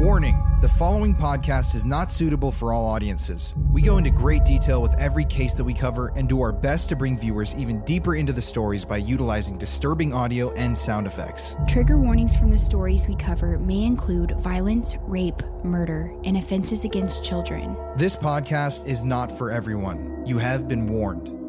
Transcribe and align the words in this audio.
Warning 0.00 0.42
the 0.62 0.68
following 0.68 1.14
podcast 1.14 1.74
is 1.74 1.84
not 1.84 2.10
suitable 2.10 2.50
for 2.50 2.72
all 2.72 2.84
audiences. 2.86 3.54
We 3.72 3.82
go 3.82 3.98
into 3.98 4.10
great 4.10 4.44
detail 4.44 4.82
with 4.82 4.98
every 4.98 5.24
case 5.24 5.54
that 5.54 5.64
we 5.64 5.74
cover 5.74 6.12
and 6.16 6.28
do 6.28 6.42
our 6.42 6.52
best 6.52 6.88
to 6.88 6.96
bring 6.96 7.18
viewers 7.18 7.54
even 7.54 7.84
deeper 7.84 8.14
into 8.14 8.32
the 8.32 8.42
stories 8.42 8.84
by 8.84 8.96
utilizing 8.96 9.58
disturbing 9.58 10.12
audio 10.12 10.52
and 10.52 10.76
sound 10.76 11.06
effects. 11.06 11.54
Trigger 11.68 11.98
warnings 11.98 12.34
from 12.34 12.50
the 12.50 12.58
stories 12.58 13.06
we 13.06 13.14
cover 13.14 13.58
may 13.58 13.84
include 13.84 14.32
violence, 14.40 14.96
rape, 15.02 15.42
murder, 15.62 16.12
and 16.24 16.36
offenses 16.36 16.84
against 16.84 17.24
children. 17.24 17.76
This 17.96 18.16
podcast 18.16 18.86
is 18.86 19.04
not 19.04 19.30
for 19.38 19.50
everyone. 19.50 20.24
You 20.26 20.38
have 20.38 20.66
been 20.66 20.86
warned. 20.86 21.39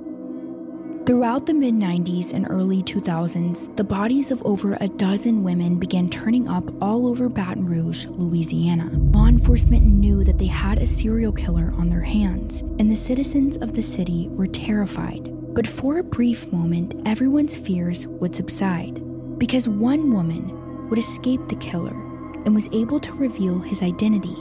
Throughout 1.04 1.48
the 1.48 1.54
mid 1.56 1.74
90s 1.74 2.32
and 2.32 2.46
early 2.48 2.84
2000s, 2.84 3.76
the 3.76 3.84
bodies 3.84 4.30
of 4.30 4.46
over 4.46 4.78
a 4.80 4.88
dozen 4.88 5.44
women 5.44 5.78
began 5.78 6.08
turning 6.12 6.48
up 6.48 6.64
all 6.80 7.08
over 7.08 7.28
Baton 7.28 7.66
Rouge, 7.66 8.06
Louisiana. 8.06 8.88
Law 9.12 9.26
enforcement 9.26 9.82
knew 9.82 10.24
that 10.24 10.38
they 10.38 10.46
had 10.46 10.78
a 10.78 10.86
serial 10.86 11.32
killer 11.32 11.74
on 11.80 11.90
their 11.90 12.02
hands, 12.02 12.62
and 12.78 12.92
the 12.92 12.96
citizens 12.96 13.58
of 13.58 13.74
the 13.74 13.82
city 13.82 14.28
were 14.30 14.46
terrified. 14.46 15.28
But 15.56 15.66
for 15.66 15.98
a 15.98 16.04
brief 16.04 16.52
moment, 16.54 16.94
everyone's 17.08 17.56
fears 17.56 18.06
would 18.06 18.36
subside 18.36 19.02
because 19.40 19.68
one 19.68 20.14
woman 20.14 20.88
would 20.90 21.00
escape 21.00 21.42
the 21.48 21.56
killer 21.56 21.96
and 22.46 22.54
was 22.54 22.70
able 22.72 23.00
to 23.00 23.14
reveal 23.14 23.58
his 23.58 23.82
identity 23.82 24.38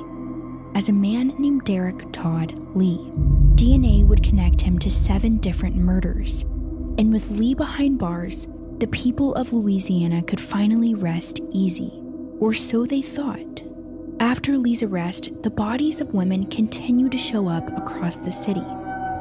as 0.74 0.90
a 0.90 0.92
man 0.92 1.28
named 1.38 1.64
Derek 1.64 2.04
Todd 2.12 2.54
Lee. 2.76 3.10
DNA 3.60 4.06
would 4.06 4.22
connect 4.22 4.62
him 4.62 4.78
to 4.78 4.90
seven 4.90 5.36
different 5.36 5.76
murders. 5.76 6.44
And 6.96 7.12
with 7.12 7.28
Lee 7.28 7.52
behind 7.52 7.98
bars, 7.98 8.48
the 8.78 8.86
people 8.86 9.34
of 9.34 9.52
Louisiana 9.52 10.22
could 10.22 10.40
finally 10.40 10.94
rest 10.94 11.40
easy. 11.52 11.92
Or 12.38 12.54
so 12.54 12.86
they 12.86 13.02
thought. 13.02 13.62
After 14.18 14.56
Lee's 14.56 14.82
arrest, 14.82 15.28
the 15.42 15.50
bodies 15.50 16.00
of 16.00 16.14
women 16.14 16.46
continued 16.46 17.12
to 17.12 17.18
show 17.18 17.48
up 17.48 17.76
across 17.76 18.16
the 18.16 18.32
city. 18.32 18.64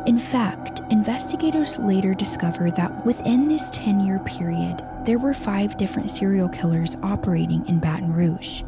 In 0.05 0.17
fact, 0.17 0.79
investigators 0.89 1.77
later 1.77 2.13
discovered 2.13 2.77
that 2.77 3.05
within 3.05 3.49
this 3.49 3.69
10 3.71 3.99
year 3.99 4.19
period, 4.19 4.81
there 5.03 5.19
were 5.19 5.33
five 5.33 5.77
different 5.77 6.09
serial 6.11 6.47
killers 6.47 6.95
operating 7.03 7.67
in 7.67 7.81
Baton 7.81 8.13
Rouge. 8.13 8.61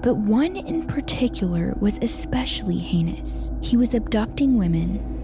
But 0.00 0.14
one 0.14 0.56
in 0.56 0.86
particular 0.86 1.74
was 1.80 1.98
especially 2.00 2.78
heinous. 2.78 3.50
He 3.60 3.76
was 3.76 3.92
abducting 3.92 4.56
women, 4.56 5.17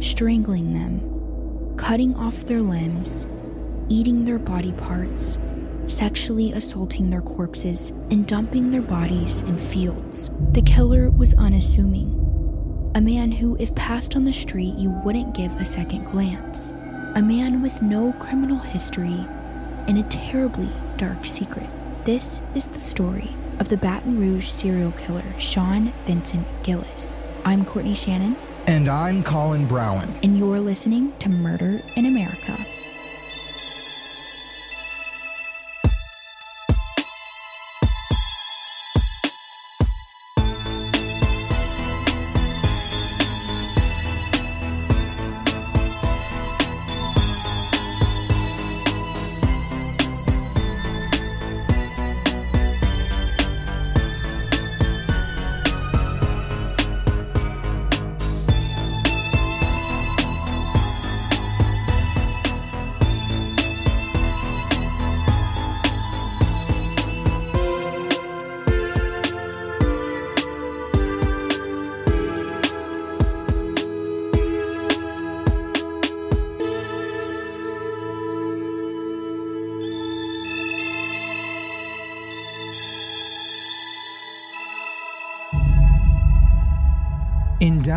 strangling 0.00 0.72
them, 0.72 1.76
cutting 1.76 2.14
off 2.16 2.46
their 2.46 2.60
limbs, 2.60 3.26
eating 3.88 4.24
their 4.24 4.38
body 4.38 4.72
parts, 4.72 5.38
sexually 5.86 6.52
assaulting 6.52 7.10
their 7.10 7.20
corpses, 7.20 7.90
and 8.10 8.26
dumping 8.26 8.70
their 8.70 8.82
bodies 8.82 9.42
in 9.42 9.58
fields. 9.58 10.30
The 10.52 10.62
killer 10.62 11.10
was 11.10 11.34
unassuming. 11.34 12.12
A 12.94 13.00
man 13.00 13.30
who, 13.30 13.56
if 13.60 13.74
passed 13.74 14.16
on 14.16 14.24
the 14.24 14.32
street, 14.32 14.74
you 14.76 14.90
wouldn't 15.04 15.34
give 15.34 15.54
a 15.56 15.64
second 15.64 16.06
glance. 16.06 16.72
A 17.14 17.22
man 17.22 17.62
with 17.62 17.82
no 17.82 18.12
criminal 18.14 18.58
history 18.58 19.26
and 19.86 19.98
a 19.98 20.02
terribly 20.04 20.70
dark 20.96 21.24
secret. 21.24 21.68
This 22.04 22.40
is 22.54 22.66
the 22.66 22.80
story 22.80 23.34
of 23.58 23.68
the 23.68 23.76
Baton 23.76 24.18
Rouge 24.18 24.48
serial 24.48 24.92
killer, 24.92 25.24
Sean 25.38 25.92
Vincent 26.04 26.46
Gillis. 26.62 27.16
I'm 27.44 27.64
Courtney 27.64 27.94
Shannon. 27.94 28.36
And 28.68 28.88
I'm 28.88 29.22
Colin 29.22 29.68
Browen. 29.68 30.18
And 30.24 30.36
you're 30.36 30.58
listening 30.58 31.16
to 31.20 31.28
Murder 31.28 31.80
in 31.94 32.04
America. 32.04 32.66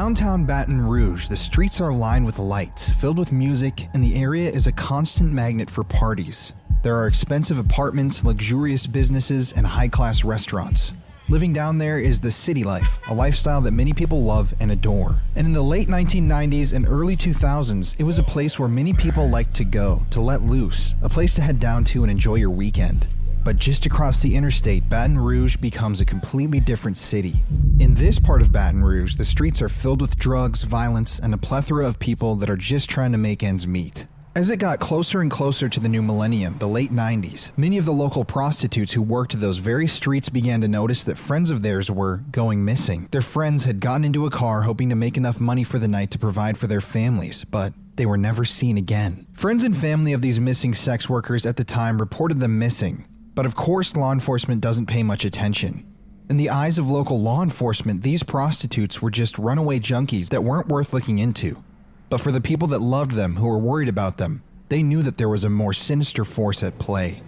Downtown 0.10 0.44
Baton 0.44 0.82
Rouge, 0.82 1.28
the 1.28 1.38
streets 1.38 1.80
are 1.80 1.94
lined 1.94 2.26
with 2.26 2.40
lights, 2.40 2.92
filled 2.94 3.20
with 3.20 3.32
music, 3.32 3.88
and 3.94 4.04
the 4.04 4.16
area 4.16 4.50
is 4.50 4.66
a 4.66 4.72
constant 4.72 5.32
magnet 5.32 5.70
for 5.70 5.84
parties. 5.84 6.52
There 6.82 6.96
are 6.96 7.06
expensive 7.06 7.60
apartments, 7.60 8.24
luxurious 8.24 8.88
businesses, 8.88 9.54
and 9.54 9.68
high 9.68 9.88
class 9.88 10.24
restaurants. 10.24 10.94
Living 11.28 11.54
down 11.54 11.78
there 11.78 12.00
is 12.00 12.20
the 12.20 12.32
city 12.32 12.64
life, 12.64 12.98
a 13.08 13.14
lifestyle 13.14 13.62
that 13.62 13.70
many 13.70 13.94
people 13.94 14.24
love 14.24 14.52
and 14.60 14.72
adore. 14.72 15.22
And 15.36 15.46
in 15.46 15.54
the 15.54 15.62
late 15.62 15.90
1990s 15.90 16.74
and 16.74 16.88
early 16.88 17.16
2000s, 17.16 17.96
it 18.00 18.04
was 18.04 18.18
a 18.18 18.24
place 18.24 18.58
where 18.58 18.68
many 18.68 18.94
people 18.94 19.30
liked 19.30 19.54
to 19.58 19.64
go, 19.64 20.02
to 20.10 20.22
let 20.22 20.42
loose, 20.42 20.96
a 21.04 21.10
place 21.10 21.36
to 21.36 21.44
head 21.44 21.60
down 21.60 21.84
to 21.84 22.02
and 22.04 22.10
enjoy 22.10 22.34
your 22.36 22.50
weekend. 22.50 23.06
But 23.44 23.58
just 23.58 23.86
across 23.86 24.22
the 24.22 24.36
interstate, 24.36 24.90
Baton 24.90 25.18
Rouge 25.18 25.56
becomes 25.56 26.02
a 26.02 26.06
completely 26.06 26.60
different 26.60 26.98
city. 26.98 27.44
In 27.80 27.94
this 27.94 28.20
part 28.20 28.42
of 28.42 28.52
Baton 28.52 28.84
Rouge, 28.84 29.16
the 29.16 29.26
streets 29.26 29.62
are 29.62 29.70
filled 29.70 30.02
with 30.02 30.18
drugs, 30.18 30.64
violence, 30.64 31.20
and 31.20 31.34
a 31.34 31.38
plethora 31.38 31.88
of 31.88 32.00
people 32.00 32.36
that 32.36 32.50
are 32.50 32.58
just 32.58 32.90
trying 32.90 33.12
to 33.12 33.18
make 33.18 33.44
ends 33.44 33.66
meet. 33.66 34.06
As 34.36 34.50
it 34.52 34.58
got 34.58 34.80
closer 34.80 35.22
and 35.22 35.32
closer 35.32 35.68
to 35.68 35.80
the 35.80 35.90
new 35.90 36.04
millennium, 36.04 36.60
the 36.60 36.68
late 36.68 36.92
90s, 36.92 37.52
many 37.58 37.78
of 37.80 37.86
the 37.86 37.92
local 37.92 38.24
prostitutes 38.24 38.94
who 38.94 39.02
worked 39.02 39.40
those 39.40 39.58
very 39.58 39.88
streets 39.88 40.30
began 40.30 40.62
to 40.62 40.68
notice 40.68 41.04
that 41.04 41.18
friends 41.18 41.50
of 41.50 41.64
theirs 41.64 41.90
were 41.90 42.18
going 42.32 42.64
missing. 42.64 43.08
Their 43.12 43.22
friends 43.22 43.66
had 43.66 43.80
gotten 43.80 44.06
into 44.06 44.28
a 44.28 44.30
car 44.30 44.62
hoping 44.62 44.90
to 44.90 44.96
make 44.96 45.18
enough 45.18 45.40
money 45.40 45.64
for 45.64 45.80
the 45.80 45.88
night 45.88 46.12
to 46.12 46.20
provide 46.20 46.58
for 46.58 46.68
their 46.68 46.80
families, 46.80 47.44
but 47.44 47.74
they 47.96 48.06
were 48.06 48.18
never 48.18 48.46
seen 48.46 48.78
again. 48.78 49.28
Friends 49.34 49.64
and 49.64 49.76
family 49.76 50.14
of 50.14 50.22
these 50.22 50.40
missing 50.40 50.74
sex 50.74 51.10
workers 51.10 51.46
at 51.46 51.58
the 51.58 51.66
time 51.66 52.00
reported 52.00 52.40
them 52.40 52.60
missing, 52.60 53.04
but 53.40 53.46
of 53.46 53.56
course, 53.56 53.96
law 53.96 54.12
enforcement 54.12 54.60
doesn't 54.60 54.88
pay 54.88 55.02
much 55.02 55.24
attention. 55.24 55.86
In 56.30 56.36
the 56.36 56.50
eyes 56.50 56.78
of 56.78 56.90
local 56.90 57.22
law 57.22 57.42
enforcement, 57.42 58.04
these 58.04 58.22
prostitutes 58.22 59.02
were 59.02 59.10
just 59.10 59.40
runaway 59.40 59.80
junkies 59.80 60.28
that 60.32 60.44
weren't 60.44 60.68
worth 60.68 60.92
looking 60.92 61.20
into. 61.20 61.64
But 62.10 62.20
for 62.20 62.34
the 62.34 62.42
people 62.42 62.68
that 62.68 62.82
loved 62.82 63.12
them, 63.12 63.38
who 63.38 63.48
were 63.48 63.58
worried 63.58 63.88
about 63.88 64.18
them, 64.18 64.44
they 64.68 64.84
knew 64.84 65.02
that 65.04 65.18
there 65.18 65.30
was 65.30 65.46
a 65.46 65.50
more 65.50 65.72
sinister 65.72 66.26
force 66.26 66.64
at 66.64 66.80
play. 66.80 67.24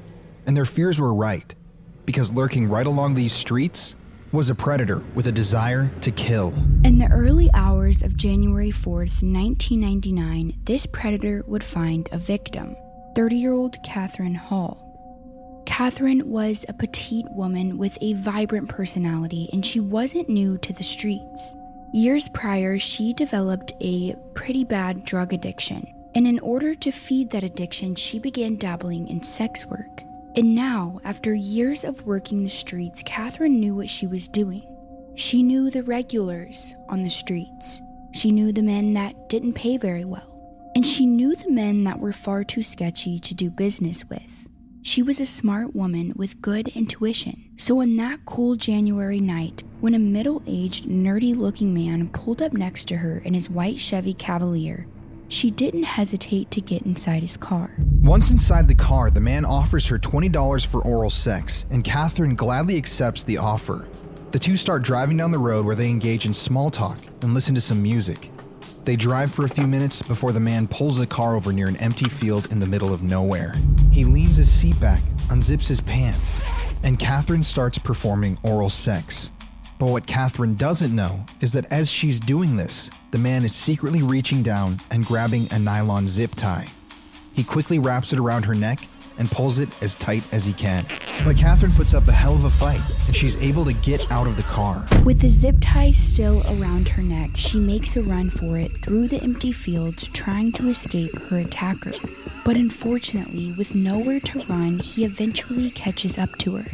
And 0.46 0.58
their 0.58 0.66
fears 0.66 1.00
were 1.00 1.14
right, 1.14 1.56
because 2.06 2.34
lurking 2.34 2.68
right 2.68 2.86
along 2.86 3.14
these 3.14 3.32
streets 3.32 3.96
was 4.34 4.50
a 4.50 4.54
predator 4.54 5.02
with 5.16 5.28
a 5.28 5.32
desire 5.32 5.90
to 6.02 6.12
kill. 6.12 6.54
In 6.84 7.00
the 7.00 7.08
early 7.10 7.50
hours 7.54 8.02
of 8.02 8.18
January 8.18 8.72
4th, 8.72 9.24
1999, 9.24 10.60
this 10.66 10.86
predator 10.86 11.46
would 11.48 11.64
find 11.64 12.10
a 12.12 12.18
victim 12.18 12.76
30 13.16 13.38
year 13.38 13.54
old 13.54 13.78
Catherine 13.86 14.36
Hall. 14.36 14.91
Catherine 15.66 16.30
was 16.30 16.66
a 16.68 16.74
petite 16.74 17.30
woman 17.32 17.78
with 17.78 17.98
a 18.02 18.14
vibrant 18.14 18.70
personality, 18.70 19.50
and 19.54 19.66
she 19.66 19.80
wasn't 19.80 20.30
new 20.30 20.58
to 20.60 20.74
the 20.74 20.84
streets. 20.84 21.54
Years 21.94 22.28
prior, 22.30 22.78
she 22.80 23.14
developed 23.14 23.74
a 23.82 24.16
pretty 24.34 24.64
bad 24.64 25.04
drug 25.06 25.34
addiction, 25.34 25.94
and 26.16 26.28
in 26.28 26.40
order 26.40 26.74
to 26.76 26.92
feed 26.92 27.30
that 27.32 27.44
addiction, 27.44 27.96
she 27.96 28.20
began 28.20 28.56
dabbling 28.56 29.08
in 29.08 29.24
sex 29.24 29.66
work. 29.66 30.04
And 30.36 30.56
now, 30.56 31.00
after 31.04 31.34
years 31.34 31.84
of 31.84 32.06
working 32.06 32.44
the 32.44 32.50
streets, 32.50 33.04
Catherine 33.06 33.60
knew 33.60 33.76
what 33.76 33.90
she 33.90 34.08
was 34.08 34.30
doing. 34.30 34.64
She 35.16 35.44
knew 35.44 35.70
the 35.70 35.84
regulars 35.84 36.74
on 36.88 37.04
the 37.04 37.10
streets. 37.10 37.82
She 38.14 38.32
knew 38.32 38.54
the 38.54 38.64
men 38.64 38.94
that 38.94 39.28
didn't 39.28 39.54
pay 39.54 39.78
very 39.78 40.06
well. 40.06 40.28
And 40.74 40.86
she 40.86 41.06
knew 41.06 41.36
the 41.36 41.52
men 41.52 41.84
that 41.84 42.00
were 42.00 42.14
far 42.14 42.46
too 42.46 42.64
sketchy 42.64 43.20
to 43.20 43.34
do 43.34 43.50
business 43.50 44.08
with. 44.10 44.41
She 44.84 45.04
was 45.04 45.20
a 45.20 45.28
smart 45.28 45.76
woman 45.76 46.12
with 46.16 46.42
good 46.42 46.70
intuition. 46.70 47.52
So, 47.56 47.82
on 47.82 47.98
that 47.98 48.26
cool 48.26 48.56
January 48.56 49.20
night, 49.20 49.64
when 49.80 49.94
a 49.94 50.00
middle 50.00 50.42
aged, 50.48 50.86
nerdy 50.86 51.38
looking 51.38 51.72
man 51.72 52.10
pulled 52.10 52.42
up 52.42 52.52
next 52.52 52.88
to 52.88 52.98
her 52.98 53.20
in 53.20 53.36
his 53.36 53.48
white 53.48 53.78
Chevy 53.78 54.16
Cavalier, 54.16 54.88
she 55.28 55.52
didn't 55.52 55.84
hesitate 55.84 56.50
to 56.52 56.62
get 56.62 56.82
inside 56.82 57.22
his 57.22 57.38
car. 57.38 57.76
Once 58.02 58.32
inside 58.32 58.68
the 58.68 58.76
car, 58.76 59.12
the 59.12 59.22
man 59.22 59.46
offers 59.46 59.86
her 59.86 60.00
$20 60.00 60.66
for 60.66 60.82
oral 60.82 61.12
sex, 61.12 61.66
and 61.70 61.84
Catherine 61.84 62.36
gladly 62.36 62.76
accepts 62.76 63.24
the 63.24 63.38
offer. 63.38 63.88
The 64.32 64.40
two 64.40 64.58
start 64.58 64.82
driving 64.82 65.18
down 65.18 65.30
the 65.30 65.38
road 65.38 65.64
where 65.64 65.76
they 65.76 65.90
engage 65.90 66.26
in 66.26 66.34
small 66.34 66.72
talk 66.72 66.98
and 67.22 67.36
listen 67.36 67.54
to 67.54 67.62
some 67.62 67.84
music. 67.84 68.32
They 68.84 68.96
drive 68.96 69.32
for 69.32 69.46
a 69.46 69.50
few 69.50 69.68
minutes 69.68 70.02
before 70.02 70.32
the 70.32 70.40
man 70.40 70.68
pulls 70.68 70.98
the 70.98 71.06
car 71.06 71.36
over 71.36 71.54
near 71.54 71.68
an 71.68 71.78
empty 71.78 72.10
field 72.10 72.52
in 72.52 72.60
the 72.60 72.66
middle 72.66 72.94
of 72.94 73.04
nowhere. 73.04 73.56
He 73.92 74.06
leans 74.06 74.38
his 74.38 74.50
seat 74.50 74.80
back, 74.80 75.04
unzips 75.28 75.68
his 75.68 75.82
pants, 75.82 76.42
and 76.82 76.98
Catherine 76.98 77.44
starts 77.44 77.78
performing 77.78 78.40
oral 78.42 78.70
sex. 78.70 79.30
But 79.78 79.88
what 79.88 80.08
Catherine 80.08 80.56
doesn't 80.56 80.96
know 80.96 81.26
is 81.42 81.54
that 81.54 81.72
as 81.72 81.92
she's 81.92 82.20
doing 82.20 82.56
this, 82.58 82.90
the 83.12 83.20
man 83.20 83.44
is 83.44 83.54
secretly 83.54 84.02
reaching 84.02 84.42
down 84.42 84.82
and 84.90 85.06
grabbing 85.06 85.52
a 85.52 85.60
nylon 85.60 86.08
zip 86.08 86.34
tie. 86.34 86.72
He 87.34 87.44
quickly 87.44 87.78
wraps 87.78 88.12
it 88.14 88.20
around 88.20 88.46
her 88.46 88.56
neck 88.56 88.88
and 89.22 89.30
pulls 89.30 89.60
it 89.60 89.70
as 89.84 89.96
tight 89.98 90.24
as 90.32 90.44
he 90.44 90.52
can. 90.52 90.84
But 91.24 91.38
Catherine 91.38 91.74
puts 91.74 91.94
up 91.94 92.08
a 92.08 92.12
hell 92.12 92.34
of 92.34 92.44
a 92.44 92.50
fight, 92.50 92.82
and 93.06 93.16
she's 93.16 93.36
able 93.36 93.64
to 93.66 93.74
get 93.74 94.12
out 94.12 94.26
of 94.26 94.36
the 94.36 94.42
car. 94.42 94.88
With 95.06 95.22
the 95.22 95.30
zip 95.30 95.58
tie 95.62 95.92
still 95.92 96.42
around 96.60 96.90
her 96.90 97.04
neck, 97.04 97.30
she 97.36 97.60
makes 97.60 97.96
a 97.96 98.02
run 98.02 98.32
for 98.32 98.58
it 98.58 98.84
through 98.84 99.10
the 99.10 99.22
empty 99.22 99.52
fields, 99.52 100.08
trying 100.08 100.52
to 100.54 100.70
escape 100.70 101.16
her 101.30 101.38
attacker. 101.38 101.94
But 102.44 102.56
unfortunately, 102.56 103.52
with 103.52 103.76
nowhere 103.76 104.20
to 104.22 104.40
run, 104.48 104.80
he 104.80 105.06
eventually 105.06 105.70
catches 105.70 106.18
up 106.18 106.36
to 106.40 106.56
her. 106.56 106.70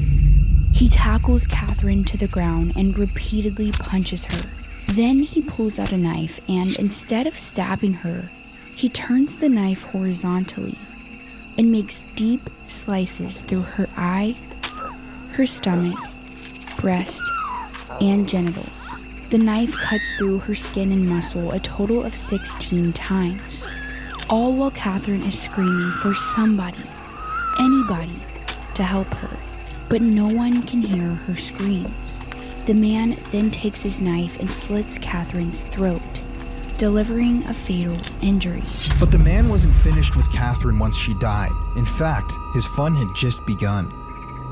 He 0.72 0.88
tackles 0.88 1.48
Catherine 1.48 2.06
to 2.06 2.18
the 2.18 2.30
ground 2.30 2.74
and 2.78 2.98
repeatedly 2.98 3.74
punches 3.74 4.24
her. 4.24 4.50
Then 4.88 5.20
he 5.20 5.42
pulls 5.42 5.80
out 5.80 5.92
a 5.92 5.98
knife 5.98 6.40
and 6.48 6.80
instead 6.80 7.28
of 7.28 7.38
stabbing 7.38 7.94
her, 7.94 8.30
he 8.74 8.88
turns 8.88 9.36
the 9.36 9.50
knife 9.50 9.84
horizontally 9.84 10.78
and 11.58 11.72
makes 11.72 12.06
deep 12.16 12.50
slices 12.68 13.42
through 13.42 13.62
her 13.62 13.88
eye, 13.98 14.38
her 15.32 15.46
stomach, 15.46 15.98
breast, 16.78 17.24
and 18.00 18.28
genitals. 18.28 18.96
The 19.30 19.38
knife 19.38 19.74
cuts 19.74 20.14
through 20.18 20.40
her 20.40 20.56
skin 20.56 20.92
and 20.92 21.08
muscle 21.08 21.52
a 21.52 21.60
total 21.60 22.06
of 22.06 22.16
16 22.16 22.94
times, 22.94 23.68
all 24.30 24.54
while 24.54 24.72
Catherine 24.72 25.24
is 25.24 25.40
screaming 25.40 25.92
for 25.94 26.14
somebody, 26.14 26.86
anybody, 27.60 28.24
to 28.76 28.84
help 28.84 29.14
her. 29.16 29.38
But 29.90 30.02
no 30.02 30.28
one 30.28 30.64
can 30.64 30.82
hear 30.82 31.08
her 31.08 31.36
screams. 31.36 32.20
The 32.66 32.74
man 32.74 33.18
then 33.32 33.50
takes 33.52 33.82
his 33.82 34.00
knife 34.00 34.40
and 34.40 34.52
slits 34.52 34.98
Catherine's 34.98 35.64
throat 35.66 36.22
delivering 36.78 37.44
a 37.46 37.54
fatal 37.54 37.98
injury. 38.22 38.64
But 39.00 39.12
the 39.12 39.18
man 39.18 39.50
wasn't 39.50 39.76
finished 39.76 40.16
with 40.16 40.32
Catherine 40.32 40.80
once 40.80 40.96
she 40.96 41.14
died. 41.16 41.52
In 41.76 41.86
fact, 41.86 42.32
his 42.54 42.66
fun 42.66 42.96
had 42.96 43.16
just 43.16 43.46
begun. 43.46 43.92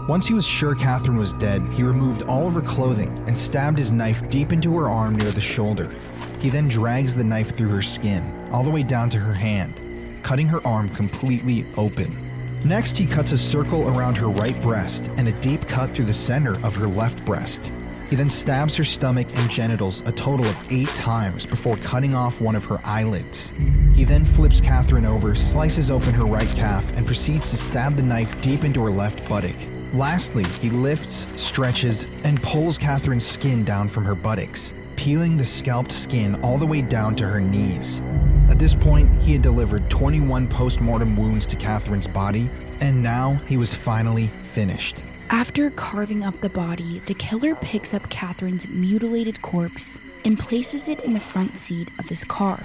Once 0.07 0.27
he 0.27 0.33
was 0.33 0.45
sure 0.45 0.75
Catherine 0.75 1.17
was 1.17 1.33
dead, 1.33 1.61
he 1.73 1.83
removed 1.83 2.23
all 2.23 2.47
of 2.47 2.53
her 2.53 2.61
clothing 2.61 3.09
and 3.27 3.37
stabbed 3.37 3.77
his 3.77 3.91
knife 3.91 4.27
deep 4.29 4.51
into 4.51 4.75
her 4.77 4.89
arm 4.89 5.15
near 5.15 5.31
the 5.31 5.41
shoulder. 5.41 5.95
He 6.39 6.49
then 6.49 6.67
drags 6.67 7.15
the 7.15 7.23
knife 7.23 7.55
through 7.55 7.69
her 7.69 7.81
skin, 7.81 8.49
all 8.51 8.63
the 8.63 8.69
way 8.69 8.83
down 8.83 9.09
to 9.09 9.17
her 9.17 9.33
hand, 9.33 9.81
cutting 10.23 10.47
her 10.47 10.65
arm 10.65 10.89
completely 10.89 11.65
open. 11.77 12.21
Next, 12.63 12.97
he 12.97 13.05
cuts 13.05 13.31
a 13.31 13.37
circle 13.37 13.87
around 13.95 14.17
her 14.17 14.29
right 14.29 14.59
breast 14.61 15.09
and 15.17 15.27
a 15.27 15.39
deep 15.39 15.67
cut 15.67 15.91
through 15.91 16.05
the 16.05 16.13
center 16.13 16.53
of 16.63 16.75
her 16.75 16.87
left 16.87 17.23
breast. 17.25 17.71
He 18.15 18.17
then 18.17 18.29
stabs 18.29 18.77
her 18.77 18.85
stomach 18.85 19.27
and 19.35 19.51
genitals 19.51 20.01
a 20.05 20.11
total 20.13 20.45
of 20.45 20.71
eight 20.71 20.87
times 20.95 21.45
before 21.45 21.75
cutting 21.75 22.15
off 22.15 22.39
one 22.39 22.55
of 22.55 22.63
her 22.63 22.79
eyelids. 22.85 23.51
He 23.93 24.05
then 24.05 24.23
flips 24.23 24.61
Catherine 24.61 25.05
over, 25.05 25.35
slices 25.35 25.91
open 25.91 26.13
her 26.13 26.23
right 26.23 26.47
calf, 26.55 26.89
and 26.93 27.05
proceeds 27.05 27.49
to 27.49 27.57
stab 27.57 27.97
the 27.97 28.03
knife 28.03 28.39
deep 28.39 28.63
into 28.63 28.81
her 28.85 28.89
left 28.89 29.27
buttock. 29.27 29.57
Lastly, 29.91 30.45
he 30.61 30.69
lifts, 30.69 31.27
stretches, 31.35 32.07
and 32.23 32.41
pulls 32.41 32.77
Catherine's 32.77 33.25
skin 33.25 33.65
down 33.65 33.89
from 33.89 34.05
her 34.05 34.15
buttocks, 34.15 34.73
peeling 34.95 35.35
the 35.35 35.43
scalped 35.43 35.91
skin 35.91 36.35
all 36.35 36.57
the 36.57 36.65
way 36.65 36.81
down 36.81 37.15
to 37.15 37.27
her 37.27 37.41
knees. 37.41 38.01
At 38.49 38.59
this 38.59 38.73
point, 38.73 39.11
he 39.21 39.33
had 39.33 39.41
delivered 39.41 39.89
21 39.89 40.47
post 40.47 40.79
mortem 40.79 41.17
wounds 41.17 41.45
to 41.47 41.57
Catherine's 41.57 42.07
body, 42.07 42.49
and 42.79 43.03
now 43.03 43.37
he 43.45 43.57
was 43.57 43.73
finally 43.73 44.31
finished. 44.41 45.03
After 45.29 45.71
carving 45.71 46.23
up 46.23 46.39
the 46.41 46.49
body, 46.49 47.01
the 47.07 47.15
killer 47.15 47.55
picks 47.55 47.95
up 47.95 48.09
Catherine's 48.09 48.67
mutilated 48.67 49.41
corpse 49.41 49.99
and 50.23 50.39
places 50.39 50.87
it 50.87 50.99
in 50.99 51.13
the 51.13 51.19
front 51.19 51.57
seat 51.57 51.89
of 51.97 52.07
his 52.07 52.23
car. 52.23 52.61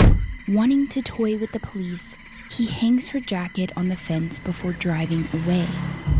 Wanting 0.47 0.87
to 0.89 1.01
toy 1.01 1.39
with 1.39 1.53
the 1.53 1.61
police, 1.61 2.19
he 2.51 2.67
hangs 2.67 3.09
her 3.09 3.21
jacket 3.21 3.73
on 3.77 3.89
the 3.89 3.97
fence 3.97 4.39
before 4.39 4.73
driving 4.73 5.27
away. 5.33 5.67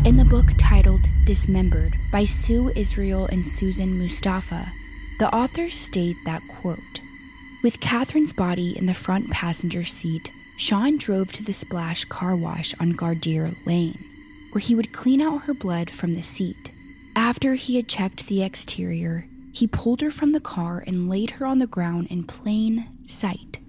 In 0.03 0.17
the 0.17 0.25
book 0.25 0.51
titled 0.57 1.07
Dismembered 1.25 1.95
by 2.11 2.25
Sue 2.25 2.71
Israel 2.75 3.27
and 3.27 3.47
Susan 3.47 3.99
Mustafa, 3.99 4.73
the 5.19 5.33
authors 5.33 5.75
state 5.75 6.17
that 6.25 6.41
quote, 6.47 7.01
with 7.61 7.79
Catherine's 7.79 8.33
body 8.33 8.75
in 8.75 8.87
the 8.87 8.95
front 8.95 9.29
passenger 9.29 9.83
seat, 9.83 10.31
Sean 10.57 10.97
drove 10.97 11.31
to 11.33 11.43
the 11.43 11.53
splash 11.53 12.05
car 12.05 12.35
wash 12.35 12.73
on 12.79 12.93
Gardere 12.93 13.55
Lane 13.67 14.10
where 14.51 14.61
he 14.61 14.75
would 14.75 14.93
clean 14.93 15.21
out 15.21 15.43
her 15.43 15.53
blood 15.53 15.89
from 15.89 16.13
the 16.13 16.21
seat. 16.21 16.71
After 17.15 17.55
he 17.55 17.75
had 17.75 17.87
checked 17.87 18.27
the 18.27 18.43
exterior, 18.43 19.27
he 19.53 19.67
pulled 19.67 20.01
her 20.01 20.11
from 20.11 20.31
the 20.31 20.39
car 20.39 20.83
and 20.85 21.09
laid 21.09 21.31
her 21.31 21.45
on 21.45 21.59
the 21.59 21.67
ground 21.67 22.07
in 22.09 22.23
plain 22.23 22.87
sight 23.03 23.59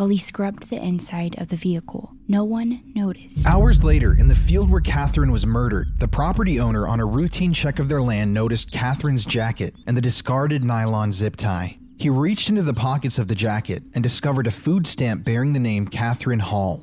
while 0.00 0.08
he 0.08 0.16
scrubbed 0.16 0.70
the 0.70 0.82
inside 0.82 1.38
of 1.38 1.48
the 1.48 1.56
vehicle. 1.56 2.14
No 2.26 2.42
one 2.42 2.80
noticed. 2.94 3.46
Hours 3.46 3.84
later, 3.84 4.14
in 4.14 4.28
the 4.28 4.34
field 4.34 4.70
where 4.70 4.80
Catherine 4.80 5.30
was 5.30 5.44
murdered, 5.44 5.98
the 5.98 6.08
property 6.08 6.58
owner 6.58 6.88
on 6.88 7.00
a 7.00 7.04
routine 7.04 7.52
check 7.52 7.78
of 7.78 7.88
their 7.88 8.00
land 8.00 8.32
noticed 8.32 8.70
Catherine's 8.70 9.26
jacket 9.26 9.74
and 9.86 9.94
the 9.94 10.00
discarded 10.00 10.64
nylon 10.64 11.12
zip 11.12 11.36
tie. 11.36 11.76
He 11.98 12.08
reached 12.08 12.48
into 12.48 12.62
the 12.62 12.72
pockets 12.72 13.18
of 13.18 13.28
the 13.28 13.34
jacket 13.34 13.82
and 13.94 14.02
discovered 14.02 14.46
a 14.46 14.50
food 14.50 14.86
stamp 14.86 15.22
bearing 15.22 15.52
the 15.52 15.60
name 15.60 15.86
Catherine 15.86 16.38
Hall. 16.38 16.82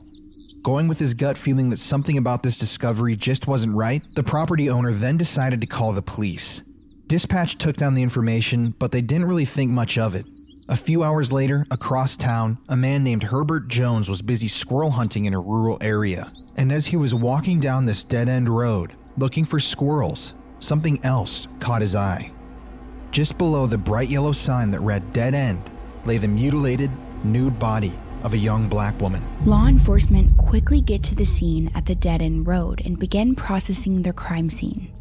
Going 0.68 0.90
with 0.90 1.00
his 1.00 1.14
gut 1.14 1.38
feeling 1.38 1.70
that 1.70 1.80
something 1.80 2.18
about 2.18 2.44
this 2.44 2.58
discovery 2.58 3.16
just 3.16 3.48
wasn't 3.48 3.74
right, 3.74 4.04
the 4.16 4.22
property 4.22 4.70
owner 4.70 4.92
then 4.92 5.16
decided 5.16 5.62
to 5.62 5.66
call 5.66 5.94
the 5.94 6.02
police. 6.02 6.62
Dispatch 7.08 7.58
took 7.58 7.78
down 7.78 7.94
the 7.94 8.04
information, 8.04 8.76
but 8.78 8.92
they 8.92 9.00
didn't 9.00 9.30
really 9.30 9.46
think 9.46 9.72
much 9.72 9.98
of 9.98 10.14
it. 10.14 10.26
A 10.68 10.76
few 10.76 11.06
hours 11.06 11.32
later, 11.32 11.66
across 11.72 12.18
town, 12.18 12.58
a 12.68 12.76
man 12.76 13.02
named 13.02 13.24
Herbert 13.24 13.70
Jones 13.70 14.10
was 14.10 14.22
busy 14.22 14.50
squirrel 14.50 14.92
hunting 14.92 15.24
in 15.24 15.34
a 15.34 15.40
rural 15.40 15.78
area. 15.80 16.34
And 16.58 16.70
as 16.70 16.88
he 16.88 16.98
was 16.98 17.16
walking 17.16 17.62
down 17.62 17.86
this 17.86 18.04
dead 18.04 18.28
end 18.28 18.50
road, 18.50 18.92
looking 19.18 19.46
for 19.46 19.62
squirrels, 19.62 20.34
something 20.60 21.00
else 21.06 21.48
caught 21.62 21.82
his 21.82 21.96
eye. 21.96 22.30
Just 23.12 23.38
below 23.38 23.68
the 23.68 23.78
bright 23.78 24.10
yellow 24.10 24.34
sign 24.34 24.72
that 24.72 24.82
read 24.82 25.14
Dead 25.14 25.34
End 25.34 25.62
lay 26.04 26.18
the 26.18 26.28
mutilated, 26.28 26.92
nude 27.24 27.58
body 27.58 27.98
of 28.24 28.34
a 28.34 28.38
young 28.38 28.68
black 28.68 29.00
woman. 29.02 29.22
Law 29.46 29.68
enforcement 29.68 30.36
quickly 30.38 30.82
get 30.82 31.04
to 31.04 31.16
the 31.16 31.26
scene 31.26 31.72
at 31.76 31.86
the 31.86 31.96
dead 31.96 32.22
end 32.22 32.48
road 32.48 32.82
and 32.86 33.00
begin 33.00 33.36
processing 33.36 34.02
their 34.02 34.14
crime 34.14 34.50
scene. 34.50 34.94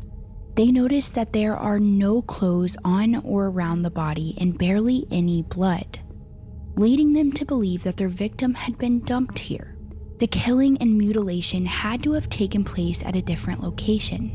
They 0.55 0.71
notice 0.71 1.11
that 1.11 1.33
there 1.33 1.57
are 1.57 1.79
no 1.79 2.23
clothes 2.23 2.77
on 2.83 3.17
or 3.17 3.49
around 3.49 3.83
the 3.83 3.91
body 3.91 4.35
and 4.41 4.57
barely 4.57 5.07
any 5.11 5.43
blood, 5.43 5.99
leading 6.77 7.13
them 7.13 7.31
to 7.33 7.45
believe 7.45 7.83
that 7.83 7.99
their 7.99 8.09
victim 8.09 8.55
had 8.55 8.79
been 8.79 9.01
dumped 9.01 9.39
here. 9.39 9.77
The 10.19 10.27
killing 10.27 10.79
and 10.79 10.97
mutilation 10.97 11.67
had 11.67 12.03
to 12.05 12.13
have 12.13 12.31
taken 12.31 12.65
place 12.65 13.03
at 13.03 13.17
a 13.17 13.23
different 13.23 13.61
location. 13.61 14.35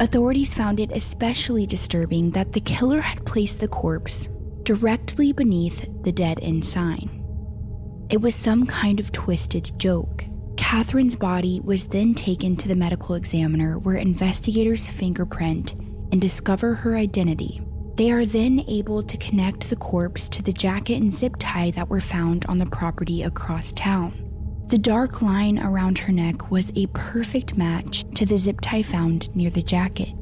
Authorities 0.00 0.54
found 0.54 0.80
it 0.80 0.92
especially 0.92 1.66
disturbing 1.66 2.30
that 2.30 2.54
the 2.54 2.60
killer 2.60 3.02
had 3.02 3.26
placed 3.26 3.60
the 3.60 3.68
corpse 3.68 4.30
directly 4.62 5.32
beneath 5.32 5.86
the 6.04 6.12
dead 6.12 6.38
end 6.40 6.64
sign. 6.64 7.19
It 8.10 8.20
was 8.20 8.34
some 8.34 8.66
kind 8.66 8.98
of 8.98 9.12
twisted 9.12 9.78
joke. 9.78 10.24
Catherine's 10.56 11.14
body 11.14 11.60
was 11.62 11.86
then 11.86 12.12
taken 12.12 12.56
to 12.56 12.66
the 12.66 12.74
medical 12.74 13.14
examiner 13.14 13.78
where 13.78 13.94
investigators 13.94 14.88
fingerprint 14.88 15.74
and 16.10 16.20
discover 16.20 16.74
her 16.74 16.96
identity. 16.96 17.62
They 17.94 18.10
are 18.10 18.24
then 18.24 18.64
able 18.66 19.04
to 19.04 19.16
connect 19.16 19.70
the 19.70 19.76
corpse 19.76 20.28
to 20.30 20.42
the 20.42 20.52
jacket 20.52 21.00
and 21.00 21.14
zip 21.14 21.36
tie 21.38 21.70
that 21.70 21.88
were 21.88 22.00
found 22.00 22.44
on 22.46 22.58
the 22.58 22.66
property 22.66 23.22
across 23.22 23.70
town. 23.72 24.26
The 24.66 24.78
dark 24.78 25.22
line 25.22 25.60
around 25.60 25.98
her 25.98 26.12
neck 26.12 26.50
was 26.50 26.72
a 26.74 26.88
perfect 26.88 27.56
match 27.56 28.04
to 28.14 28.26
the 28.26 28.38
zip 28.38 28.60
tie 28.60 28.82
found 28.82 29.34
near 29.36 29.50
the 29.50 29.62
jacket. 29.62 30.14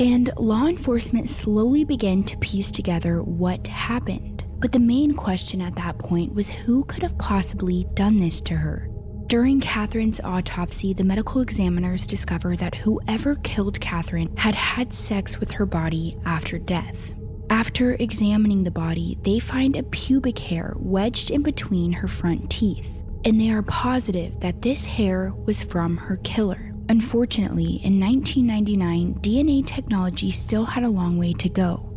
And 0.00 0.30
law 0.36 0.66
enforcement 0.66 1.28
slowly 1.28 1.84
began 1.84 2.24
to 2.24 2.36
piece 2.38 2.72
together 2.72 3.22
what 3.22 3.68
happened. 3.68 4.35
But 4.58 4.72
the 4.72 4.78
main 4.78 5.14
question 5.14 5.60
at 5.60 5.76
that 5.76 5.98
point 5.98 6.34
was 6.34 6.48
who 6.48 6.84
could 6.84 7.02
have 7.02 7.18
possibly 7.18 7.86
done 7.94 8.20
this 8.20 8.40
to 8.42 8.54
her? 8.54 8.88
During 9.26 9.60
Catherine's 9.60 10.20
autopsy, 10.20 10.94
the 10.94 11.04
medical 11.04 11.40
examiners 11.40 12.06
discovered 12.06 12.60
that 12.60 12.76
whoever 12.76 13.34
killed 13.36 13.80
Catherine 13.80 14.34
had 14.36 14.54
had 14.54 14.94
sex 14.94 15.40
with 15.40 15.50
her 15.50 15.66
body 15.66 16.16
after 16.24 16.58
death. 16.58 17.12
After 17.50 17.94
examining 17.94 18.64
the 18.64 18.70
body, 18.70 19.18
they 19.22 19.38
find 19.40 19.76
a 19.76 19.82
pubic 19.82 20.38
hair 20.38 20.74
wedged 20.76 21.30
in 21.30 21.42
between 21.42 21.92
her 21.92 22.08
front 22.08 22.50
teeth, 22.50 23.02
and 23.24 23.40
they 23.40 23.50
are 23.50 23.62
positive 23.62 24.38
that 24.40 24.62
this 24.62 24.84
hair 24.84 25.32
was 25.44 25.62
from 25.62 25.96
her 25.96 26.16
killer. 26.18 26.72
Unfortunately, 26.88 27.80
in 27.84 27.98
1999, 28.00 29.14
DNA 29.14 29.66
technology 29.66 30.30
still 30.30 30.64
had 30.64 30.84
a 30.84 30.88
long 30.88 31.18
way 31.18 31.32
to 31.32 31.48
go, 31.48 31.95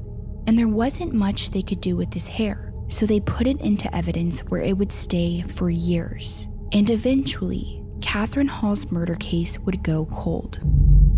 and 0.49 0.57
there 0.57 0.67
wasn't 0.67 1.13
much 1.13 1.51
they 1.51 1.61
could 1.61 1.79
do 1.79 1.95
with 1.95 2.09
this 2.09 2.25
hair, 2.25 2.73
so 2.87 3.05
they 3.05 3.19
put 3.19 3.45
it 3.45 3.61
into 3.61 3.95
evidence 3.95 4.39
where 4.45 4.63
it 4.63 4.75
would 4.75 4.91
stay 4.91 5.43
for 5.43 5.69
years. 5.69 6.47
And 6.71 6.89
eventually, 6.89 7.83
Catherine 8.01 8.47
Hall's 8.47 8.91
murder 8.91 9.13
case 9.13 9.59
would 9.59 9.83
go 9.83 10.07
cold. 10.11 10.57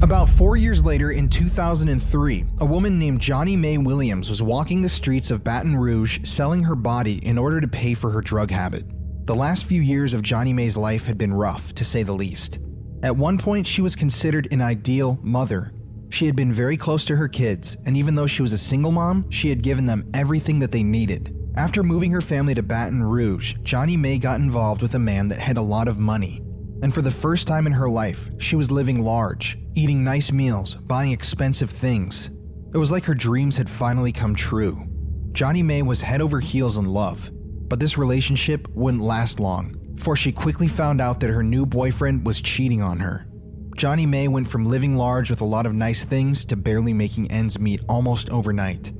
About 0.04 0.28
four 0.28 0.58
years 0.58 0.84
later, 0.84 1.12
in 1.12 1.30
2003, 1.30 2.46
a 2.60 2.66
woman 2.66 3.00
named 3.00 3.22
Johnny 3.22 3.56
Mae 3.56 3.78
Williams 3.78 4.30
was 4.30 4.42
walking 4.42 4.82
the 4.82 4.90
streets 4.90 5.32
of 5.32 5.46
Baton 5.46 5.78
Rouge 5.78 6.28
selling 6.28 6.64
her 6.64 6.76
body 6.76 7.26
in 7.26 7.38
order 7.38 7.62
to 7.62 7.70
pay 7.70 7.94
for 7.94 8.12
her 8.12 8.20
drug 8.20 8.52
habit. 8.52 8.84
The 9.28 9.36
last 9.36 9.64
few 9.64 9.82
years 9.82 10.14
of 10.14 10.24
Johnny 10.24 10.52
Mae's 10.52 10.76
life 10.76 11.06
had 11.06 11.18
been 11.18 11.34
rough, 11.34 11.74
to 11.76 11.86
say 11.86 12.04
the 12.04 12.12
least. 12.12 12.60
At 13.02 13.16
one 13.16 13.38
point, 13.38 13.66
she 13.66 13.82
was 13.82 13.96
considered 13.96 14.50
an 14.52 14.60
ideal 14.60 15.20
mother. 15.24 15.72
She 16.12 16.26
had 16.26 16.36
been 16.36 16.52
very 16.52 16.76
close 16.76 17.06
to 17.06 17.16
her 17.16 17.30
kids, 17.30 17.78
and 17.86 17.96
even 17.96 18.16
though 18.16 18.28
she 18.28 18.42
was 18.42 18.52
a 18.52 18.58
single 18.58 18.92
mom, 18.92 19.30
she 19.32 19.48
had 19.48 19.64
given 19.64 19.86
them 19.86 20.10
everything 20.14 20.60
that 20.60 20.72
they 20.72 20.84
needed. 20.84 21.34
After 21.56 21.84
moving 21.84 22.12
her 22.12 22.20
family 22.20 22.54
to 22.54 22.62
Baton 22.62 23.02
Rouge, 23.02 23.56
Johnny 23.64 23.96
Mae 23.96 24.18
got 24.18 24.40
involved 24.40 24.82
with 24.82 24.94
a 24.96 25.00
man 25.00 25.30
that 25.30 25.40
had 25.40 25.56
a 25.56 25.62
lot 25.62 25.88
of 25.88 25.98
money. 25.98 26.42
And 26.84 26.94
for 26.94 27.02
the 27.02 27.12
first 27.12 27.48
time 27.48 27.66
in 27.66 27.72
her 27.72 27.90
life, 27.90 28.30
she 28.40 28.58
was 28.58 28.70
living 28.70 29.00
large, 29.00 29.58
eating 29.74 30.04
nice 30.04 30.34
meals, 30.34 30.76
buying 30.76 31.14
expensive 31.14 31.70
things. 31.70 32.30
It 32.74 32.78
was 32.78 32.92
like 32.92 33.06
her 33.06 33.14
dreams 33.14 33.56
had 33.56 33.70
finally 33.70 34.12
come 34.12 34.36
true. 34.36 34.86
Johnny 35.32 35.64
Mae 35.64 35.82
was 35.82 36.02
head 36.02 36.20
over 36.20 36.42
heels 36.42 36.76
in 36.76 36.86
love, 36.86 37.32
but 37.70 37.80
this 37.80 37.98
relationship 37.98 38.68
wouldn't 38.70 39.02
last 39.02 39.40
long, 39.40 39.74
for 39.98 40.18
she 40.18 40.34
quickly 40.34 40.68
found 40.68 41.00
out 41.00 41.22
that 41.22 41.30
her 41.30 41.44
new 41.44 41.66
boyfriend 41.66 42.26
was 42.26 42.42
cheating 42.42 42.82
on 42.82 43.00
her. 43.00 43.28
Johnny 43.76 44.06
Mae 44.06 44.28
went 44.28 44.48
from 44.48 44.66
living 44.66 44.96
large 44.96 45.30
with 45.30 45.42
a 45.42 45.46
lot 45.46 45.66
of 45.66 45.74
nice 45.74 46.04
things 46.04 46.46
to 46.46 46.56
barely 46.56 46.94
making 46.94 47.32
ends 47.32 47.60
meet 47.60 47.82
almost 47.88 48.30
overnight. 48.30 48.92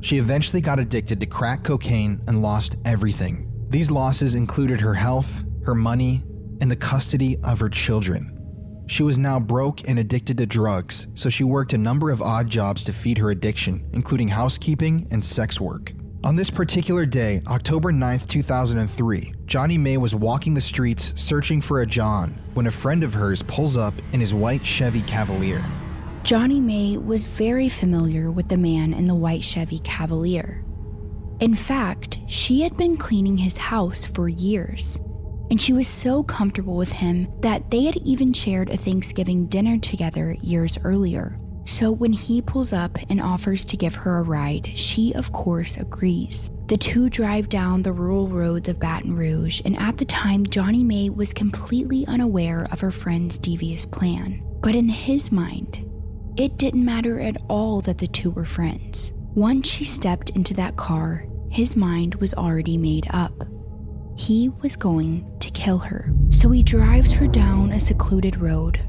She 0.00 0.18
eventually 0.18 0.62
got 0.62 0.78
addicted 0.78 1.20
to 1.20 1.26
crack 1.26 1.64
cocaine 1.64 2.20
and 2.26 2.40
lost 2.40 2.76
everything. 2.84 3.50
These 3.68 3.90
losses 3.90 4.34
included 4.34 4.80
her 4.80 4.94
health, 4.94 5.44
her 5.64 5.74
money, 5.74 6.22
and 6.60 6.70
the 6.70 6.76
custody 6.76 7.36
of 7.44 7.60
her 7.60 7.68
children. 7.68 8.36
She 8.88 9.02
was 9.02 9.18
now 9.18 9.38
broke 9.38 9.88
and 9.88 9.98
addicted 9.98 10.38
to 10.38 10.46
drugs, 10.46 11.06
so 11.14 11.28
she 11.28 11.44
worked 11.44 11.72
a 11.72 11.78
number 11.78 12.10
of 12.10 12.22
odd 12.22 12.48
jobs 12.48 12.82
to 12.84 12.92
feed 12.92 13.18
her 13.18 13.30
addiction, 13.30 13.88
including 13.92 14.28
housekeeping 14.28 15.06
and 15.10 15.24
sex 15.24 15.60
work. 15.60 15.92
On 16.22 16.36
this 16.36 16.50
particular 16.50 17.06
day, 17.06 17.40
October 17.46 17.90
9th, 17.90 18.26
2003, 18.26 19.32
Johnny 19.46 19.78
Mae 19.78 19.96
was 19.96 20.14
walking 20.14 20.52
the 20.52 20.60
streets 20.60 21.14
searching 21.16 21.62
for 21.62 21.80
a 21.80 21.86
John 21.86 22.38
when 22.52 22.66
a 22.66 22.70
friend 22.70 23.02
of 23.02 23.14
hers 23.14 23.42
pulls 23.42 23.78
up 23.78 23.94
in 24.12 24.20
his 24.20 24.34
white 24.34 24.64
Chevy 24.64 25.00
Cavalier. 25.02 25.64
Johnny 26.22 26.60
Mae 26.60 26.98
was 26.98 27.26
very 27.26 27.70
familiar 27.70 28.30
with 28.30 28.48
the 28.48 28.58
man 28.58 28.92
in 28.92 29.06
the 29.06 29.14
white 29.14 29.42
Chevy 29.42 29.78
Cavalier. 29.78 30.62
In 31.40 31.54
fact, 31.54 32.18
she 32.26 32.60
had 32.60 32.76
been 32.76 32.98
cleaning 32.98 33.38
his 33.38 33.56
house 33.56 34.04
for 34.04 34.28
years 34.28 35.00
and 35.50 35.60
she 35.60 35.72
was 35.72 35.88
so 35.88 36.22
comfortable 36.22 36.76
with 36.76 36.92
him 36.92 37.28
that 37.40 37.70
they 37.70 37.84
had 37.84 37.96
even 37.96 38.32
shared 38.32 38.70
a 38.70 38.76
Thanksgiving 38.76 39.46
dinner 39.46 39.78
together 39.78 40.36
years 40.42 40.78
earlier. 40.84 41.39
So 41.70 41.92
when 41.92 42.12
he 42.12 42.42
pulls 42.42 42.72
up 42.72 42.98
and 43.08 43.22
offers 43.22 43.64
to 43.66 43.76
give 43.76 43.94
her 43.94 44.18
a 44.18 44.22
ride, 44.22 44.70
she 44.74 45.14
of 45.14 45.32
course 45.32 45.76
agrees. 45.76 46.50
The 46.66 46.76
two 46.76 47.08
drive 47.08 47.48
down 47.48 47.80
the 47.80 47.92
rural 47.92 48.28
roads 48.28 48.68
of 48.68 48.80
Baton 48.80 49.14
Rouge, 49.14 49.62
and 49.64 49.78
at 49.78 49.96
the 49.96 50.04
time, 50.04 50.44
Johnny 50.44 50.82
Mae 50.82 51.08
was 51.10 51.32
completely 51.32 52.04
unaware 52.06 52.66
of 52.70 52.80
her 52.80 52.90
friend's 52.90 53.38
devious 53.38 53.86
plan. 53.86 54.42
But 54.60 54.74
in 54.74 54.88
his 54.88 55.32
mind, 55.32 55.88
it 56.36 56.58
didn't 56.58 56.84
matter 56.84 57.20
at 57.20 57.38
all 57.48 57.80
that 57.82 57.98
the 57.98 58.08
two 58.08 58.30
were 58.32 58.44
friends. 58.44 59.12
Once 59.34 59.68
she 59.68 59.84
stepped 59.84 60.30
into 60.30 60.52
that 60.54 60.76
car, 60.76 61.24
his 61.50 61.76
mind 61.76 62.16
was 62.16 62.34
already 62.34 62.76
made 62.76 63.06
up. 63.10 63.32
He 64.16 64.50
was 64.60 64.76
going 64.76 65.38
to 65.38 65.50
kill 65.52 65.78
her. 65.78 66.12
So 66.30 66.50
he 66.50 66.62
drives 66.62 67.12
her 67.12 67.28
down 67.28 67.70
a 67.70 67.80
secluded 67.80 68.36
road, 68.36 68.80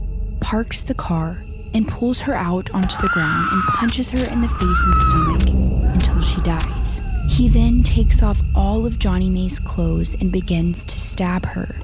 parks 0.42 0.82
the 0.82 0.96
car, 0.96 1.42
and 1.74 1.88
pulls 1.88 2.20
her 2.22 2.34
out 2.34 2.70
onto 2.72 3.02
the 3.02 3.10
ground 3.10 3.48
and 3.52 3.64
punches 3.70 4.10
her 4.10 4.24
in 4.32 4.42
the 4.42 4.48
face 4.48 4.84
and 4.84 5.00
stomach 5.00 5.94
until 5.94 6.22
she 6.22 6.42
dies. 6.42 7.02
He 7.28 7.48
then 7.48 7.84
takes 7.84 8.22
off 8.22 8.42
all 8.56 8.86
of 8.86 9.00
Johnny 9.00 9.30
Mae's 9.30 9.60
clothes 9.60 10.16
and 10.16 10.32
begins 10.32 10.84
to 10.84 11.00
stab 11.00 11.46
her. 11.46 11.76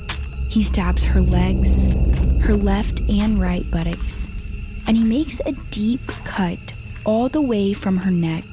He 0.50 0.64
stabs 0.64 1.04
her 1.04 1.22
legs, 1.22 1.86
her 2.42 2.56
left 2.56 3.02
and 3.10 3.40
right 3.40 3.70
buttocks, 3.70 4.30
and 4.88 4.98
he 4.98 5.04
makes 5.04 5.40
a 5.46 5.54
deep 5.72 6.06
cut 6.24 6.74
all 7.06 7.30
the 7.30 7.42
way 7.42 7.74
from 7.74 7.98
her 7.98 8.12
neck 8.12 8.46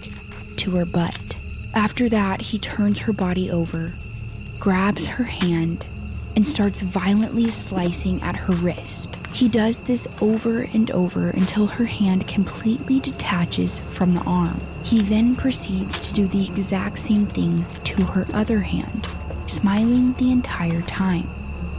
to 0.56 0.72
her 0.76 0.84
butt. 0.84 1.36
After 1.74 2.08
that, 2.08 2.40
he 2.40 2.58
turns 2.58 3.00
her 3.00 3.12
body 3.12 3.50
over 3.50 3.92
grabs 4.64 5.04
her 5.04 5.24
hand 5.24 5.84
and 6.36 6.46
starts 6.46 6.80
violently 6.80 7.50
slicing 7.50 8.22
at 8.22 8.34
her 8.34 8.54
wrist. 8.54 9.10
He 9.34 9.48
does 9.48 9.82
this 9.82 10.06
over 10.20 10.60
and 10.60 10.92
over 10.92 11.30
until 11.30 11.66
her 11.66 11.86
hand 11.86 12.28
completely 12.28 13.00
detaches 13.00 13.80
from 13.80 14.14
the 14.14 14.22
arm. 14.22 14.60
He 14.84 15.00
then 15.00 15.34
proceeds 15.34 15.98
to 16.06 16.14
do 16.14 16.28
the 16.28 16.46
exact 16.46 17.00
same 17.00 17.26
thing 17.26 17.66
to 17.82 18.04
her 18.04 18.28
other 18.32 18.60
hand, 18.60 19.08
smiling 19.46 20.12
the 20.14 20.30
entire 20.30 20.82
time. 20.82 21.28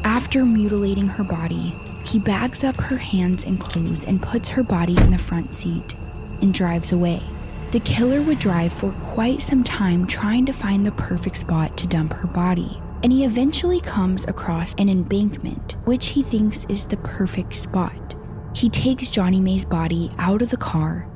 After 0.04 0.46
mutilating 0.46 1.08
her 1.08 1.24
body, 1.24 1.74
he 2.06 2.20
bags 2.20 2.62
up 2.66 2.76
her 2.76 2.98
hands 2.98 3.46
and 3.46 3.58
clothes 3.58 4.04
and 4.04 4.22
puts 4.22 4.50
her 4.50 4.62
body 4.62 4.98
in 4.98 5.12
the 5.12 5.18
front 5.18 5.56
seat 5.56 5.96
and 6.42 6.54
drives 6.54 6.92
away. 6.92 7.24
The 7.72 7.80
killer 7.80 8.22
would 8.22 8.40
drive 8.40 8.74
for 8.74 8.92
quite 8.92 9.42
some 9.42 9.64
time 9.64 10.08
trying 10.08 10.46
to 10.48 10.54
find 10.54 10.86
the 10.86 10.92
perfect 10.92 11.38
spot 11.38 11.78
to 11.78 11.88
dump 11.88 12.12
her 12.14 12.28
body, 12.28 12.82
and 13.06 13.14
he 13.14 13.24
eventually 13.24 13.80
comes 13.80 14.26
across 14.26 14.74
an 14.80 14.90
embankment, 14.90 15.78
which 15.86 16.08
he 16.08 16.24
thinks 16.24 16.66
is 16.70 16.88
the 16.88 16.98
perfect 16.98 17.54
spot. 17.54 18.16
He 18.56 18.68
takes 18.68 19.12
Johnny 19.12 19.40
Mae's 19.40 19.64
body 19.64 20.10
out 20.18 20.42
of 20.42 20.50
the 20.50 20.58
car 20.58 21.08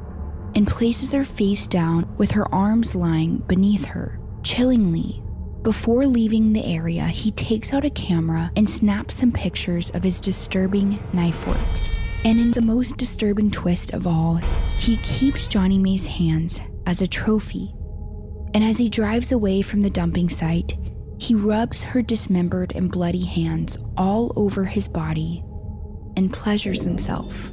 and 0.53 0.67
places 0.67 1.13
her 1.13 1.25
face 1.25 1.65
down 1.65 2.07
with 2.19 2.29
her 2.29 2.47
arms 2.53 2.93
lying 2.93 3.37
beneath 3.37 3.85
her. 3.85 4.19
Chillingly, 4.43 5.23
before 5.63 6.05
leaving 6.05 6.53
the 6.53 6.63
area, 6.63 7.05
he 7.05 7.31
takes 7.31 7.73
out 7.73 7.83
a 7.83 7.89
camera 7.89 8.51
and 8.55 8.69
snaps 8.69 9.15
some 9.15 9.31
pictures 9.31 9.89
of 9.95 10.03
his 10.03 10.19
disturbing 10.19 10.99
knife 11.11 11.47
work. 11.47 11.57
And 12.23 12.39
in 12.39 12.51
the 12.51 12.61
most 12.61 12.97
disturbing 12.97 13.49
twist 13.49 13.93
of 13.95 14.05
all, 14.05 14.35
he 14.77 14.97
keeps 14.97 15.47
Johnny 15.47 15.79
Mae's 15.79 16.05
hands 16.05 16.61
as 16.85 17.01
a 17.01 17.07
trophy. 17.07 17.73
And 18.53 18.63
as 18.63 18.77
he 18.77 18.89
drives 18.89 19.31
away 19.31 19.63
from 19.63 19.81
the 19.81 19.89
dumping 19.89 20.29
site, 20.29 20.77
he 21.19 21.35
rubs 21.35 21.83
her 21.83 22.01
dismembered 22.01 22.73
and 22.75 22.91
bloody 22.91 23.25
hands 23.25 23.77
all 23.97 24.33
over 24.35 24.63
his 24.63 24.87
body 24.87 25.43
and 26.17 26.33
pleasures 26.33 26.83
himself. 26.83 27.51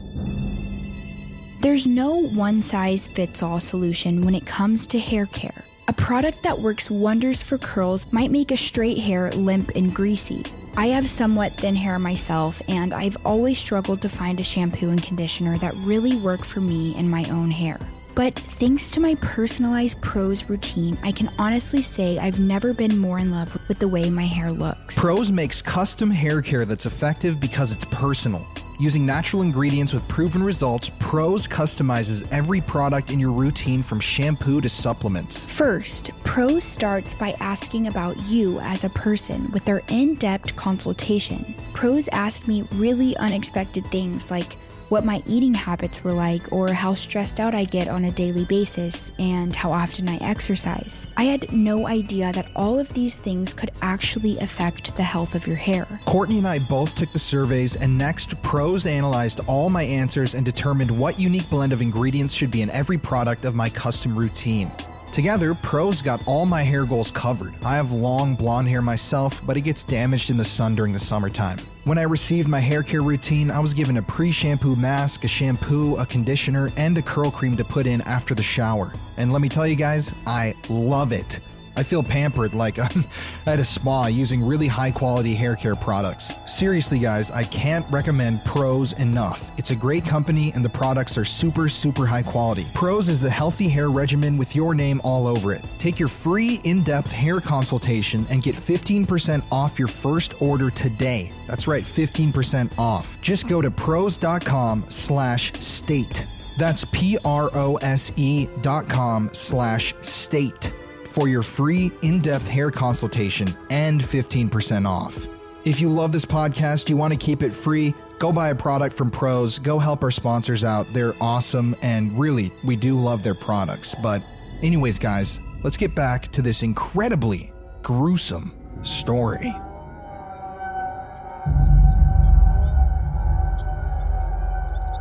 There's 1.61 1.87
no 1.87 2.15
one 2.17 2.63
size 2.63 3.09
fits 3.09 3.43
all 3.43 3.61
solution 3.61 4.23
when 4.23 4.35
it 4.35 4.47
comes 4.47 4.87
to 4.89 4.99
hair 4.99 5.27
care. 5.27 5.65
A 5.89 5.93
product 5.93 6.43
that 6.43 6.61
works 6.61 6.91
wonders 6.91 7.43
for 7.43 7.59
curls 7.59 8.07
might 8.13 8.31
make 8.31 8.51
a 8.51 8.57
straight 8.57 8.99
hair 8.99 9.31
limp 9.33 9.71
and 9.75 9.95
greasy, 9.95 10.43
I 10.79 10.89
have 10.89 11.09
somewhat 11.09 11.57
thin 11.57 11.75
hair 11.75 11.99
myself, 11.99 12.61
and 12.69 12.93
I've 12.93 13.17
always 13.25 13.59
struggled 13.59 14.03
to 14.03 14.11
find 14.11 14.39
a 14.39 14.45
shampoo 14.45 14.91
and 14.91 15.03
conditioner 15.03 15.57
that 15.59 15.75
really 15.77 16.17
work 16.17 16.45
for 16.45 16.61
me 16.61 16.95
and 16.99 17.11
my 17.11 17.25
own 17.31 17.51
hair. 17.51 17.79
But 18.17 18.35
thanks 18.35 18.91
to 18.93 19.01
my 19.01 19.15
personalized 19.17 20.01
Prose 20.01 20.49
routine, 20.49 20.99
I 21.03 21.13
can 21.13 21.31
honestly 21.39 21.83
say 21.83 22.19
I've 22.19 22.41
never 22.41 22.73
been 22.73 22.99
more 22.99 23.19
in 23.19 23.31
love 23.31 23.59
with 23.69 23.79
the 23.79 23.89
way 23.89 24.09
my 24.09 24.25
hair 24.25 24.51
looks. 24.51 24.99
Prose 24.99 25.31
makes 25.31 25.61
custom 25.61 26.11
hair 26.11 26.41
care 26.41 26.65
that's 26.65 26.87
effective 26.87 27.39
because 27.39 27.73
it's 27.73 27.85
personal. 27.85 28.47
Using 28.79 29.05
natural 29.07 29.43
ingredients 29.43 29.93
with 29.93 30.07
proven 30.09 30.43
results, 30.43 30.91
Prose 30.99 31.47
customizes 31.47 32.27
every 32.31 32.61
product 32.63 33.11
in 33.11 33.19
your 33.19 33.33
routine 33.33 33.83
from 33.83 34.01
shampoo 34.01 34.63
to 34.63 34.69
supplements. 34.69 35.45
First, 35.45 36.11
Prose 36.25 36.65
starts 36.65 37.13
by 37.13 37.33
asking 37.41 37.87
about 37.87 38.19
you 38.27 38.61
as 38.61 38.85
a 38.85 38.91
person 38.91 39.51
with 39.53 39.65
their 39.67 39.83
in 39.89 40.15
depth 40.15 40.57
consultation. 40.57 41.55
Prose 41.75 42.09
asked 42.13 42.49
me 42.49 42.63
really 42.73 43.17
unexpected 43.19 43.87
things 43.91 44.31
like, 44.31 44.57
what 44.89 45.05
my 45.05 45.23
eating 45.27 45.55
habits 45.55 46.03
were 46.03 46.13
like, 46.13 46.53
or 46.53 46.73
how 46.73 46.95
stressed 46.95 47.41
out 47.41 47.55
I 47.55 47.65
get 47.65 47.89
on 47.89 48.05
a 48.05 48.13
daily 48.13 48.45
basis, 48.45 49.13
and 49.19 49.55
how 49.55 49.73
often 49.73 50.09
I 50.09 50.17
exercise. 50.17 51.07
I 51.17 51.25
had 51.25 51.53
no 51.53 51.87
idea 51.87 52.33
that 52.33 52.51
all 52.55 52.79
of 52.79 52.93
these 52.93 53.19
things 53.19 53.55
could 53.55 53.71
actually 53.83 54.39
affect 54.39 54.97
the 54.97 55.03
health 55.03 55.35
of 55.35 55.47
your 55.47 55.57
hair. 55.57 55.87
Courtney 56.05 56.39
and 56.39 56.47
I 56.47 56.59
both 56.59 56.95
took 56.95 57.13
the 57.13 57.19
surveys, 57.19 57.77
and 57.77 57.97
next, 57.97 58.41
Prose 58.43 58.87
analyzed 58.87 59.41
all 59.47 59.71
my 59.71 59.83
answers 59.83 60.35
and 60.35 60.45
determined 60.45 60.91
what 60.91 61.19
unique 61.19 61.51
blend 61.51 61.73
of 61.73 61.83
ingredients 61.83 62.35
should 62.35 62.51
be 62.51 62.63
in 62.63 62.71
every 62.71 62.99
product 62.99 63.45
of 63.45 63.55
my 63.55 63.69
custom 63.69 64.17
routine. 64.17 64.71
Together, 65.13 65.55
Prose 65.55 66.03
got 66.03 66.21
all 66.27 66.47
my 66.47 66.63
hair 66.63 66.85
goals 66.85 67.11
covered. 67.11 67.55
I 67.65 67.77
have 67.77 67.93
long 67.93 68.35
blonde 68.35 68.69
hair 68.69 68.83
myself, 68.83 69.45
but 69.47 69.57
it 69.57 69.63
gets 69.63 69.83
damaged 69.83 70.31
in 70.31 70.37
the 70.37 70.45
sun 70.45 70.75
during 70.75 70.93
the 70.93 70.99
summertime. 70.99 71.59
When 71.87 71.99
I 71.99 72.03
received 72.03 72.49
my 72.49 72.59
hair 72.59 72.83
care 72.83 73.01
routine, 73.01 73.49
I 73.49 73.61
was 73.61 73.73
given 73.73 73.99
a 73.99 74.03
pre 74.03 74.33
shampoo 74.33 74.75
mask, 74.75 75.23
a 75.23 75.29
shampoo, 75.29 75.95
a 75.99 76.05
conditioner, 76.05 76.73
and 76.77 76.99
a 76.99 77.03
curl 77.03 77.31
cream 77.31 77.57
to 77.57 77.65
put 77.65 77.87
in 77.87 78.01
after 78.01 78.35
the 78.35 78.43
shower. 78.43 78.93
And 79.19 79.33
let 79.33 79.41
me 79.41 79.49
tell 79.49 79.69
you 79.69 79.77
guys, 79.77 80.13
I 80.27 80.57
love 80.69 81.13
it. 81.13 81.39
I 81.77 81.83
feel 81.83 82.03
pampered 82.03 82.55
like 82.55 82.79
I'm 82.97 83.05
at 83.47 83.61
a 83.61 83.65
spa 83.65 84.07
using 84.07 84.43
really 84.43 84.67
high 84.67 84.91
quality 84.91 85.35
hair 85.35 85.57
care 85.57 85.75
products. 85.75 86.33
Seriously, 86.47 86.99
guys, 86.99 87.31
I 87.31 87.45
can't 87.45 87.87
recommend 87.91 88.45
Prose 88.45 88.93
enough. 88.95 89.53
It's 89.59 89.71
a 89.71 89.77
great 89.77 90.05
company 90.05 90.53
and 90.55 90.65
the 90.65 90.71
products 90.71 91.19
are 91.19 91.25
super, 91.25 91.69
super 91.69 92.07
high 92.07 92.23
quality. 92.23 92.67
Prose 92.75 93.09
is 93.09 93.21
the 93.21 93.31
healthy 93.31 93.69
hair 93.69 93.91
regimen 93.91 94.37
with 94.39 94.57
your 94.57 94.75
name 94.75 95.01
all 95.05 95.27
over 95.27 95.53
it. 95.53 95.65
Take 95.79 95.99
your 95.99 96.09
free 96.09 96.61
in 96.65 96.83
depth 96.83 97.13
hair 97.13 97.41
consultation 97.41 98.27
and 98.31 98.43
get 98.43 98.57
15% 98.57 99.45
off 99.53 99.79
your 99.79 99.89
first 99.89 100.41
order 100.41 100.71
today. 100.71 101.33
That's 101.47 101.67
right, 101.69 101.85
15% 101.85 102.79
off. 102.79 103.21
Just 103.21 103.49
go 103.49 103.61
to 103.61 103.71
prose.com 103.71 104.87
slash 104.89 105.53
state. 105.61 106.27
That's 106.57 106.87
P 106.87 107.19
R 107.25 107.51
O 107.53 107.77
S 107.77 108.13
E 108.17 108.49
dot 108.63 108.89
com 108.89 109.29
slash 109.35 109.95
state 110.01 110.73
for 111.17 111.29
your 111.29 111.43
free 111.43 111.91
in 112.03 112.21
depth 112.21 112.47
hair 112.47 112.71
consultation 112.71 113.49
and 113.71 114.03
15% 114.03 114.87
off. 114.87 115.27
If 115.65 115.81
you 115.81 115.89
love 115.89 116.13
this 116.13 116.27
podcast, 116.27 116.91
you 116.91 116.97
want 116.97 117.15
to 117.15 117.19
keep 117.19 117.43
it 117.43 117.55
free, 117.55 117.95
go 118.19 118.33
buy 118.33 118.51
a 118.51 118.55
product 118.55 118.95
from 118.95 119.11
Prose, 119.11 119.59
go 119.59 119.79
help 119.79 120.05
our 120.05 120.11
sponsors 120.11 120.63
out. 120.63 120.93
They're 120.93 121.17
awesome, 121.21 121.75
and 121.81 122.17
really, 122.19 122.53
we 122.65 122.77
do 122.77 123.01
love 123.01 123.23
their 123.23 123.35
products. 123.35 123.95
But, 124.03 124.23
anyways, 124.63 124.99
guys, 124.99 125.41
let's 125.65 125.79
get 125.79 125.95
back 125.95 126.31
to 126.33 126.43
this 126.43 126.63
incredibly 126.63 127.51
gruesome 127.83 128.53
story. 128.83 129.55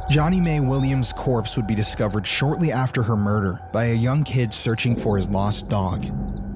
Johnny 0.09 0.39
Mae 0.39 0.59
Williams' 0.59 1.11
corpse 1.11 1.55
would 1.55 1.65
be 1.65 1.73
discovered 1.73 2.27
shortly 2.27 2.71
after 2.71 3.01
her 3.01 3.15
murder 3.15 3.59
by 3.73 3.85
a 3.85 3.93
young 3.95 4.23
kid 4.23 4.53
searching 4.53 4.95
for 4.95 5.17
his 5.17 5.31
lost 5.31 5.67
dog. 5.67 6.03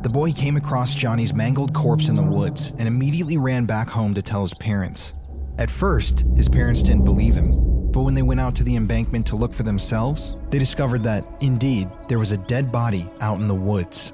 The 0.04 0.10
boy 0.10 0.34
came 0.34 0.56
across 0.56 0.94
Johnny's 0.94 1.34
mangled 1.34 1.74
corpse 1.74 2.10
in 2.10 2.16
the 2.16 2.22
woods 2.22 2.72
and 2.78 2.88
immediately 2.88 3.38
ran 3.38 3.66
back 3.66 3.90
home 3.90 4.14
to 4.14 4.22
tell 4.22 4.42
his 4.42 4.54
parents. 4.54 5.14
At 5.58 5.72
first, 5.72 6.26
his 6.36 6.48
parents 6.48 6.84
didn't 6.84 7.06
believe 7.06 7.34
him, 7.34 7.92
but 7.92 8.04
when 8.04 8.14
they 8.14 8.22
went 8.22 8.40
out 8.40 8.56
to 8.58 8.64
the 8.64 8.76
embankment 8.76 9.26
to 9.28 9.36
look 9.36 9.54
for 9.54 9.64
themselves, 9.64 10.36
they 10.52 10.60
discovered 10.60 11.04
that, 11.04 11.26
indeed, 11.42 11.90
there 12.08 12.20
was 12.20 12.32
a 12.32 12.38
dead 12.38 12.72
body 12.72 13.08
out 13.20 13.40
in 13.40 13.48
the 13.48 13.56
woods. 13.56 14.14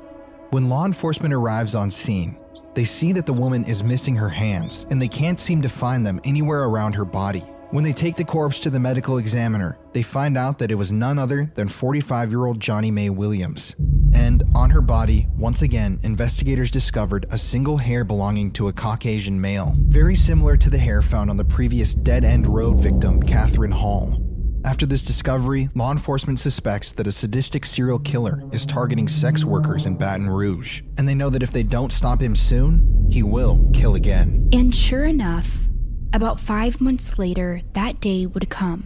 When 0.51 0.69
law 0.69 0.85
enforcement 0.85 1.33
arrives 1.33 1.75
on 1.75 1.91
scene, 1.91 2.39
they 2.73 2.85
see 2.85 3.11
that 3.11 3.25
the 3.25 3.33
woman 3.33 3.65
is 3.65 3.83
missing 3.83 4.15
her 4.15 4.29
hands 4.29 4.87
and 4.89 5.01
they 5.01 5.09
can't 5.09 5.41
seem 5.41 5.61
to 5.61 5.69
find 5.69 6.05
them 6.05 6.21
anywhere 6.23 6.63
around 6.63 6.95
her 6.95 7.05
body. 7.05 7.43
When 7.71 7.83
they 7.83 7.93
take 7.93 8.15
the 8.15 8.23
corpse 8.23 8.59
to 8.59 8.69
the 8.69 8.79
medical 8.79 9.17
examiner, 9.17 9.79
they 9.91 10.03
find 10.03 10.37
out 10.37 10.59
that 10.59 10.69
it 10.69 10.75
was 10.75 10.91
none 10.91 11.17
other 11.17 11.51
than 11.55 11.67
45 11.67 12.29
year 12.29 12.45
old 12.45 12.59
Johnny 12.59 12.91
Mae 12.91 13.09
Williams. 13.09 13.75
And 14.13 14.43
on 14.53 14.69
her 14.69 14.81
body, 14.81 15.27
once 15.35 15.61
again, 15.61 15.99
investigators 16.03 16.69
discovered 16.69 17.25
a 17.31 17.37
single 17.37 17.77
hair 17.77 18.03
belonging 18.03 18.51
to 18.51 18.67
a 18.67 18.73
Caucasian 18.73 19.41
male, 19.41 19.73
very 19.77 20.15
similar 20.15 20.55
to 20.57 20.69
the 20.69 20.77
hair 20.77 21.01
found 21.01 21.29
on 21.29 21.37
the 21.37 21.43
previous 21.43 21.95
dead 21.95 22.23
end 22.23 22.47
road 22.47 22.77
victim, 22.77 23.21
Catherine 23.21 23.71
Hall. 23.71 24.21
After 24.63 24.85
this 24.85 25.01
discovery, 25.01 25.69
law 25.75 25.91
enforcement 25.91 26.39
suspects 26.39 26.91
that 26.93 27.07
a 27.07 27.11
sadistic 27.11 27.65
serial 27.65 27.99
killer 27.99 28.43
is 28.51 28.65
targeting 28.65 29.07
sex 29.07 29.43
workers 29.43 29.85
in 29.85 29.95
Baton 29.95 30.29
Rouge, 30.29 30.81
and 30.97 31.07
they 31.07 31.15
know 31.15 31.29
that 31.29 31.43
if 31.43 31.51
they 31.51 31.63
don't 31.63 31.91
stop 31.91 32.21
him 32.21 32.35
soon, 32.35 33.07
he 33.09 33.21
will 33.21 33.69
kill 33.73 33.95
again. 33.95 34.49
And 34.53 34.73
sure 34.73 35.05
enough, 35.05 35.67
about 36.15 36.39
five 36.39 36.79
months 36.79 37.19
later, 37.19 37.61
that 37.73 37.99
day 37.99 38.25
would 38.25 38.49
come. 38.49 38.83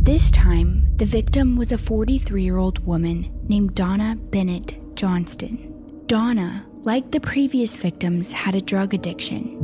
This 0.00 0.30
time, 0.30 0.96
the 0.96 1.04
victim 1.04 1.56
was 1.56 1.72
a 1.72 1.78
43 1.78 2.42
year 2.42 2.56
old 2.56 2.78
woman 2.86 3.28
named 3.48 3.74
Donna 3.74 4.16
Bennett 4.16 4.94
Johnston. 4.94 6.04
Donna, 6.06 6.64
like 6.84 7.10
the 7.10 7.20
previous 7.20 7.74
victims, 7.74 8.30
had 8.30 8.54
a 8.54 8.60
drug 8.60 8.94
addiction. 8.94 9.56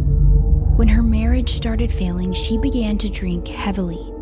When 0.77 0.89
her 0.89 1.05
marriage 1.05 1.55
started 1.55 1.93
failing, 1.93 2.33
she 2.33 2.59
began 2.59 2.99
to 2.99 3.09
drink 3.09 3.47
heavily. 3.47 4.13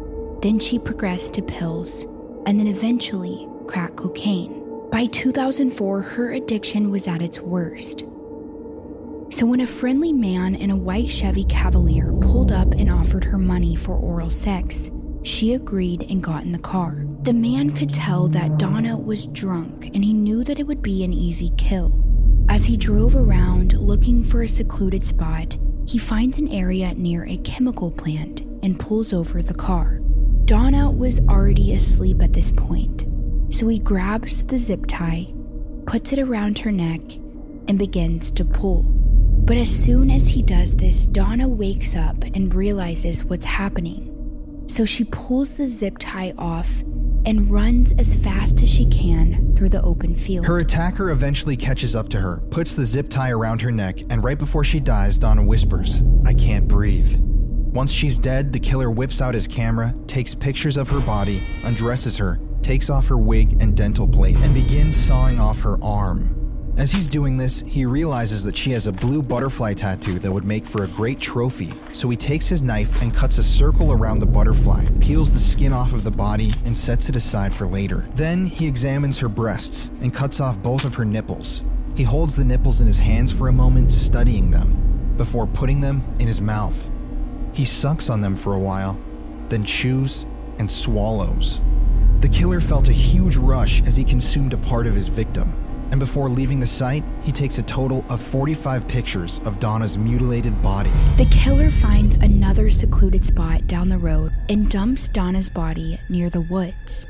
Then 0.43 0.59
she 0.59 0.79
progressed 0.79 1.33
to 1.35 1.43
pills, 1.43 2.03
and 2.45 2.61
then 2.61 2.67
eventually 2.67 3.49
crack 3.67 3.97
cocaine. 3.97 4.61
By 4.91 5.07
2004, 5.07 6.03
her 6.03 6.33
addiction 6.33 6.91
was 6.91 7.09
at 7.09 7.23
its 7.23 7.41
worst. 7.41 8.05
So 9.43 9.47
when 9.47 9.61
a 9.61 9.67
friendly 9.67 10.13
man 10.13 10.55
in 10.55 10.71
a 10.71 10.77
white 10.77 11.11
Chevy 11.11 11.43
Cavalier 11.43 12.13
pulled 12.13 12.53
up 12.53 12.75
and 12.75 12.89
offered 12.89 13.25
her 13.25 13.39
money 13.39 13.75
for 13.75 13.97
oral 13.97 14.31
sex, 14.31 14.93
she 15.25 15.55
agreed 15.55 16.09
and 16.09 16.23
got 16.23 16.45
in 16.45 16.53
the 16.53 16.61
car. 16.61 17.05
The 17.23 17.33
man 17.33 17.73
could 17.73 17.93
tell 17.93 18.29
that 18.29 18.57
Donna 18.57 18.97
was 18.97 19.27
drunk 19.27 19.87
and 19.87 20.05
he 20.05 20.13
knew 20.13 20.45
that 20.45 20.61
it 20.61 20.67
would 20.69 20.81
be 20.81 21.03
an 21.03 21.13
easy 21.13 21.51
kill. 21.57 21.93
As 22.49 22.63
he 22.63 22.77
drove 22.77 23.17
around 23.17 23.73
looking 23.73 24.23
for 24.23 24.43
a 24.43 24.49
secluded 24.49 25.05
spot, 25.05 25.59
he 25.89 25.99
finds 25.99 26.39
an 26.39 26.47
area 26.47 26.95
near 26.95 27.27
a 27.27 27.39
chemical 27.39 27.91
plant 27.91 28.43
and 28.63 28.79
pulls 28.79 29.13
over 29.13 29.43
the 29.43 29.55
car. 29.55 29.99
Donna 30.45 30.89
was 30.89 31.19
already 31.29 31.73
asleep 31.75 32.23
at 32.23 32.33
this 32.33 32.53
point, 32.53 33.07
so 33.53 33.67
he 33.67 33.81
grabs 33.81 34.45
the 34.45 34.57
zip 34.57 34.87
tie, 34.87 35.35
puts 35.85 36.13
it 36.13 36.21
around 36.21 36.61
her 36.61 36.71
neck, 36.71 37.01
and 37.67 37.77
begins 37.77 38.31
to 38.31 38.45
pull. 38.45 39.02
But 39.45 39.57
as 39.57 39.69
soon 39.69 40.11
as 40.11 40.27
he 40.29 40.43
does 40.43 40.77
this, 40.77 41.05
Donna 41.07 41.49
wakes 41.49 41.97
up 41.97 42.23
and 42.23 42.55
realizes 42.55 43.25
what's 43.25 43.45
happening. 43.45 44.09
So 44.69 44.85
she 44.85 45.05
pulls 45.05 45.57
the 45.57 45.69
zip 45.69 45.99
tie 45.99 46.33
off 46.39 46.83
and 47.27 47.51
runs 47.51 47.93
as 47.99 48.15
fast 48.17 48.63
as 48.63 48.71
she 48.71 48.85
can 48.87 49.55
through 49.57 49.69
the 49.69 49.83
open 49.83 50.15
field. 50.15 50.47
Her 50.47 50.61
attacker 50.61 51.11
eventually 51.11 51.57
catches 51.57 51.95
up 51.97 52.09
to 52.11 52.21
her, 52.21 52.39
puts 52.51 52.75
the 52.75 52.85
zip 52.85 53.09
tie 53.09 53.31
around 53.31 53.61
her 53.63 53.71
neck, 53.71 54.01
and 54.11 54.23
right 54.23 54.39
before 54.39 54.65
she 54.65 54.81
dies, 54.81 55.19
Donna 55.19 55.45
whispers, 55.45 56.03
I 56.25 56.35
can't 56.35 56.69
breathe. 56.69 57.17
Once 57.19 57.91
she's 57.91 58.19
dead, 58.19 58.53
the 58.53 58.61
killer 58.61 58.91
whips 58.91 59.21
out 59.21 59.35
his 59.35 59.49
camera, 59.49 59.95
takes 60.07 60.35
pictures 60.35 60.77
of 60.77 60.89
her 60.89 61.01
body, 61.01 61.41
undresses 61.65 62.17
her, 62.17 62.41
takes 62.63 62.91
off 62.91 63.09
her 63.09 63.19
wig 63.19 63.61
and 63.61 63.77
dental 63.77 64.07
plate, 64.07 64.37
and 64.37 64.55
begins 64.55 64.97
sawing 64.97 65.41
off 65.41 65.61
her 65.61 65.83
arm. 65.83 66.42
As 66.79 66.91
he's 66.91 67.07
doing 67.07 67.37
this, 67.37 67.63
he 67.67 67.85
realizes 67.85 68.43
that 68.45 68.57
she 68.57 68.71
has 68.73 68.87
a 68.87 68.93
blue 68.93 69.23
butterfly 69.23 69.75
tattoo 69.75 70.19
that 70.19 70.33
would 70.33 70.45
make 70.45 70.65
for 70.65 70.85
a 70.85 70.89
great 70.89 71.21
trophy, 71.21 71.71
so 71.93 72.09
he 72.09 72.17
takes 72.17 72.49
his 72.49 72.63
knife 72.63 73.03
and 73.03 73.15
cuts 73.15 73.37
a 73.37 73.43
circle 73.43 73.93
around 73.93 74.21
the 74.21 74.27
butterfly, 74.27 74.87
peels 74.99 75.31
the 75.31 75.39
skin 75.39 75.75
off 75.75 75.93
of 75.93 76.03
the 76.03 76.11
body, 76.11 76.51
and 76.65 76.77
sets 76.77 77.11
it 77.11 77.17
aside 77.17 77.55
for 77.55 77.67
later. 77.67 78.09
Then 78.15 78.47
he 78.47 78.67
examines 78.67 79.19
her 79.19 79.29
breasts 79.29 79.91
and 80.01 80.15
cuts 80.15 80.41
off 80.41 80.63
both 80.63 80.87
of 80.87 80.95
her 80.95 81.05
nipples. 81.05 81.63
He 81.95 82.05
holds 82.05 82.35
the 82.35 82.45
nipples 82.45 82.81
in 82.81 82.87
his 82.87 82.99
hands 82.99 83.33
for 83.33 83.49
a 83.49 83.53
moment, 83.53 83.93
studying 83.93 84.51
them, 84.51 85.15
before 85.19 85.47
putting 85.47 85.83
them 85.83 86.03
in 86.21 86.27
his 86.27 86.41
mouth. 86.41 86.91
He 87.53 87.67
sucks 87.67 88.09
on 88.09 88.23
them 88.23 88.35
for 88.35 88.55
a 88.55 88.59
while, 88.59 88.99
then 89.51 89.63
chews 89.63 90.25
and 90.59 90.71
swallows. 90.71 91.61
The 92.21 92.29
killer 92.29 92.61
felt 92.61 92.89
a 92.89 92.95
huge 92.95 93.37
rush 93.37 93.83
as 93.83 93.95
he 93.95 94.05
consumed 94.05 94.55
a 94.55 94.59
part 94.59 94.87
of 94.87 94.95
his 94.95 95.09
victim 95.09 95.55
and 95.93 96.01
before 96.01 96.31
leaving 96.31 96.59
the 96.59 96.67
site, 96.67 97.05
he 97.23 97.31
takes 97.31 97.59
a 97.59 97.63
total 97.63 98.05
of 98.09 98.21
45 98.21 98.89
pictures 98.89 99.41
of 99.45 99.61
Donna's 99.61 99.99
mutilated 99.99 100.61
body. 100.63 100.91
The 101.19 101.29
killer 101.31 101.69
finds 101.69 102.17
another 102.17 102.71
secluded 102.71 103.25
spot 103.25 103.67
down 103.67 103.91
the 103.91 103.99
road 103.99 104.33
and 104.49 104.71
dumps 104.71 105.07
Donna's 105.07 105.51
body 105.51 106.01
near 106.09 106.31
the 106.31 106.41
woods. 106.41 107.07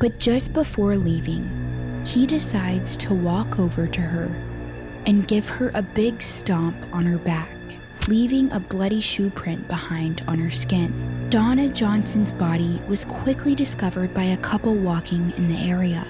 But 0.00 0.18
just 0.18 0.52
before 0.52 0.96
leaving, 0.96 2.02
he 2.04 2.26
decides 2.26 2.96
to 2.98 3.14
walk 3.14 3.60
over 3.60 3.86
to 3.86 4.00
her 4.00 4.26
and 5.06 5.28
give 5.28 5.48
her 5.48 5.70
a 5.74 5.82
big 5.82 6.20
stomp 6.20 6.76
on 6.92 7.06
her 7.06 7.18
back, 7.18 7.56
leaving 8.08 8.50
a 8.50 8.58
bloody 8.58 9.00
shoe 9.00 9.30
print 9.30 9.68
behind 9.68 10.24
on 10.26 10.40
her 10.40 10.50
skin. 10.50 11.28
Donna 11.30 11.68
Johnston's 11.68 12.32
body 12.32 12.82
was 12.88 13.04
quickly 13.04 13.54
discovered 13.54 14.12
by 14.12 14.24
a 14.24 14.36
couple 14.38 14.74
walking 14.74 15.32
in 15.36 15.48
the 15.48 15.58
area. 15.58 16.04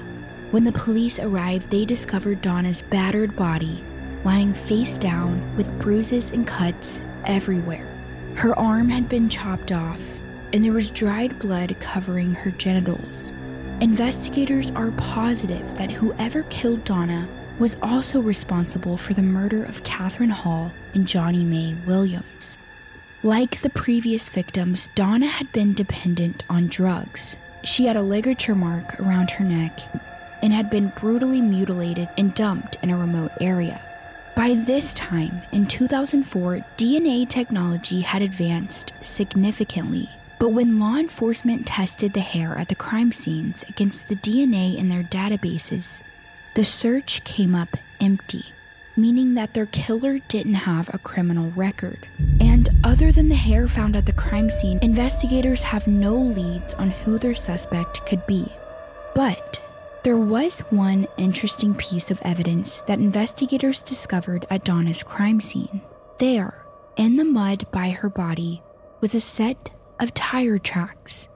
When 0.50 0.64
the 0.64 0.72
police 0.72 1.18
arrived, 1.18 1.70
they 1.70 1.84
discovered 1.84 2.40
Donna's 2.40 2.80
battered 2.80 3.36
body 3.36 3.84
lying 4.24 4.54
face 4.54 4.96
down 4.98 5.56
with 5.56 5.78
bruises 5.78 6.30
and 6.30 6.46
cuts 6.46 7.00
everywhere. 7.24 7.94
Her 8.34 8.58
arm 8.58 8.88
had 8.88 9.08
been 9.08 9.28
chopped 9.28 9.72
off, 9.72 10.20
and 10.52 10.64
there 10.64 10.72
was 10.72 10.90
dried 10.90 11.38
blood 11.38 11.78
covering 11.80 12.34
her 12.34 12.50
genitals. 12.50 13.32
Investigators 13.80 14.70
are 14.72 14.90
positive 14.92 15.76
that 15.76 15.90
whoever 15.90 16.42
killed 16.44 16.82
Donna 16.84 17.28
was 17.58 17.76
also 17.82 18.20
responsible 18.20 18.96
for 18.96 19.14
the 19.14 19.22
murder 19.22 19.64
of 19.64 19.84
Catherine 19.84 20.30
Hall 20.30 20.72
and 20.94 21.06
Johnny 21.06 21.44
Mae 21.44 21.76
Williams. 21.86 22.56
Like 23.22 23.60
the 23.60 23.70
previous 23.70 24.28
victims, 24.28 24.88
Donna 24.94 25.26
had 25.26 25.52
been 25.52 25.74
dependent 25.74 26.44
on 26.48 26.68
drugs. 26.68 27.36
She 27.64 27.86
had 27.86 27.96
a 27.96 28.02
ligature 28.02 28.54
mark 28.54 28.98
around 29.00 29.30
her 29.32 29.44
neck 29.44 29.80
and 30.42 30.52
had 30.52 30.70
been 30.70 30.92
brutally 30.96 31.40
mutilated 31.40 32.08
and 32.16 32.34
dumped 32.34 32.76
in 32.82 32.90
a 32.90 32.96
remote 32.98 33.32
area. 33.40 33.84
By 34.36 34.54
this 34.54 34.94
time, 34.94 35.42
in 35.50 35.66
2004, 35.66 36.64
DNA 36.76 37.28
technology 37.28 38.02
had 38.02 38.22
advanced 38.22 38.92
significantly. 39.02 40.08
But 40.38 40.50
when 40.50 40.78
law 40.78 40.96
enforcement 40.96 41.66
tested 41.66 42.12
the 42.12 42.20
hair 42.20 42.56
at 42.56 42.68
the 42.68 42.76
crime 42.76 43.10
scenes 43.10 43.64
against 43.68 44.06
the 44.06 44.14
DNA 44.14 44.76
in 44.76 44.88
their 44.88 45.02
databases, 45.02 46.00
the 46.54 46.64
search 46.64 47.24
came 47.24 47.56
up 47.56 47.76
empty, 48.00 48.44
meaning 48.96 49.34
that 49.34 49.54
their 49.54 49.66
killer 49.66 50.20
didn't 50.28 50.54
have 50.54 50.88
a 50.94 50.98
criminal 50.98 51.50
record. 51.56 52.06
And 52.40 52.68
other 52.84 53.10
than 53.10 53.28
the 53.28 53.34
hair 53.34 53.66
found 53.66 53.96
at 53.96 54.06
the 54.06 54.12
crime 54.12 54.50
scene, 54.50 54.78
investigators 54.82 55.62
have 55.62 55.88
no 55.88 56.16
leads 56.16 56.74
on 56.74 56.90
who 56.90 57.18
their 57.18 57.34
suspect 57.34 58.06
could 58.06 58.24
be. 58.28 58.52
But 59.16 59.60
there 60.04 60.16
was 60.16 60.60
one 60.70 61.06
interesting 61.16 61.74
piece 61.74 62.10
of 62.10 62.20
evidence 62.22 62.80
that 62.82 62.98
investigators 62.98 63.82
discovered 63.82 64.46
at 64.50 64.64
Donna's 64.64 65.02
crime 65.02 65.40
scene. 65.40 65.82
There, 66.18 66.64
in 66.96 67.16
the 67.16 67.24
mud 67.24 67.66
by 67.72 67.90
her 67.90 68.08
body, 68.08 68.62
was 69.00 69.14
a 69.14 69.20
set 69.20 69.70
of 70.00 70.14
tire 70.14 70.58
tracks. 70.58 71.28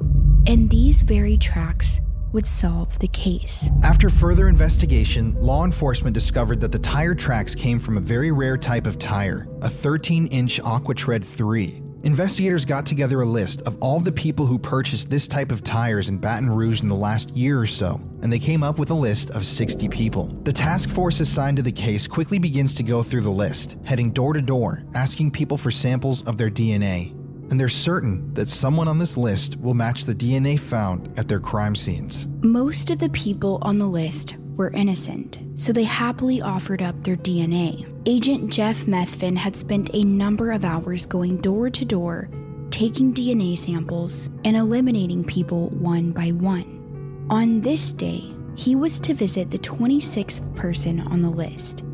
And 0.46 0.70
these 0.70 1.01
very 1.01 1.37
tracks 1.37 2.01
would 2.33 2.46
solve 2.46 2.98
the 2.98 3.09
case. 3.09 3.68
After 3.83 4.09
further 4.09 4.48
investigation, 4.48 5.35
law 5.35 5.64
enforcement 5.64 6.14
discovered 6.14 6.61
that 6.61 6.72
the 6.72 6.79
tire 6.79 7.14
tracks 7.14 7.55
came 7.55 7.79
from 7.79 7.96
a 7.96 8.01
very 8.01 8.31
rare 8.31 8.57
type 8.57 8.87
of 8.87 8.98
tire, 8.98 9.48
a 9.61 9.68
13 9.68 10.29
inch 10.29 10.61
Aquatred 10.61 11.25
3. 11.25 11.82
Investigators 12.05 12.65
got 12.65 12.85
together 12.85 13.21
a 13.21 13.27
list 13.27 13.62
of 13.62 13.79
all 13.81 14.01
the 14.01 14.11
people 14.11 14.45
who 14.45 14.59
purchased 14.59 15.09
this 15.09 15.29
type 15.29 15.53
of 15.53 15.62
tires 15.62 16.09
in 16.09 16.19
Baton 16.19 16.51
Rouge 16.51 16.83
in 16.83 16.88
the 16.88 16.97
last 16.97 17.31
year 17.37 17.61
or 17.61 17.67
so, 17.67 18.01
and 18.23 18.33
they 18.33 18.41
came 18.41 18.65
up 18.65 18.77
with 18.77 18.91
a 18.91 18.95
list 18.95 19.31
of 19.31 19.47
60 19.47 19.88
people. 19.88 20.27
The 20.43 20.53
task 20.53 20.91
force 20.91 21.21
assigned 21.21 21.59
to 21.59 21.62
the 21.62 21.71
case 21.71 22.09
quickly 22.09 22.41
begins 22.41 22.75
to 22.75 22.83
go 22.83 23.05
through 23.05 23.21
the 23.21 23.31
list, 23.31 23.77
heading 23.85 24.11
door 24.11 24.33
to 24.33 24.43
door, 24.43 24.83
asking 24.97 25.31
people 25.31 25.57
for 25.57 25.71
samples 25.71 26.23
of 26.25 26.38
their 26.38 26.51
DNA. 26.51 27.12
And 27.53 27.61
they're 27.61 27.69
certain 27.69 28.35
that 28.35 28.49
someone 28.49 28.88
on 28.88 28.99
this 28.99 29.17
list 29.17 29.57
will 29.61 29.75
match 29.75 30.05
the 30.05 30.15
DNA 30.15 30.59
found 30.59 31.17
at 31.17 31.29
their 31.29 31.41
crime 31.41 31.77
scenes. 31.77 32.27
Most 32.41 32.91
of 32.91 32.99
the 32.99 33.11
people 33.11 33.59
on 33.62 33.79
the 33.79 33.87
list 33.87 34.37
were 34.57 34.71
innocent, 34.71 35.38
so 35.55 35.73
they 35.73 35.85
happily 35.85 36.43
offered 36.43 36.83
up 36.83 37.01
their 37.05 37.17
DNA. 37.17 37.92
Agent 38.05 38.53
Jeff 38.53 38.87
Methvin 38.87 39.37
had 39.37 39.55
spent 39.55 39.88
a 39.95 40.03
number 40.03 40.51
of 40.51 40.65
hours 40.65 41.07
going 41.07 41.37
door 41.37 41.71
to 41.71 41.85
door, 41.85 42.29
taking 42.71 43.15
DNA 43.15 43.57
samples, 43.57 44.29
and 44.45 44.57
eliminating 44.57 45.23
people 45.23 45.69
one 45.69 46.11
by 46.11 46.31
one. 46.33 47.27
On 47.31 47.61
this 47.61 47.93
day, 47.93 48.25
he 48.57 48.75
was 48.75 48.99
to 48.99 49.15
visit 49.15 49.53
the 49.53 49.59
26th 49.59 50.53
person 50.57 50.99
on 50.99 51.23
the 51.23 51.31
list, 51.31 51.85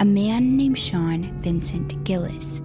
a 0.00 0.04
man 0.04 0.56
named 0.56 0.80
Sean 0.80 1.40
Vincent 1.40 2.02
Gillis. 2.02 2.60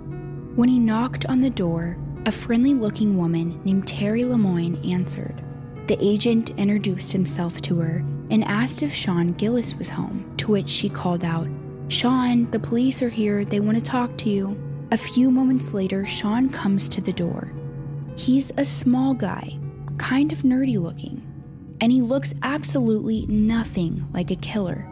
When 0.55 0.67
he 0.67 0.79
knocked 0.79 1.27
on 1.27 1.39
the 1.39 1.51
door, 1.51 1.99
a 2.25 2.31
friendly 2.31 2.73
looking 2.73 3.15
woman 3.15 3.61
named 3.63 3.87
Terry 3.87 4.23
Lemoine 4.23 4.83
answered. 4.91 5.43
The 5.85 6.03
agent 6.03 6.49
introduced 6.57 7.11
himself 7.11 7.61
to 7.61 7.79
her 7.79 8.03
and 8.31 8.43
asked 8.45 8.81
if 8.81 8.91
Sean 8.91 9.33
Gillis 9.33 9.75
was 9.75 9.89
home, 9.89 10.33
to 10.37 10.51
which 10.51 10.67
she 10.67 10.89
called 10.89 11.23
out, 11.23 11.47
Sean, 11.89 12.51
the 12.51 12.59
police 12.59 13.01
are 13.01 13.09
here. 13.09 13.45
They 13.45 13.61
want 13.61 13.77
to 13.77 13.83
talk 13.83 14.17
to 14.17 14.29
you. 14.29 14.57
A 14.91 14.97
few 14.97 15.31
moments 15.31 15.73
later, 15.73 16.05
Sean 16.05 16.49
comes 16.49 16.89
to 16.89 17.01
the 17.01 17.13
door. 17.13 17.53
He's 18.17 18.51
a 18.57 18.65
small 18.65 19.13
guy, 19.13 19.57
kind 19.97 20.33
of 20.33 20.39
nerdy 20.39 20.77
looking, 20.77 21.21
and 21.79 21.91
he 21.91 22.01
looks 22.01 22.33
absolutely 22.43 23.25
nothing 23.27 24.05
like 24.11 24.31
a 24.31 24.35
killer. 24.35 24.85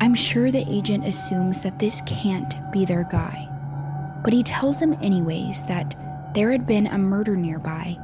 I'm 0.00 0.14
sure 0.14 0.50
the 0.50 0.64
agent 0.68 1.06
assumes 1.06 1.62
that 1.62 1.78
this 1.78 2.00
can't 2.06 2.54
be 2.72 2.84
their 2.84 3.04
guy. 3.04 3.46
But 4.24 4.32
he 4.32 4.42
tells 4.42 4.80
him, 4.80 4.94
anyways, 5.02 5.64
that 5.66 5.96
there 6.34 6.50
had 6.50 6.66
been 6.66 6.86
a 6.86 6.98
murder 6.98 7.36
nearby 7.36 7.96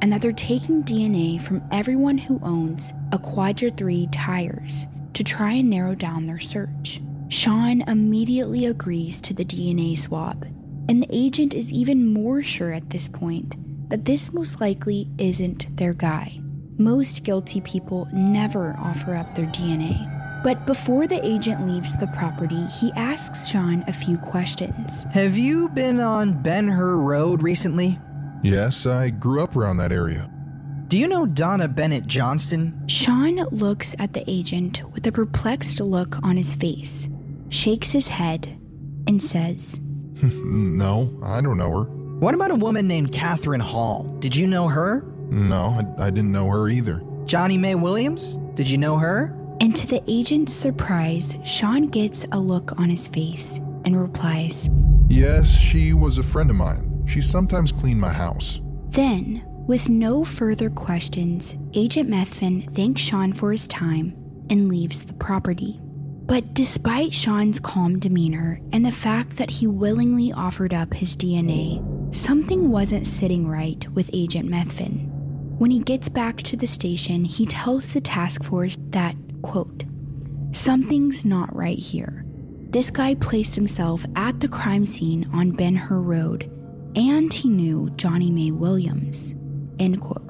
and 0.00 0.12
that 0.12 0.20
they're 0.20 0.32
taking 0.32 0.82
DNA 0.82 1.40
from 1.40 1.62
everyone 1.70 2.18
who 2.18 2.40
owns 2.42 2.92
Aquatred 3.12 3.76
3 3.76 4.08
tires 4.10 4.86
to 5.14 5.22
try 5.22 5.52
and 5.52 5.70
narrow 5.70 5.94
down 5.94 6.24
their 6.24 6.40
search. 6.40 7.00
Sean 7.32 7.80
immediately 7.88 8.66
agrees 8.66 9.18
to 9.22 9.32
the 9.32 9.44
DNA 9.44 9.96
swab, 9.96 10.44
and 10.90 11.02
the 11.02 11.08
agent 11.10 11.54
is 11.54 11.72
even 11.72 12.12
more 12.12 12.42
sure 12.42 12.74
at 12.74 12.90
this 12.90 13.08
point 13.08 13.56
that 13.88 14.04
this 14.04 14.34
most 14.34 14.60
likely 14.60 15.08
isn't 15.16 15.74
their 15.78 15.94
guy. 15.94 16.38
Most 16.76 17.24
guilty 17.24 17.62
people 17.62 18.06
never 18.12 18.76
offer 18.78 19.16
up 19.16 19.34
their 19.34 19.46
DNA. 19.46 20.10
But 20.44 20.66
before 20.66 21.06
the 21.06 21.24
agent 21.26 21.66
leaves 21.66 21.96
the 21.96 22.06
property, 22.08 22.66
he 22.66 22.92
asks 22.96 23.48
Sean 23.48 23.82
a 23.86 23.94
few 23.94 24.18
questions. 24.18 25.04
Have 25.04 25.34
you 25.34 25.70
been 25.70 26.00
on 26.00 26.42
Ben 26.42 26.68
Hur 26.68 26.98
Road 26.98 27.42
recently? 27.42 27.98
Yes, 28.42 28.84
I 28.84 29.08
grew 29.08 29.42
up 29.42 29.56
around 29.56 29.78
that 29.78 29.90
area. 29.90 30.30
Do 30.88 30.98
you 30.98 31.08
know 31.08 31.24
Donna 31.24 31.68
Bennett 31.68 32.06
Johnston? 32.06 32.86
Sean 32.88 33.36
looks 33.50 33.94
at 33.98 34.12
the 34.12 34.22
agent 34.26 34.82
with 34.92 35.06
a 35.06 35.12
perplexed 35.12 35.80
look 35.80 36.22
on 36.22 36.36
his 36.36 36.54
face, 36.54 37.08
shakes 37.52 37.90
his 37.90 38.08
head, 38.08 38.58
and 39.06 39.22
says, 39.22 39.80
no, 40.22 41.18
I 41.22 41.40
don't 41.40 41.58
know 41.58 41.70
her. 41.70 41.84
What 42.18 42.34
about 42.34 42.50
a 42.50 42.56
woman 42.56 42.86
named 42.86 43.12
Catherine 43.12 43.60
Hall? 43.60 44.04
Did 44.20 44.34
you 44.34 44.46
know 44.46 44.68
her? 44.68 45.02
No, 45.30 45.84
I, 45.98 46.06
I 46.06 46.10
didn't 46.10 46.32
know 46.32 46.48
her 46.48 46.68
either. 46.68 47.02
Johnny 47.24 47.56
Mae 47.58 47.74
Williams? 47.74 48.38
Did 48.54 48.68
you 48.68 48.78
know 48.78 48.96
her? 48.96 49.36
And 49.60 49.74
to 49.76 49.86
the 49.86 50.02
agent's 50.08 50.52
surprise, 50.52 51.36
Sean 51.44 51.88
gets 51.88 52.24
a 52.32 52.38
look 52.38 52.78
on 52.78 52.90
his 52.90 53.06
face 53.06 53.58
and 53.84 54.00
replies, 54.00 54.68
Yes, 55.08 55.48
she 55.50 55.92
was 55.92 56.18
a 56.18 56.22
friend 56.22 56.50
of 56.50 56.56
mine. 56.56 57.04
She 57.06 57.20
sometimes 57.20 57.72
cleaned 57.72 58.00
my 58.00 58.12
house. 58.12 58.60
Then, 58.90 59.42
with 59.66 59.88
no 59.88 60.24
further 60.24 60.70
questions, 60.70 61.56
Agent 61.74 62.08
Methvin 62.08 62.70
thanks 62.74 63.02
Sean 63.02 63.32
for 63.32 63.52
his 63.52 63.68
time 63.68 64.14
and 64.50 64.68
leaves 64.68 65.02
the 65.02 65.14
property. 65.14 65.80
But 66.32 66.54
despite 66.54 67.12
Sean's 67.12 67.60
calm 67.60 67.98
demeanor 67.98 68.58
and 68.72 68.86
the 68.86 68.90
fact 68.90 69.36
that 69.36 69.50
he 69.50 69.66
willingly 69.66 70.32
offered 70.32 70.72
up 70.72 70.94
his 70.94 71.14
DNA, 71.14 71.84
something 72.14 72.70
wasn't 72.70 73.06
sitting 73.06 73.46
right 73.46 73.86
with 73.90 74.08
Agent 74.14 74.48
Methvin. 74.48 75.10
When 75.58 75.70
he 75.70 75.80
gets 75.80 76.08
back 76.08 76.38
to 76.44 76.56
the 76.56 76.66
station, 76.66 77.26
he 77.26 77.44
tells 77.44 77.92
the 77.92 78.00
task 78.00 78.44
force 78.44 78.78
that, 78.92 79.14
quote, 79.42 79.84
something's 80.52 81.26
not 81.26 81.54
right 81.54 81.76
here. 81.76 82.24
This 82.70 82.88
guy 82.88 83.14
placed 83.16 83.54
himself 83.54 84.06
at 84.16 84.40
the 84.40 84.48
crime 84.48 84.86
scene 84.86 85.28
on 85.34 85.50
Ben 85.50 85.76
Hur 85.76 86.00
Road 86.00 86.50
and 86.96 87.30
he 87.30 87.50
knew 87.50 87.90
Johnny 87.96 88.30
Mae 88.30 88.52
Williams. 88.52 89.34
End 89.78 90.00
quote. 90.00 90.21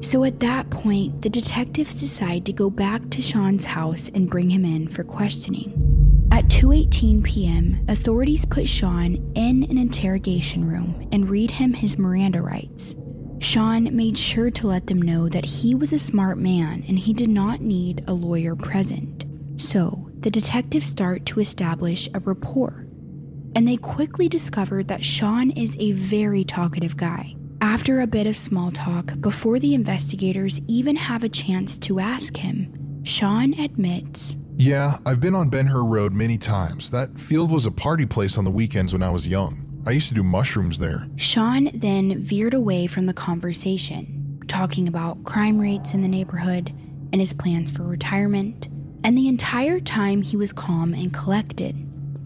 So 0.00 0.24
at 0.24 0.40
that 0.40 0.70
point, 0.70 1.22
the 1.22 1.28
detectives 1.28 2.00
decide 2.00 2.46
to 2.46 2.52
go 2.52 2.70
back 2.70 3.10
to 3.10 3.22
Sean's 3.22 3.64
house 3.64 4.10
and 4.14 4.30
bring 4.30 4.50
him 4.50 4.64
in 4.64 4.88
for 4.88 5.04
questioning. 5.04 6.28
At 6.32 6.48
2:18 6.48 7.22
p.m., 7.22 7.84
authorities 7.88 8.44
put 8.46 8.68
Sean 8.68 9.16
in 9.34 9.64
an 9.64 9.76
interrogation 9.78 10.64
room 10.64 11.08
and 11.12 11.28
read 11.28 11.50
him 11.50 11.74
his 11.74 11.98
Miranda 11.98 12.40
rights. 12.40 12.94
Sean 13.40 13.94
made 13.94 14.16
sure 14.16 14.50
to 14.50 14.66
let 14.66 14.86
them 14.86 15.02
know 15.02 15.28
that 15.28 15.44
he 15.44 15.74
was 15.74 15.92
a 15.92 15.98
smart 15.98 16.38
man 16.38 16.84
and 16.88 16.98
he 16.98 17.12
did 17.12 17.28
not 17.28 17.60
need 17.60 18.04
a 18.06 18.12
lawyer 18.12 18.54
present. 18.54 19.24
So, 19.56 20.10
the 20.20 20.30
detectives 20.30 20.86
start 20.86 21.26
to 21.26 21.40
establish 21.40 22.08
a 22.14 22.20
rapport 22.20 22.86
and 23.54 23.66
they 23.66 23.76
quickly 23.76 24.28
discovered 24.28 24.88
that 24.88 25.04
Sean 25.04 25.50
is 25.50 25.76
a 25.78 25.92
very 25.92 26.44
talkative 26.44 26.96
guy. 26.96 27.34
After 27.62 28.00
a 28.00 28.06
bit 28.06 28.26
of 28.26 28.36
small 28.36 28.70
talk, 28.70 29.20
before 29.20 29.58
the 29.58 29.74
investigators 29.74 30.60
even 30.66 30.96
have 30.96 31.22
a 31.22 31.28
chance 31.28 31.78
to 31.80 32.00
ask 32.00 32.36
him, 32.36 33.02
Sean 33.04 33.52
admits 33.60 34.36
Yeah, 34.56 34.98
I've 35.04 35.20
been 35.20 35.34
on 35.34 35.50
Ben 35.50 35.66
Hur 35.66 35.84
Road 35.84 36.14
many 36.14 36.38
times. 36.38 36.90
That 36.90 37.18
field 37.18 37.50
was 37.50 37.66
a 37.66 37.70
party 37.70 38.06
place 38.06 38.38
on 38.38 38.44
the 38.44 38.50
weekends 38.50 38.94
when 38.94 39.02
I 39.02 39.10
was 39.10 39.28
young. 39.28 39.66
I 39.86 39.90
used 39.90 40.08
to 40.08 40.14
do 40.14 40.22
mushrooms 40.22 40.78
there. 40.78 41.06
Sean 41.16 41.70
then 41.74 42.22
veered 42.22 42.54
away 42.54 42.86
from 42.86 43.04
the 43.06 43.14
conversation, 43.14 44.40
talking 44.48 44.88
about 44.88 45.24
crime 45.24 45.58
rates 45.58 45.92
in 45.92 46.00
the 46.00 46.08
neighborhood 46.08 46.72
and 47.12 47.20
his 47.20 47.34
plans 47.34 47.70
for 47.70 47.82
retirement. 47.82 48.68
And 49.04 49.16
the 49.16 49.28
entire 49.28 49.80
time 49.80 50.22
he 50.22 50.36
was 50.36 50.52
calm 50.52 50.94
and 50.94 51.12
collected. 51.12 51.76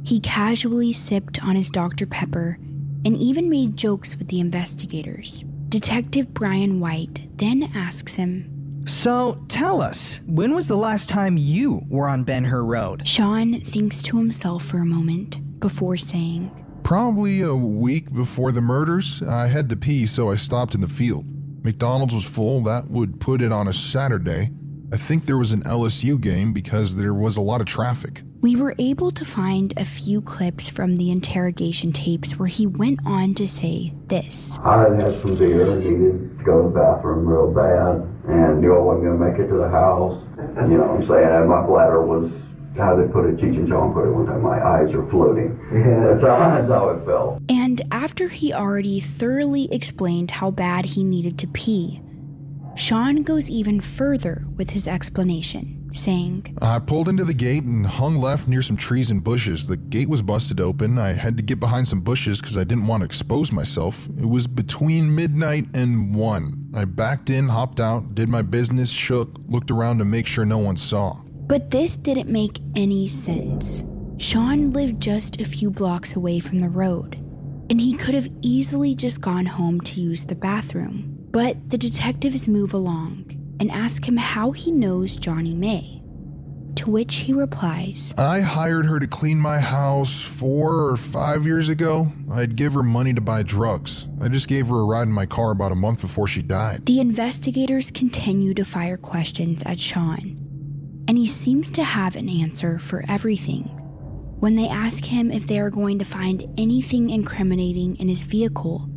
He 0.05 0.21
casually 0.21 0.93
sipped 0.93 1.43
on 1.43 1.57
his 1.57 1.71
Dr. 1.71 2.07
Pepper 2.07 2.59
and 3.05 3.17
even 3.17 3.49
made 3.49 3.77
jokes 3.77 4.17
with 4.17 4.29
the 4.29 4.41
investigators. 4.41 5.45
Detective 5.69 6.33
Brian 6.33 6.81
White 6.81 7.29
then 7.37 7.71
asks 7.75 8.15
him, 8.15 8.85
So 8.87 9.45
tell 9.49 9.83
us, 9.83 10.21
when 10.27 10.55
was 10.55 10.69
the 10.69 10.77
last 10.77 11.09
time 11.09 11.37
you 11.37 11.83
were 11.89 12.09
on 12.09 12.25
Ben 12.25 12.45
Hur 12.45 12.65
Road? 12.65 13.07
Sean 13.07 13.55
thinks 13.55 14.03
to 14.05 14.19
himself 14.19 14.65
for 14.65 14.79
a 14.79 14.87
moment 14.87 15.61
before 15.61 15.97
saying, 15.97 16.51
Probably 16.85 17.41
a 17.41 17.55
week 17.55 18.13
before 18.13 18.53
the 18.53 18.61
murders, 18.61 19.23
I 19.23 19.47
had 19.47 19.69
to 19.71 19.77
pee, 19.77 20.07
so 20.07 20.31
I 20.31 20.37
stopped 20.37 20.75
in 20.75 20.81
the 20.81 20.89
field. 20.89 21.25
McDonald's 21.65 22.15
was 22.15 22.25
full, 22.25 22.63
that 22.65 22.89
would 22.89 23.21
put 23.21 23.41
it 23.41 23.51
on 23.51 23.67
a 23.67 23.73
Saturday. 23.73 24.51
I 24.93 24.99
think 24.99 25.25
there 25.25 25.39
was 25.39 25.51
an 25.51 25.63
LSU 25.63 26.21
game 26.21 26.53
because 26.53 26.95
there 26.97 27.15
was 27.15 27.37
a 27.37 27.41
lot 27.41 27.63
of 27.63 27.67
traffic. 27.67 28.23
We 28.45 28.57
were 28.57 28.75
able 28.79 29.11
to 29.11 29.25
find 29.25 29.73
a 29.79 29.87
few 29.87 30.21
clips 30.21 30.69
from 30.69 30.99
the 30.99 31.11
interrogation 31.11 31.93
tapes 31.93 32.39
where 32.39 32.47
he 32.47 32.67
went 32.67 33.01
on 33.07 33.33
to 33.37 33.49
say 33.49 33.95
this. 34.09 34.59
I 34.63 34.83
had 34.83 35.01
had 35.01 35.23
some 35.23 35.39
beer, 35.39 35.75
needed 35.77 36.37
to 36.41 36.45
go 36.45 36.61
to 36.61 36.69
the 36.69 36.75
bathroom 36.75 37.27
real 37.27 37.51
bad, 37.51 38.07
and 38.29 38.61
knew 38.61 38.75
I 38.75 38.81
wasn't 38.81 39.05
going 39.07 39.19
to 39.19 39.25
make 39.25 39.41
it 39.41 39.49
to 39.49 39.57
the 39.57 39.71
house. 39.71 40.29
You 40.37 40.77
know 40.77 40.85
what 40.85 41.01
I'm 41.01 41.07
saying? 41.07 41.27
And 41.27 41.49
my 41.49 41.65
bladder 41.65 42.03
was, 42.03 42.45
how 42.77 42.95
they 42.95 43.11
put 43.11 43.25
it, 43.25 43.39
Cheech 43.39 43.57
and 43.57 43.67
Chong 43.67 43.95
put 43.95 44.05
it 44.05 44.13
one 44.13 44.27
time, 44.27 44.43
my 44.43 44.63
eyes 44.63 44.93
are 44.93 45.09
floating. 45.09 45.59
That's, 46.05 46.21
how, 46.21 46.37
that's 46.37 46.69
how 46.69 46.91
it 46.91 47.03
felt. 47.07 47.41
And 47.49 47.81
after 47.93 48.29
he 48.29 48.53
already 48.53 49.01
thoroughly 49.01 49.73
explained 49.73 50.33
how 50.33 50.51
bad 50.51 50.85
he 50.85 51.03
needed 51.03 51.39
to 51.39 51.47
pee, 51.47 52.03
Sean 52.77 53.23
goes 53.23 53.49
even 53.49 53.81
further 53.81 54.45
with 54.55 54.69
his 54.69 54.87
explanation, 54.87 55.84
saying, 55.95 56.57
I 56.61 56.79
pulled 56.79 57.09
into 57.09 57.25
the 57.25 57.35
gate 57.35 57.63
and 57.63 57.87
hung 57.87 58.17
left 58.17 58.49
near 58.49 58.63
some 58.63 58.77
trees 58.77 59.11
and 59.11 59.23
bushes. 59.23 59.67
The 59.67 59.77
gate 59.77 60.09
was 60.09 60.23
busted 60.23 60.61
open. 60.61 60.99
I 60.99 61.13
had 61.13 61.37
to 61.37 61.43
get 61.43 61.61
behind 61.61 61.89
some 61.89 62.01
bushes 62.01 62.41
because 62.41 62.57
I 62.57 62.65
didn't 62.65 62.87
want 62.87 63.01
to 63.03 63.05
expose 63.05 63.53
myself. 63.53 64.07
It 64.19 64.29
was 64.29 64.47
between 64.47 65.15
midnight 65.15 65.67
and 65.75 66.15
1. 66.15 66.73
I 66.75 66.85
backed 66.85 67.31
in, 67.31 67.49
hopped 67.49 67.81
out, 67.81 68.15
did 68.15 68.29
my 68.29 68.43
business, 68.43 68.91
shook, 68.91 69.31
looked 69.49 69.71
around 69.71 69.99
to 69.99 70.05
make 70.05 70.27
sure 70.27 70.45
no 70.45 70.59
one 70.59 70.77
saw. 70.77 71.15
But 71.47 71.71
this 71.71 71.97
didn't 71.97 72.29
make 72.29 72.59
any 72.75 73.07
sense. 73.07 73.85
Sean 74.19 74.71
lived 74.73 75.01
just 75.01 75.41
a 75.41 75.45
few 75.45 75.71
blocks 75.71 76.17
away 76.17 76.41
from 76.41 76.61
the 76.61 76.69
road, 76.69 77.17
and 77.69 77.81
he 77.81 77.97
could 77.97 78.15
have 78.15 78.29
easily 78.41 78.95
just 78.95 79.21
gone 79.21 79.47
home 79.47 79.81
to 79.83 80.01
use 80.01 80.25
the 80.25 80.35
bathroom. 80.35 81.11
But 81.31 81.71
the 81.71 81.79
detectives 81.79 82.47
move 82.47 82.75
along 82.75 83.34
and 83.61 83.71
ask 83.71 84.07
him 84.07 84.17
how 84.17 84.53
he 84.53 84.71
knows 84.71 85.17
Johnny 85.17 85.55
Mae. 85.55 86.01
To 86.77 86.91
which 86.91 87.15
he 87.15 87.33
replies, 87.33 88.13
I 88.19 88.41
hired 88.41 88.87
her 88.87 88.99
to 88.99 89.07
clean 89.07 89.39
my 89.39 89.61
house 89.61 90.21
four 90.21 90.89
or 90.89 90.97
five 90.97 91.47
years 91.47 91.69
ago. 91.69 92.13
I'd 92.31 92.57
give 92.57 92.75
her 92.75 92.83
money 92.83 93.15
to 93.15 93.21
buy 93.21 93.43
drugs. 93.43 94.09
I 94.21 94.29
just 94.29 94.49
gave 94.49 94.69
her 94.69 94.81
a 94.81 94.85
ride 94.85 95.07
in 95.07 95.13
my 95.13 95.25
car 95.25 95.53
about 95.53 95.73
a 95.73 95.77
month 95.77 96.01
before 96.01 96.27
she 96.27 96.43
died. 96.43 96.85
The 96.87 97.01
investigators 97.01 97.91
continue 97.91 98.55
to 98.55 98.65
fire 98.65 98.97
questions 98.97 99.63
at 99.65 99.79
Sean, 99.79 100.37
and 101.07 101.17
he 101.17 101.29
seems 101.29 101.71
to 101.73 101.85
have 101.85 102.17
an 102.17 102.29
answer 102.29 102.79
for 102.79 103.05
everything. 103.09 103.65
When 104.41 104.57
they 104.57 104.69
ask 104.69 105.05
him 105.05 105.31
if 105.31 105.47
they 105.47 105.61
are 105.61 105.71
going 105.71 106.01
to 106.01 106.05
find 106.05 106.47
anything 106.59 107.09
incriminating 107.09 107.97
in 107.97 108.09
his 108.09 108.25
vehicle, 108.25 108.91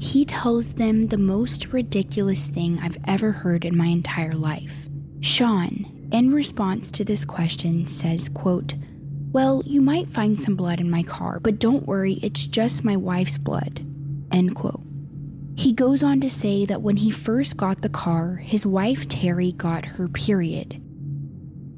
he 0.00 0.24
tells 0.24 0.74
them 0.74 1.08
the 1.08 1.18
most 1.18 1.72
ridiculous 1.72 2.48
thing 2.48 2.78
I've 2.80 2.98
ever 3.06 3.32
heard 3.32 3.64
in 3.64 3.76
my 3.76 3.86
entire 3.86 4.32
life. 4.32 4.88
Sean, 5.20 6.08
in 6.12 6.32
response 6.32 6.90
to 6.92 7.04
this 7.04 7.24
question, 7.24 7.86
says, 7.86 8.28
quote, 8.28 8.74
Well, 9.32 9.62
you 9.66 9.80
might 9.80 10.08
find 10.08 10.40
some 10.40 10.54
blood 10.54 10.80
in 10.80 10.90
my 10.90 11.02
car, 11.02 11.40
but 11.40 11.58
don't 11.58 11.86
worry, 11.86 12.14
it's 12.22 12.46
just 12.46 12.84
my 12.84 12.96
wife's 12.96 13.38
blood. 13.38 13.84
End 14.30 14.54
quote. 14.54 14.82
He 15.56 15.72
goes 15.72 16.04
on 16.04 16.20
to 16.20 16.30
say 16.30 16.64
that 16.66 16.82
when 16.82 16.96
he 16.96 17.10
first 17.10 17.56
got 17.56 17.82
the 17.82 17.88
car, 17.88 18.36
his 18.36 18.64
wife 18.64 19.08
Terry 19.08 19.50
got 19.50 19.84
her 19.84 20.06
period, 20.06 20.74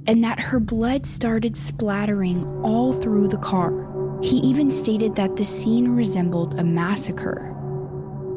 and 0.06 0.22
that 0.22 0.38
her 0.38 0.60
blood 0.60 1.06
started 1.06 1.56
splattering 1.56 2.44
all 2.62 2.92
through 2.92 3.28
the 3.28 3.38
car. 3.38 3.88
He 4.22 4.36
even 4.38 4.70
stated 4.70 5.16
that 5.16 5.36
the 5.36 5.46
scene 5.46 5.88
resembled 5.96 6.60
a 6.60 6.64
massacre. 6.64 7.56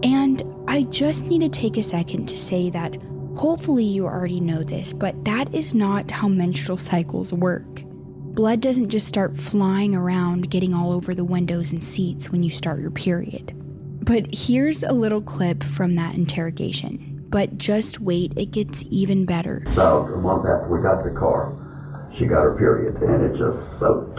And 0.03 0.43
I 0.67 0.83
just 0.83 1.25
need 1.25 1.39
to 1.39 1.49
take 1.49 1.77
a 1.77 1.83
second 1.83 2.27
to 2.27 2.37
say 2.37 2.69
that 2.71 2.95
hopefully 3.35 3.85
you 3.85 4.05
already 4.05 4.39
know 4.39 4.63
this, 4.63 4.93
but 4.93 5.23
that 5.25 5.53
is 5.53 5.73
not 5.73 6.11
how 6.11 6.27
menstrual 6.27 6.77
cycles 6.77 7.33
work. 7.33 7.83
Blood 7.85 8.61
doesn't 8.61 8.89
just 8.89 9.07
start 9.07 9.37
flying 9.37 9.95
around, 9.95 10.49
getting 10.49 10.73
all 10.73 10.91
over 10.91 11.15
the 11.15 11.23
windows 11.23 11.71
and 11.71 11.83
seats 11.83 12.31
when 12.31 12.43
you 12.43 12.49
start 12.49 12.81
your 12.81 12.91
period. 12.91 13.53
But 14.03 14.33
here's 14.33 14.83
a 14.83 14.91
little 14.91 15.21
clip 15.21 15.63
from 15.63 15.95
that 15.95 16.15
interrogation. 16.15 17.25
But 17.29 17.57
just 17.57 17.99
wait, 17.99 18.33
it 18.37 18.51
gets 18.51 18.83
even 18.89 19.25
better. 19.25 19.63
So 19.75 20.03
a 20.13 20.17
month 20.17 20.45
after 20.45 20.67
we 20.75 20.81
got 20.81 21.03
the 21.03 21.11
car, 21.11 21.55
she 22.17 22.25
got 22.25 22.41
her 22.41 22.57
period, 22.57 22.95
and 23.01 23.23
it 23.23 23.37
just 23.37 23.79
so. 23.79 24.13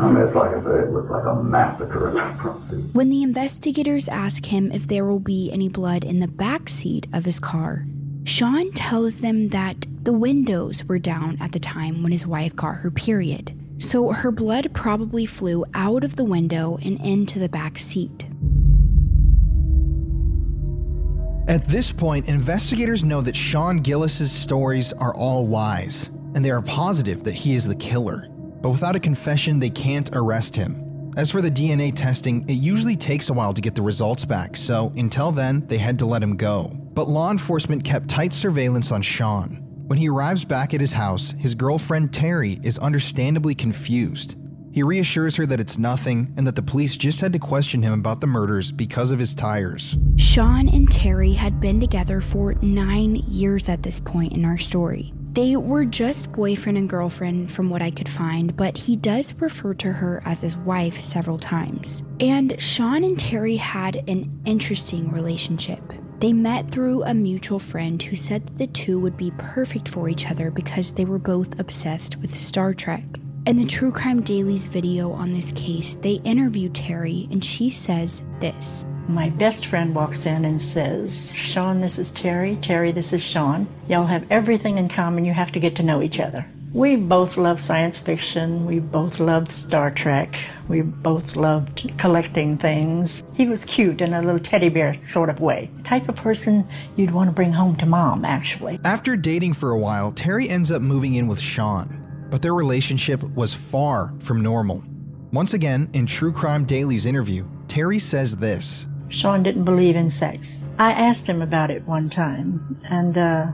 I 0.00 0.10
mean, 0.10 0.24
it's 0.24 0.34
like 0.34 0.56
I 0.56 0.60
said, 0.60 0.84
it 0.84 0.90
looked 0.92 1.10
like 1.10 1.26
a 1.26 1.34
massacre 1.34 2.08
in 2.08 2.14
that 2.14 2.40
front 2.40 2.62
seat. 2.62 2.84
When 2.94 3.10
the 3.10 3.22
investigators 3.22 4.08
ask 4.08 4.46
him 4.46 4.72
if 4.72 4.86
there 4.86 5.04
will 5.04 5.20
be 5.20 5.52
any 5.52 5.68
blood 5.68 6.04
in 6.04 6.20
the 6.20 6.28
back 6.28 6.70
seat 6.70 7.06
of 7.12 7.26
his 7.26 7.38
car, 7.38 7.84
Sean 8.24 8.72
tells 8.72 9.16
them 9.16 9.48
that 9.50 9.84
the 10.02 10.14
windows 10.14 10.84
were 10.86 10.98
down 10.98 11.36
at 11.38 11.52
the 11.52 11.58
time 11.58 12.02
when 12.02 12.12
his 12.12 12.26
wife 12.26 12.56
got 12.56 12.76
her 12.76 12.90
period, 12.90 13.54
so 13.76 14.10
her 14.12 14.30
blood 14.30 14.70
probably 14.72 15.26
flew 15.26 15.66
out 15.74 16.02
of 16.02 16.16
the 16.16 16.24
window 16.24 16.78
and 16.82 16.98
into 17.04 17.38
the 17.38 17.50
back 17.50 17.76
seat. 17.76 18.24
At 21.46 21.66
this 21.66 21.92
point, 21.92 22.26
investigators 22.26 23.04
know 23.04 23.20
that 23.20 23.36
Sean 23.36 23.78
Gillis's 23.78 24.32
stories 24.32 24.94
are 24.94 25.14
all 25.14 25.46
lies, 25.46 26.08
and 26.34 26.42
they 26.42 26.50
are 26.50 26.62
positive 26.62 27.24
that 27.24 27.34
he 27.34 27.54
is 27.54 27.66
the 27.66 27.74
killer. 27.74 28.29
But 28.60 28.70
without 28.70 28.96
a 28.96 29.00
confession, 29.00 29.60
they 29.60 29.70
can't 29.70 30.10
arrest 30.14 30.54
him. 30.56 31.12
As 31.16 31.30
for 31.30 31.42
the 31.42 31.50
DNA 31.50 31.94
testing, 31.94 32.48
it 32.48 32.54
usually 32.54 32.96
takes 32.96 33.28
a 33.28 33.32
while 33.32 33.52
to 33.52 33.60
get 33.60 33.74
the 33.74 33.82
results 33.82 34.24
back, 34.24 34.56
so 34.56 34.92
until 34.96 35.32
then, 35.32 35.66
they 35.66 35.78
had 35.78 35.98
to 35.98 36.06
let 36.06 36.22
him 36.22 36.36
go. 36.36 36.70
But 36.94 37.08
law 37.08 37.30
enforcement 37.30 37.84
kept 37.84 38.08
tight 38.08 38.32
surveillance 38.32 38.92
on 38.92 39.02
Sean. 39.02 39.56
When 39.86 39.98
he 39.98 40.08
arrives 40.08 40.44
back 40.44 40.72
at 40.72 40.80
his 40.80 40.92
house, 40.92 41.34
his 41.36 41.56
girlfriend 41.56 42.12
Terry 42.12 42.60
is 42.62 42.78
understandably 42.78 43.56
confused. 43.56 44.36
He 44.72 44.84
reassures 44.84 45.34
her 45.34 45.46
that 45.46 45.58
it's 45.58 45.78
nothing 45.78 46.32
and 46.36 46.46
that 46.46 46.54
the 46.54 46.62
police 46.62 46.96
just 46.96 47.20
had 47.20 47.32
to 47.32 47.40
question 47.40 47.82
him 47.82 47.92
about 47.92 48.20
the 48.20 48.28
murders 48.28 48.70
because 48.70 49.10
of 49.10 49.18
his 49.18 49.34
tires. 49.34 49.98
Sean 50.16 50.68
and 50.68 50.88
Terry 50.88 51.32
had 51.32 51.60
been 51.60 51.80
together 51.80 52.20
for 52.20 52.54
nine 52.62 53.16
years 53.16 53.68
at 53.68 53.82
this 53.82 53.98
point 53.98 54.32
in 54.32 54.44
our 54.44 54.58
story. 54.58 55.12
They 55.32 55.54
were 55.54 55.84
just 55.84 56.32
boyfriend 56.32 56.76
and 56.76 56.88
girlfriend 56.88 57.52
from 57.52 57.70
what 57.70 57.82
I 57.82 57.92
could 57.92 58.08
find, 58.08 58.56
but 58.56 58.76
he 58.76 58.96
does 58.96 59.32
refer 59.34 59.74
to 59.74 59.92
her 59.92 60.20
as 60.24 60.40
his 60.40 60.56
wife 60.56 61.00
several 61.00 61.38
times. 61.38 62.02
And 62.18 62.60
Sean 62.60 63.04
and 63.04 63.16
Terry 63.16 63.54
had 63.54 64.08
an 64.08 64.28
interesting 64.44 65.12
relationship. 65.12 65.80
They 66.18 66.32
met 66.32 66.72
through 66.72 67.04
a 67.04 67.14
mutual 67.14 67.60
friend 67.60 68.02
who 68.02 68.16
said 68.16 68.44
that 68.44 68.58
the 68.58 68.66
two 68.66 68.98
would 68.98 69.16
be 69.16 69.30
perfect 69.38 69.88
for 69.88 70.08
each 70.08 70.28
other 70.28 70.50
because 70.50 70.92
they 70.92 71.04
were 71.04 71.18
both 71.18 71.60
obsessed 71.60 72.16
with 72.16 72.34
Star 72.34 72.74
Trek. 72.74 73.04
In 73.46 73.56
the 73.56 73.64
True 73.64 73.92
Crime 73.92 74.22
Daily's 74.22 74.66
video 74.66 75.12
on 75.12 75.32
this 75.32 75.52
case, 75.52 75.94
they 75.94 76.14
interview 76.24 76.68
Terry 76.70 77.28
and 77.30 77.42
she 77.42 77.70
says 77.70 78.22
this. 78.40 78.84
My 79.10 79.28
best 79.28 79.66
friend 79.66 79.92
walks 79.92 80.24
in 80.24 80.44
and 80.44 80.62
says, 80.62 81.34
Sean, 81.34 81.80
this 81.80 81.98
is 81.98 82.12
Terry. 82.12 82.56
Terry, 82.62 82.92
this 82.92 83.12
is 83.12 83.20
Sean. 83.20 83.66
Y'all 83.88 84.06
have 84.06 84.24
everything 84.30 84.78
in 84.78 84.88
common. 84.88 85.24
You 85.24 85.32
have 85.32 85.50
to 85.52 85.58
get 85.58 85.74
to 85.76 85.82
know 85.82 86.00
each 86.00 86.20
other. 86.20 86.46
We 86.72 86.94
both 86.94 87.36
love 87.36 87.60
science 87.60 87.98
fiction. 87.98 88.66
We 88.66 88.78
both 88.78 89.18
loved 89.18 89.50
Star 89.50 89.90
Trek. 89.90 90.38
We 90.68 90.82
both 90.82 91.34
loved 91.34 91.90
collecting 91.98 92.56
things. 92.56 93.24
He 93.34 93.48
was 93.48 93.64
cute 93.64 94.00
in 94.00 94.12
a 94.12 94.22
little 94.22 94.38
teddy 94.38 94.68
bear 94.68 94.98
sort 95.00 95.28
of 95.28 95.40
way. 95.40 95.70
The 95.74 95.82
type 95.82 96.08
of 96.08 96.14
person 96.14 96.68
you'd 96.94 97.10
want 97.10 97.28
to 97.28 97.34
bring 97.34 97.52
home 97.52 97.74
to 97.78 97.86
mom, 97.86 98.24
actually. 98.24 98.78
After 98.84 99.16
dating 99.16 99.54
for 99.54 99.72
a 99.72 99.78
while, 99.78 100.12
Terry 100.12 100.48
ends 100.48 100.70
up 100.70 100.82
moving 100.82 101.14
in 101.14 101.26
with 101.26 101.40
Sean, 101.40 102.28
but 102.30 102.42
their 102.42 102.54
relationship 102.54 103.24
was 103.24 103.52
far 103.52 104.14
from 104.20 104.40
normal. 104.40 104.84
Once 105.32 105.54
again, 105.54 105.90
in 105.94 106.06
True 106.06 106.32
Crime 106.32 106.64
Daily's 106.64 107.06
interview, 107.06 107.44
Terry 107.66 107.98
says 107.98 108.36
this 108.36 108.86
Sean 109.10 109.42
didn't 109.42 109.64
believe 109.64 109.96
in 109.96 110.08
sex. 110.08 110.64
I 110.78 110.92
asked 110.92 111.28
him 111.28 111.42
about 111.42 111.70
it 111.70 111.86
one 111.86 112.08
time, 112.08 112.80
and 112.88 113.18
uh, 113.18 113.52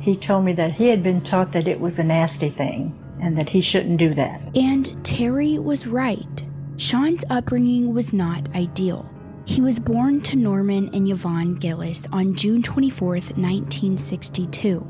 he 0.00 0.16
told 0.16 0.44
me 0.44 0.52
that 0.54 0.72
he 0.72 0.88
had 0.88 1.02
been 1.02 1.20
taught 1.20 1.52
that 1.52 1.68
it 1.68 1.78
was 1.78 1.98
a 1.98 2.04
nasty 2.04 2.48
thing 2.48 2.98
and 3.20 3.38
that 3.38 3.50
he 3.50 3.60
shouldn't 3.60 3.98
do 3.98 4.12
that. 4.14 4.40
And 4.56 5.04
Terry 5.04 5.58
was 5.58 5.86
right. 5.86 6.44
Sean's 6.76 7.24
upbringing 7.30 7.94
was 7.94 8.12
not 8.12 8.52
ideal. 8.56 9.08
He 9.44 9.60
was 9.60 9.78
born 9.78 10.22
to 10.22 10.36
Norman 10.36 10.90
and 10.92 11.08
Yvonne 11.08 11.54
Gillis 11.56 12.06
on 12.10 12.34
June 12.34 12.62
24, 12.62 13.08
1962. 13.08 14.86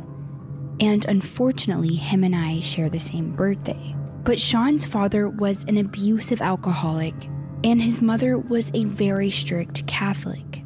And 0.80 1.04
unfortunately, 1.06 1.94
him 1.96 2.24
and 2.24 2.34
I 2.34 2.60
share 2.60 2.88
the 2.88 2.98
same 2.98 3.32
birthday. 3.32 3.94
But 4.24 4.40
Sean's 4.40 4.84
father 4.84 5.28
was 5.28 5.64
an 5.64 5.76
abusive 5.76 6.40
alcoholic, 6.40 7.14
and 7.64 7.80
his 7.80 8.00
mother 8.02 8.38
was 8.38 8.70
a 8.74 8.84
very 8.84 9.30
strict 9.30 9.86
Catholic. 9.86 10.62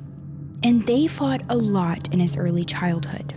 and 0.63 0.85
they 0.87 1.07
fought 1.07 1.43
a 1.49 1.57
lot 1.57 2.13
in 2.13 2.19
his 2.19 2.37
early 2.37 2.65
childhood. 2.65 3.35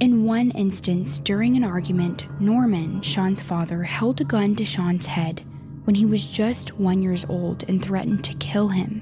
In 0.00 0.24
one 0.24 0.50
instance, 0.50 1.18
during 1.20 1.56
an 1.56 1.64
argument, 1.64 2.26
Norman, 2.40 3.00
Sean's 3.00 3.40
father, 3.40 3.82
held 3.82 4.20
a 4.20 4.24
gun 4.24 4.54
to 4.56 4.64
Sean's 4.64 5.06
head 5.06 5.42
when 5.84 5.94
he 5.94 6.04
was 6.04 6.28
just 6.28 6.78
one 6.78 7.02
years 7.02 7.24
old 7.30 7.64
and 7.68 7.82
threatened 7.82 8.24
to 8.24 8.34
kill 8.34 8.68
him. 8.68 9.00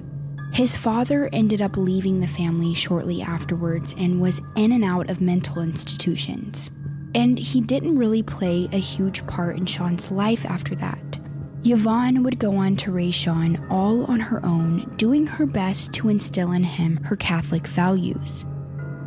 His 0.53 0.77
father 0.77 1.29
ended 1.33 1.63
up 1.63 1.77
leaving 1.77 2.21
the 2.21 2.29
family 2.29 2.75
shortly 2.75 3.23
afterwards 3.23 3.95
and 3.99 4.21
was 4.21 4.41
in 4.55 4.71
and 4.71 4.85
out 4.85 5.11
of 5.11 5.21
mental 5.21 5.61
institutions. 5.61 6.71
And 7.15 7.39
he 7.39 7.61
didn't 7.61 7.99
really 7.99 8.23
play 8.23 8.69
a 8.71 8.79
huge 8.79 9.27
part 9.27 9.57
in 9.57 9.67
Sean's 9.67 10.13
life 10.13 10.45
after 10.47 10.77
that. 10.77 11.19
Yvonne 11.65 12.23
would 12.23 12.39
go 12.39 12.57
on 12.57 12.77
to 12.77 12.93
raise 12.93 13.15
Sean 13.15 13.65
all 13.71 14.05
on 14.05 14.21
her 14.21 14.45
own, 14.45 14.93
doing 14.97 15.27
her 15.27 15.47
best 15.47 15.93
to 15.95 16.09
instill 16.11 16.53
in 16.53 16.63
him 16.63 16.99
her 17.05 17.17
Catholic 17.17 17.67
values 17.67 18.45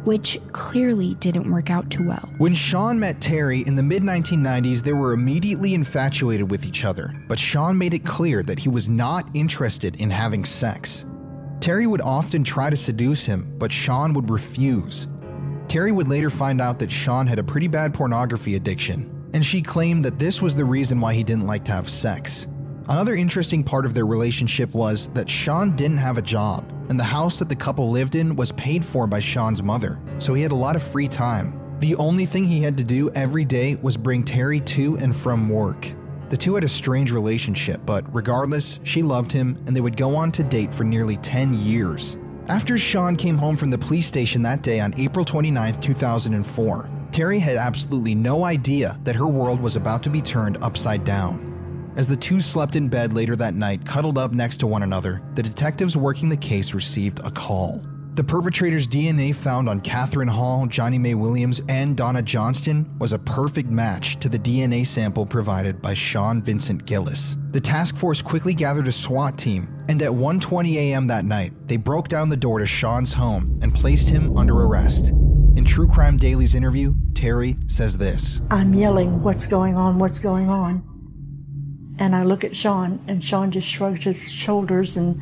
which 0.07 0.39
clearly 0.53 1.15
didn't 1.15 1.51
work 1.51 1.69
out 1.69 1.89
too 1.89 2.07
well. 2.07 2.29
When 2.37 2.53
Sean 2.53 2.97
met 2.97 3.19
Terry 3.19 3.59
in 3.67 3.75
the 3.75 3.83
mid 3.83 4.03
1990s, 4.03 4.81
they 4.81 4.93
were 4.93 5.11
immediately 5.11 5.73
infatuated 5.73 6.49
with 6.49 6.65
each 6.65 6.85
other, 6.85 7.13
but 7.27 7.37
Sean 7.37 7.77
made 7.77 7.93
it 7.93 8.05
clear 8.05 8.41
that 8.43 8.57
he 8.57 8.69
was 8.69 8.87
not 8.87 9.27
interested 9.33 9.99
in 9.99 10.09
having 10.09 10.45
sex. 10.45 11.05
Terry 11.59 11.87
would 11.87 11.99
often 11.99 12.45
try 12.45 12.69
to 12.69 12.77
seduce 12.77 13.25
him, 13.25 13.53
but 13.57 13.69
Sean 13.69 14.13
would 14.13 14.29
refuse. 14.29 15.09
Terry 15.67 15.91
would 15.91 16.07
later 16.07 16.29
find 16.29 16.61
out 16.61 16.79
that 16.79 16.89
Sean 16.89 17.27
had 17.27 17.37
a 17.37 17.43
pretty 17.43 17.67
bad 17.67 17.93
pornography 17.93 18.55
addiction, 18.55 19.16
and 19.37 19.45
she 19.45 19.61
claimed 19.61 20.03
that 20.03 20.17
this 20.17 20.41
was 20.41 20.55
the 20.55 20.65
reason 20.65 20.99
why 20.99 21.13
he 21.13 21.23
didn't 21.23 21.45
like 21.45 21.63
to 21.63 21.71
have 21.71 21.87
sex. 21.87 22.47
Another 22.89 23.13
interesting 23.13 23.63
part 23.63 23.85
of 23.85 23.93
their 23.93 24.07
relationship 24.07 24.73
was 24.73 25.09
that 25.09 25.29
Sean 25.29 25.75
didn't 25.75 25.97
have 25.97 26.17
a 26.17 26.23
job, 26.23 26.67
and 26.89 26.99
the 26.99 27.03
house 27.03 27.37
that 27.37 27.47
the 27.47 27.55
couple 27.55 27.91
lived 27.91 28.15
in 28.15 28.35
was 28.35 28.51
paid 28.53 28.83
for 28.83 29.05
by 29.05 29.19
Sean's 29.19 29.61
mother, 29.61 30.01
so 30.17 30.33
he 30.33 30.41
had 30.41 30.53
a 30.53 30.55
lot 30.55 30.75
of 30.75 30.81
free 30.81 31.07
time. 31.07 31.77
The 31.77 31.93
only 31.97 32.25
thing 32.25 32.45
he 32.45 32.63
had 32.63 32.79
to 32.79 32.83
do 32.83 33.11
every 33.11 33.45
day 33.45 33.75
was 33.75 33.95
bring 33.95 34.23
Terry 34.23 34.59
to 34.61 34.97
and 34.97 35.15
from 35.15 35.49
work. 35.49 35.87
The 36.29 36.37
two 36.37 36.55
had 36.55 36.63
a 36.63 36.67
strange 36.67 37.11
relationship, 37.11 37.81
but 37.85 38.11
regardless, 38.11 38.79
she 38.81 39.03
loved 39.03 39.31
him 39.31 39.55
and 39.67 39.75
they 39.75 39.81
would 39.81 39.97
go 39.97 40.15
on 40.15 40.31
to 40.31 40.41
date 40.41 40.73
for 40.73 40.83
nearly 40.83 41.17
10 41.17 41.53
years. 41.53 42.17
After 42.47 42.75
Sean 42.75 43.15
came 43.15 43.37
home 43.37 43.55
from 43.55 43.69
the 43.69 43.77
police 43.77 44.07
station 44.07 44.41
that 44.41 44.63
day 44.63 44.79
on 44.79 44.95
April 44.97 45.23
29, 45.23 45.79
2004, 45.79 46.89
Terry 47.17 47.39
had 47.39 47.55
absolutely 47.55 48.13
no 48.13 48.43
idea 48.43 48.99
that 49.03 49.15
her 49.15 49.25
world 49.25 49.59
was 49.59 49.75
about 49.75 50.03
to 50.03 50.09
be 50.11 50.21
turned 50.21 50.59
upside 50.61 51.03
down. 51.03 51.91
As 51.95 52.05
the 52.05 52.15
two 52.15 52.39
slept 52.39 52.75
in 52.75 52.89
bed 52.89 53.11
later 53.11 53.35
that 53.37 53.55
night, 53.55 53.83
cuddled 53.87 54.19
up 54.19 54.33
next 54.33 54.57
to 54.57 54.67
one 54.67 54.83
another, 54.83 55.23
the 55.33 55.41
detectives 55.41 55.97
working 55.97 56.29
the 56.29 56.37
case 56.37 56.75
received 56.75 57.19
a 57.25 57.31
call. 57.31 57.81
The 58.13 58.23
perpetrator's 58.23 58.87
DNA 58.87 59.33
found 59.33 59.67
on 59.67 59.81
Catherine 59.81 60.27
Hall, 60.27 60.67
Johnny 60.67 60.99
Mae 60.99 61.15
Williams, 61.15 61.59
and 61.69 61.97
Donna 61.97 62.21
Johnston 62.21 62.87
was 62.99 63.13
a 63.13 63.19
perfect 63.19 63.71
match 63.71 64.19
to 64.19 64.29
the 64.29 64.37
DNA 64.37 64.85
sample 64.85 65.25
provided 65.25 65.81
by 65.81 65.95
Sean 65.95 66.43
Vincent 66.43 66.85
Gillis. 66.85 67.35
The 67.49 67.59
task 67.59 67.95
force 67.95 68.21
quickly 68.21 68.53
gathered 68.53 68.89
a 68.89 68.91
SWAT 68.91 69.39
team, 69.39 69.67
and 69.89 70.03
at 70.03 70.11
1:20 70.11 70.75
a.m. 70.75 71.07
that 71.07 71.25
night, 71.25 71.53
they 71.67 71.77
broke 71.77 72.09
down 72.09 72.29
the 72.29 72.37
door 72.37 72.59
to 72.59 72.67
Sean's 72.67 73.13
home 73.13 73.57
and 73.63 73.73
placed 73.73 74.07
him 74.07 74.37
under 74.37 74.53
arrest. 74.53 75.13
In 75.57 75.65
True 75.65 75.87
Crime 75.87 76.17
Daily's 76.17 76.53
interview, 76.53 76.93
Terry 77.17 77.55
says 77.65 77.97
this 77.97 78.41
I'm 78.51 78.75
yelling, 78.75 79.23
What's 79.23 79.47
going 79.47 79.75
on? 79.75 79.97
What's 79.97 80.19
going 80.19 80.49
on? 80.49 80.83
And 81.97 82.15
I 82.15 82.21
look 82.21 82.43
at 82.43 82.55
Sean, 82.55 83.03
and 83.07 83.23
Sean 83.23 83.49
just 83.49 83.67
shrugs 83.67 84.03
his 84.03 84.31
shoulders 84.31 84.95
and, 84.95 85.19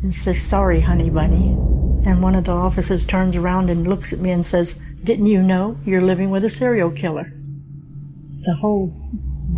and 0.00 0.14
says, 0.14 0.40
Sorry, 0.40 0.78
honey 0.78 1.10
bunny. 1.10 1.48
And 2.06 2.22
one 2.22 2.36
of 2.36 2.44
the 2.44 2.52
officers 2.52 3.04
turns 3.04 3.34
around 3.34 3.68
and 3.68 3.84
looks 3.84 4.12
at 4.12 4.20
me 4.20 4.30
and 4.30 4.46
says, 4.46 4.78
Didn't 5.02 5.26
you 5.26 5.42
know 5.42 5.76
you're 5.84 6.00
living 6.00 6.30
with 6.30 6.44
a 6.44 6.50
serial 6.50 6.92
killer? 6.92 7.32
The 8.44 8.54
whole 8.54 8.94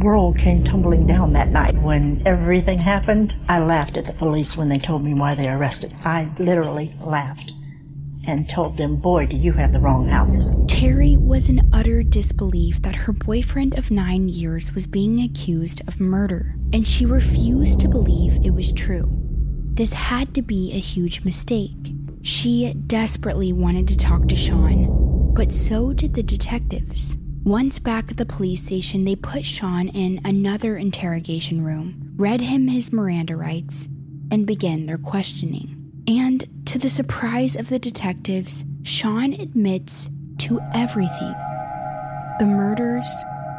world 0.00 0.38
came 0.38 0.64
tumbling 0.64 1.06
down 1.06 1.34
that 1.34 1.50
night. 1.50 1.74
When 1.74 2.26
everything 2.26 2.78
happened, 2.78 3.34
I 3.50 3.58
laughed 3.58 3.98
at 3.98 4.06
the 4.06 4.14
police 4.14 4.56
when 4.56 4.70
they 4.70 4.78
told 4.78 5.04
me 5.04 5.12
why 5.12 5.34
they 5.34 5.48
arrested. 5.48 5.92
I 6.06 6.32
literally 6.38 6.94
laughed 7.00 7.52
and 8.26 8.48
told 8.48 8.76
them, 8.76 8.96
Boy, 8.96 9.26
do 9.26 9.36
you 9.36 9.52
have 9.52 9.72
the 9.72 9.80
wrong 9.80 10.08
house. 10.08 10.52
Terry 10.66 11.16
was 11.16 11.48
in 11.48 11.68
utter 11.72 12.02
disbelief 12.02 12.82
that 12.82 12.94
her 12.94 13.12
boyfriend 13.12 13.78
of 13.78 13.90
nine 13.90 14.28
years 14.28 14.74
was 14.74 14.86
being 14.86 15.20
accused 15.20 15.80
of 15.86 16.00
murder, 16.00 16.56
and 16.72 16.86
she 16.86 17.06
refused 17.06 17.80
to 17.80 17.88
believe 17.88 18.38
it 18.44 18.50
was 18.50 18.72
true. 18.72 19.08
This 19.74 19.92
had 19.92 20.34
to 20.34 20.42
be 20.42 20.72
a 20.72 20.78
huge 20.78 21.24
mistake. 21.24 21.92
She 22.22 22.72
desperately 22.86 23.52
wanted 23.52 23.86
to 23.88 23.96
talk 23.96 24.26
to 24.28 24.36
Sean, 24.36 25.34
but 25.34 25.52
so 25.52 25.92
did 25.92 26.14
the 26.14 26.22
detectives. 26.22 27.16
Once 27.44 27.78
back 27.78 28.10
at 28.10 28.16
the 28.16 28.26
police 28.26 28.64
station, 28.64 29.04
they 29.04 29.14
put 29.14 29.46
Sean 29.46 29.88
in 29.88 30.20
another 30.24 30.76
interrogation 30.76 31.62
room, 31.62 32.14
read 32.16 32.40
him 32.40 32.66
his 32.66 32.92
Miranda 32.92 33.36
rights, 33.36 33.86
and 34.32 34.46
began 34.46 34.86
their 34.86 34.98
questioning. 34.98 35.75
And 36.08 36.44
to 36.66 36.78
the 36.78 36.88
surprise 36.88 37.56
of 37.56 37.68
the 37.68 37.78
detectives, 37.78 38.64
Sean 38.84 39.32
admits 39.32 40.08
to 40.38 40.60
everything 40.74 41.34
the 42.38 42.46
murders, 42.46 43.06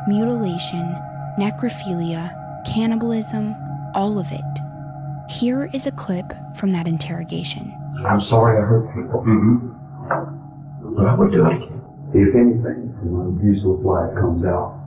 mutilation, 0.08 0.96
necrophilia, 1.40 2.32
cannibalism, 2.66 3.56
all 3.96 4.20
of 4.20 4.28
it. 4.32 5.32
Here 5.32 5.70
is 5.74 5.88
a 5.88 5.92
clip 5.92 6.32
from 6.56 6.72
that 6.74 6.88
interrogation. 6.88 7.74
I'm 8.06 8.22
sorry 8.22 8.62
I 8.62 8.66
hurt 8.66 8.88
people. 8.96 9.22
Mm-hmm. 9.26 10.96
But 10.96 11.06
I 11.08 11.16
would 11.16 11.32
do 11.32 11.46
it 11.46 11.56
again. 11.56 11.82
If 12.14 12.36
anything, 12.36 12.96
from 13.00 13.12
my 13.12 13.44
useless 13.44 13.84
life 13.84 14.16
comes 14.16 14.46
out, 14.46 14.80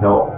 help 0.00 0.30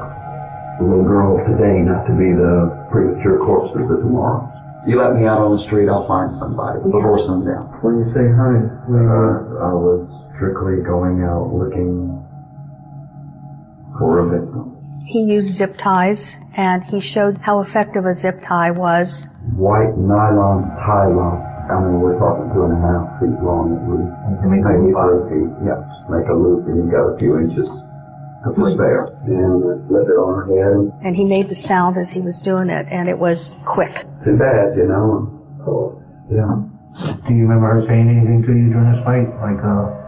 the 0.81 0.85
little 0.89 1.05
girl 1.05 1.39
of 1.39 1.47
today 1.47 1.79
not 1.87 2.05
to 2.07 2.13
be 2.19 2.33
the 2.35 2.89
premature 2.91 3.39
corpses 3.39 3.87
of 3.87 4.01
tomorrow. 4.01 4.52
You 4.87 4.99
let 4.99 5.15
me 5.15 5.27
out 5.31 5.39
on 5.39 5.57
the 5.57 5.63
street, 5.71 5.87
I'll 5.89 6.07
find 6.11 6.35
somebody 6.43 6.83
before 6.83 7.19
sundown. 7.23 7.71
When 7.87 8.03
you 8.03 8.07
say 8.11 8.27
hi, 8.35 8.53
uh, 8.91 9.71
I 9.71 9.73
was 9.79 10.11
strictly 10.35 10.83
going 10.83 11.23
out 11.23 11.55
looking 11.55 12.11
for 13.99 14.19
a 14.19 14.27
victim. 14.27 14.75
He 15.07 15.23
used 15.23 15.55
zip 15.55 15.77
ties 15.79 16.39
and 16.57 16.83
he 16.83 16.99
showed 17.01 17.39
how 17.43 17.61
effective 17.61 18.05
a 18.07 18.15
zip 18.15 18.41
tie 18.43 18.71
was. 18.71 19.27
White 19.55 19.95
nylon 19.99 20.67
tie 20.83 21.07
lock. 21.15 21.39
I 21.71 21.79
mean, 21.79 22.01
we're 22.03 22.19
talking 22.19 22.51
two 22.51 22.67
and 22.67 22.75
a 22.75 22.81
half 22.83 23.07
feet 23.23 23.39
long 23.39 23.79
at 23.79 23.87
least. 23.87 24.11
Make 24.51 24.67
a 24.67 24.67
Maybe 24.67 24.91
loop. 24.91 24.99
five 24.99 25.31
feet. 25.31 25.51
Yep. 25.63 25.79
Make 26.11 26.27
a 26.27 26.35
loop 26.35 26.67
and 26.67 26.77
you 26.83 26.91
got 26.91 27.07
a 27.07 27.19
few 27.19 27.39
inches 27.39 27.67
to 28.47 28.75
spare. 28.75 29.15
And 29.31 29.63
slip 29.87 30.07
it 30.11 30.19
on 30.19 30.31
her 30.43 30.47
head. 30.51 31.07
And 31.07 31.15
he 31.17 31.25
made 31.25 31.49
the 31.49 31.55
sound 31.55 31.97
as 31.97 32.11
he 32.11 32.21
was 32.21 32.41
doing 32.41 32.69
it 32.71 32.87
and 32.91 33.09
it 33.09 33.19
was 33.19 33.55
quick. 33.65 34.07
Too 34.25 34.37
bad, 34.39 34.77
you 34.77 34.87
know. 34.87 35.29
So, 35.65 35.99
yeah. 36.31 36.47
Do 37.27 37.35
you 37.35 37.43
remember 37.49 37.81
her 37.81 37.83
saying 37.89 38.07
anything 38.09 38.43
to 38.47 38.53
you 38.53 38.71
during 38.71 38.93
this 38.93 39.03
fight? 39.03 39.27
Like, 39.43 39.59
uh, 39.65 39.99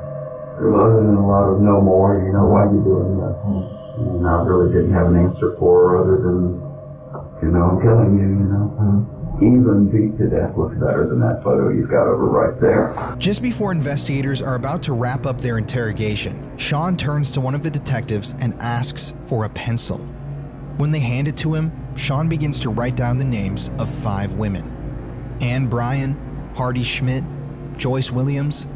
Other 0.60 1.02
than 1.02 1.16
a 1.18 1.26
lot 1.26 1.50
of 1.50 1.60
no 1.60 1.80
more, 1.80 2.22
you 2.22 2.32
know, 2.32 2.46
why 2.46 2.64
you 2.70 2.78
doing 2.84 3.18
that? 3.18 3.34
And 3.98 4.26
I 4.26 4.42
really 4.46 4.70
didn't 4.72 4.92
have 4.94 5.06
an 5.08 5.16
answer 5.16 5.56
for 5.58 5.90
her 5.90 6.02
other 6.02 6.16
than, 6.22 6.62
you 7.42 7.50
know, 7.50 7.74
I'm 7.74 7.82
killing 7.82 8.18
you, 8.18 8.28
you 8.28 8.48
know. 8.50 9.10
Even 9.42 9.90
beat 9.90 10.16
to 10.18 10.30
death 10.30 10.56
looks 10.56 10.76
better 10.78 11.08
than 11.08 11.18
that 11.18 11.42
photo 11.42 11.70
you've 11.70 11.90
got 11.90 12.06
over 12.06 12.26
right 12.26 12.60
there. 12.60 13.16
Just 13.18 13.42
before 13.42 13.72
investigators 13.72 14.40
are 14.40 14.54
about 14.54 14.80
to 14.84 14.92
wrap 14.92 15.26
up 15.26 15.40
their 15.40 15.58
interrogation, 15.58 16.56
Sean 16.56 16.96
turns 16.96 17.32
to 17.32 17.40
one 17.40 17.54
of 17.56 17.64
the 17.64 17.70
detectives 17.70 18.36
and 18.40 18.54
asks 18.60 19.12
for 19.26 19.44
a 19.44 19.48
pencil. 19.48 19.98
When 20.76 20.90
they 20.90 21.00
hand 21.00 21.28
it 21.28 21.36
to 21.38 21.54
him, 21.54 21.70
Sean 21.96 22.28
begins 22.28 22.58
to 22.60 22.70
write 22.70 22.96
down 22.96 23.18
the 23.18 23.24
names 23.24 23.70
of 23.78 23.88
five 23.88 24.34
women 24.34 25.36
Anne 25.40 25.66
Bryan, 25.68 26.52
Hardee 26.56 26.82
Schmidt, 26.82 27.24
Joyce 27.76 28.10
Williams, 28.10 28.66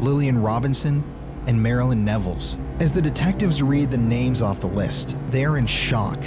Lillian 0.00 0.40
Robinson, 0.40 1.02
and 1.46 1.62
Marilyn 1.62 2.04
Nevels. 2.04 2.58
As 2.80 2.92
the 2.92 3.00
detectives 3.00 3.62
read 3.62 3.90
the 3.90 3.96
names 3.96 4.42
off 4.42 4.60
the 4.60 4.66
list, 4.66 5.16
they 5.30 5.44
are 5.44 5.56
in 5.56 5.66
shock. 5.66 6.22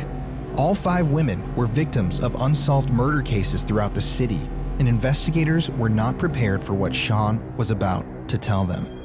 All 0.56 0.74
five 0.74 1.10
women 1.10 1.56
were 1.56 1.68
victims 1.68 2.20
of 2.20 2.42
unsolved 2.42 2.90
murder 2.90 3.22
cases 3.22 3.62
throughout 3.64 3.94
the 3.94 4.02
city, 4.02 4.42
and 4.80 4.88
investigators 4.88 5.70
were 5.72 5.90
not 5.90 6.18
prepared 6.18 6.64
for 6.64 6.74
what 6.74 6.96
Sean 6.96 7.56
was 7.56 7.70
about 7.70 8.06
to 8.30 8.38
tell 8.38 8.66
them. 8.66 8.99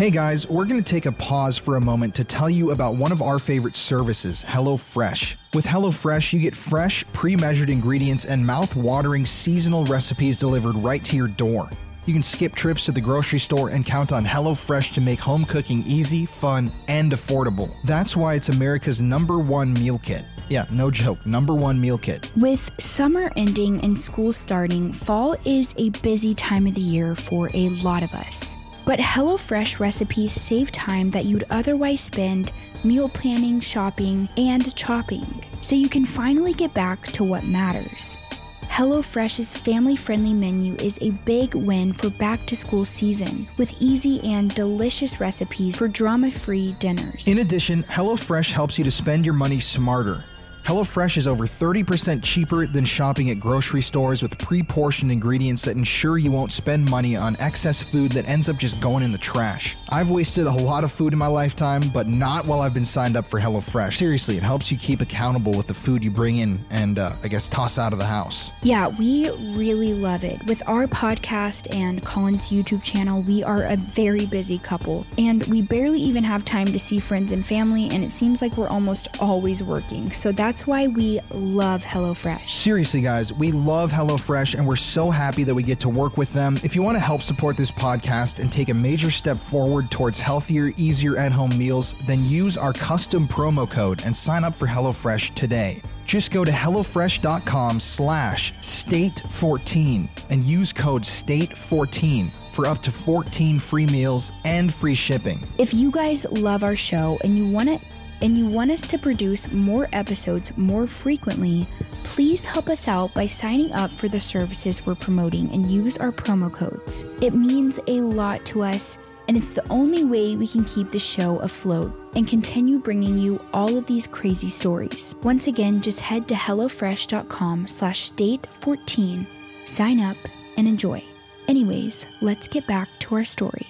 Hey 0.00 0.10
guys, 0.10 0.48
we're 0.48 0.64
going 0.64 0.82
to 0.82 0.92
take 0.92 1.04
a 1.04 1.12
pause 1.12 1.58
for 1.58 1.76
a 1.76 1.80
moment 1.80 2.14
to 2.14 2.24
tell 2.24 2.48
you 2.48 2.70
about 2.70 2.94
one 2.94 3.12
of 3.12 3.20
our 3.20 3.38
favorite 3.38 3.76
services, 3.76 4.42
HelloFresh. 4.42 5.34
With 5.52 5.66
HelloFresh, 5.66 6.32
you 6.32 6.40
get 6.40 6.56
fresh, 6.56 7.04
pre 7.12 7.36
measured 7.36 7.68
ingredients 7.68 8.24
and 8.24 8.46
mouth 8.46 8.74
watering 8.74 9.26
seasonal 9.26 9.84
recipes 9.84 10.38
delivered 10.38 10.74
right 10.76 11.04
to 11.04 11.16
your 11.16 11.28
door. 11.28 11.68
You 12.06 12.14
can 12.14 12.22
skip 12.22 12.54
trips 12.54 12.86
to 12.86 12.92
the 12.92 13.00
grocery 13.02 13.38
store 13.38 13.68
and 13.68 13.84
count 13.84 14.10
on 14.10 14.24
HelloFresh 14.24 14.94
to 14.94 15.02
make 15.02 15.20
home 15.20 15.44
cooking 15.44 15.82
easy, 15.82 16.24
fun, 16.24 16.72
and 16.88 17.12
affordable. 17.12 17.70
That's 17.84 18.16
why 18.16 18.36
it's 18.36 18.48
America's 18.48 19.02
number 19.02 19.38
one 19.38 19.74
meal 19.74 19.98
kit. 19.98 20.24
Yeah, 20.48 20.64
no 20.70 20.90
joke. 20.90 21.26
Number 21.26 21.52
one 21.54 21.78
meal 21.78 21.98
kit. 21.98 22.32
With 22.36 22.70
summer 22.80 23.30
ending 23.36 23.82
and 23.82 23.98
school 23.98 24.32
starting, 24.32 24.94
fall 24.94 25.36
is 25.44 25.74
a 25.76 25.90
busy 25.90 26.34
time 26.34 26.66
of 26.66 26.74
the 26.74 26.80
year 26.80 27.14
for 27.14 27.50
a 27.52 27.68
lot 27.68 28.02
of 28.02 28.14
us. 28.14 28.56
But 28.90 28.98
HelloFresh 28.98 29.78
recipes 29.78 30.32
save 30.32 30.72
time 30.72 31.12
that 31.12 31.24
you'd 31.24 31.44
otherwise 31.48 32.00
spend 32.00 32.50
meal 32.82 33.08
planning, 33.08 33.60
shopping, 33.60 34.28
and 34.36 34.74
chopping, 34.74 35.44
so 35.60 35.76
you 35.76 35.88
can 35.88 36.04
finally 36.04 36.52
get 36.52 36.74
back 36.74 37.06
to 37.12 37.22
what 37.22 37.44
matters. 37.44 38.18
HelloFresh's 38.62 39.56
family 39.56 39.94
friendly 39.94 40.32
menu 40.32 40.74
is 40.80 40.98
a 41.02 41.10
big 41.24 41.54
win 41.54 41.92
for 41.92 42.10
back 42.10 42.44
to 42.46 42.56
school 42.56 42.84
season, 42.84 43.46
with 43.58 43.72
easy 43.78 44.20
and 44.28 44.52
delicious 44.56 45.20
recipes 45.20 45.76
for 45.76 45.86
drama 45.86 46.32
free 46.32 46.72
dinners. 46.80 47.28
In 47.28 47.38
addition, 47.38 47.84
HelloFresh 47.84 48.50
helps 48.50 48.76
you 48.76 48.82
to 48.82 48.90
spend 48.90 49.24
your 49.24 49.34
money 49.34 49.60
smarter. 49.60 50.24
HelloFresh 50.64 51.16
is 51.16 51.26
over 51.26 51.46
30% 51.46 52.22
cheaper 52.22 52.66
than 52.66 52.84
shopping 52.84 53.30
at 53.30 53.40
grocery 53.40 53.80
stores 53.80 54.20
with 54.22 54.36
pre 54.36 54.62
portioned 54.62 55.10
ingredients 55.10 55.62
that 55.62 55.76
ensure 55.76 56.18
you 56.18 56.30
won't 56.30 56.52
spend 56.52 56.88
money 56.88 57.16
on 57.16 57.34
excess 57.40 57.82
food 57.82 58.12
that 58.12 58.28
ends 58.28 58.48
up 58.48 58.58
just 58.58 58.78
going 58.78 59.02
in 59.02 59.10
the 59.10 59.18
trash. 59.18 59.76
I've 59.88 60.10
wasted 60.10 60.46
a 60.46 60.52
lot 60.52 60.84
of 60.84 60.92
food 60.92 61.12
in 61.12 61.18
my 61.18 61.26
lifetime, 61.26 61.88
but 61.88 62.08
not 62.08 62.44
while 62.44 62.60
I've 62.60 62.74
been 62.74 62.84
signed 62.84 63.16
up 63.16 63.26
for 63.26 63.40
HelloFresh. 63.40 63.96
Seriously, 63.96 64.36
it 64.36 64.42
helps 64.42 64.70
you 64.70 64.76
keep 64.76 65.00
accountable 65.00 65.52
with 65.52 65.66
the 65.66 65.74
food 65.74 66.04
you 66.04 66.10
bring 66.10 66.36
in 66.36 66.60
and, 66.70 66.98
uh, 66.98 67.14
I 67.22 67.28
guess, 67.28 67.48
toss 67.48 67.78
out 67.78 67.92
of 67.92 67.98
the 67.98 68.06
house. 68.06 68.50
Yeah, 68.62 68.88
we 68.88 69.30
really 69.30 69.94
love 69.94 70.24
it. 70.24 70.44
With 70.44 70.62
our 70.68 70.86
podcast 70.86 71.74
and 71.74 72.04
Colin's 72.04 72.50
YouTube 72.50 72.82
channel, 72.82 73.22
we 73.22 73.42
are 73.42 73.64
a 73.64 73.76
very 73.76 74.26
busy 74.26 74.58
couple, 74.58 75.06
and 75.16 75.42
we 75.46 75.62
barely 75.62 76.00
even 76.00 76.22
have 76.22 76.44
time 76.44 76.66
to 76.66 76.78
see 76.78 77.00
friends 77.00 77.32
and 77.32 77.44
family, 77.44 77.88
and 77.90 78.04
it 78.04 78.12
seems 78.12 78.42
like 78.42 78.56
we're 78.58 78.68
almost 78.68 79.08
always 79.20 79.62
working. 79.62 80.12
So 80.12 80.32
that's 80.32 80.49
why 80.66 80.88
we 80.88 81.20
love 81.30 81.84
HelloFresh. 81.84 82.48
Seriously, 82.48 83.00
guys, 83.00 83.32
we 83.32 83.52
love 83.52 83.92
HelloFresh 83.92 84.56
and 84.56 84.66
we're 84.66 84.74
so 84.74 85.08
happy 85.08 85.44
that 85.44 85.54
we 85.54 85.62
get 85.62 85.78
to 85.80 85.88
work 85.88 86.16
with 86.16 86.32
them. 86.32 86.58
If 86.64 86.74
you 86.74 86.82
want 86.82 86.96
to 86.96 87.00
help 87.00 87.22
support 87.22 87.56
this 87.56 87.70
podcast 87.70 88.40
and 88.40 88.50
take 88.50 88.68
a 88.68 88.74
major 88.74 89.10
step 89.10 89.38
forward 89.38 89.90
towards 89.90 90.18
healthier, 90.18 90.72
easier 90.76 91.16
at 91.16 91.30
home 91.30 91.56
meals, 91.56 91.94
then 92.06 92.26
use 92.26 92.56
our 92.56 92.72
custom 92.72 93.28
promo 93.28 93.70
code 93.70 94.02
and 94.04 94.16
sign 94.16 94.42
up 94.42 94.54
for 94.54 94.66
HelloFresh 94.66 95.34
today. 95.34 95.80
Just 96.04 96.32
go 96.32 96.44
to 96.44 96.50
HelloFresh.com 96.50 97.78
slash 97.78 98.52
state14 98.54 100.08
and 100.30 100.42
use 100.42 100.72
code 100.72 101.02
STATE14 101.02 102.32
for 102.50 102.66
up 102.66 102.82
to 102.82 102.90
14 102.90 103.60
free 103.60 103.86
meals 103.86 104.32
and 104.44 104.74
free 104.74 104.96
shipping. 104.96 105.46
If 105.58 105.72
you 105.72 105.92
guys 105.92 106.24
love 106.24 106.64
our 106.64 106.74
show 106.74 107.20
and 107.22 107.38
you 107.38 107.48
want 107.48 107.68
it 107.68 107.80
and 108.22 108.36
you 108.36 108.46
want 108.46 108.70
us 108.70 108.82
to 108.82 108.98
produce 108.98 109.50
more 109.50 109.88
episodes 109.92 110.52
more 110.56 110.86
frequently, 110.86 111.66
please 112.04 112.44
help 112.44 112.68
us 112.68 112.88
out 112.88 113.14
by 113.14 113.26
signing 113.26 113.72
up 113.72 113.92
for 113.92 114.08
the 114.08 114.20
services 114.20 114.84
we're 114.84 114.94
promoting 114.94 115.50
and 115.52 115.70
use 115.70 115.96
our 115.98 116.12
promo 116.12 116.52
codes. 116.52 117.04
It 117.20 117.34
means 117.34 117.78
a 117.86 118.00
lot 118.00 118.44
to 118.46 118.62
us, 118.62 118.98
and 119.28 119.36
it's 119.36 119.50
the 119.50 119.66
only 119.70 120.04
way 120.04 120.36
we 120.36 120.46
can 120.46 120.64
keep 120.64 120.90
the 120.90 120.98
show 120.98 121.38
afloat 121.38 121.92
and 122.14 122.26
continue 122.26 122.78
bringing 122.78 123.16
you 123.18 123.40
all 123.52 123.76
of 123.76 123.86
these 123.86 124.06
crazy 124.06 124.48
stories. 124.48 125.14
Once 125.22 125.46
again, 125.46 125.80
just 125.80 126.00
head 126.00 126.26
to 126.28 126.34
hellofresh.com 126.34 127.68
slash 127.68 128.10
state14, 128.10 129.26
sign 129.64 130.00
up, 130.00 130.16
and 130.56 130.66
enjoy. 130.66 131.02
Anyways, 131.48 132.06
let's 132.20 132.48
get 132.48 132.66
back 132.66 132.88
to 133.00 133.14
our 133.14 133.24
story. 133.24 133.66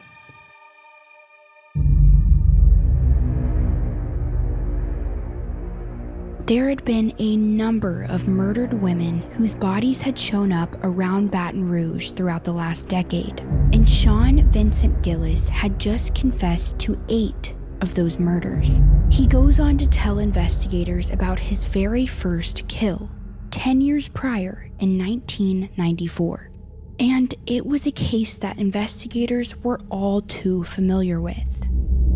There 6.51 6.68
had 6.68 6.84
been 6.84 7.14
a 7.20 7.36
number 7.36 8.09
of 8.09 8.26
murdered 8.26 8.72
women 8.72 9.20
whose 9.34 9.55
bodies 9.55 10.01
had 10.01 10.18
shown 10.18 10.51
up 10.51 10.76
around 10.82 11.30
Baton 11.30 11.68
Rouge 11.68 12.11
throughout 12.11 12.42
the 12.42 12.51
last 12.51 12.88
decade, 12.88 13.38
and 13.72 13.88
Sean 13.88 14.44
Vincent 14.48 15.01
Gillis 15.01 15.48
had 15.48 15.78
just 15.78 16.12
confessed 16.12 16.76
to 16.80 17.01
eight 17.09 17.55
of 17.82 17.94
those 17.94 18.18
murders. 18.18 18.82
He 19.11 19.28
goes 19.28 19.61
on 19.61 19.78
to 19.78 19.86
tell 19.86 20.18
investigators 20.18 21.12
about 21.12 21.38
his 21.38 21.62
very 21.62 22.05
first 22.05 22.66
kill, 22.66 23.09
10 23.53 23.80
years 23.80 24.09
prior 24.09 24.72
in 24.80 24.98
1994. 24.98 26.51
And 26.98 27.32
it 27.46 27.64
was 27.64 27.86
a 27.86 27.92
case 27.92 28.34
that 28.38 28.59
investigators 28.59 29.55
were 29.59 29.78
all 29.88 30.20
too 30.20 30.64
familiar 30.64 31.20
with 31.20 31.68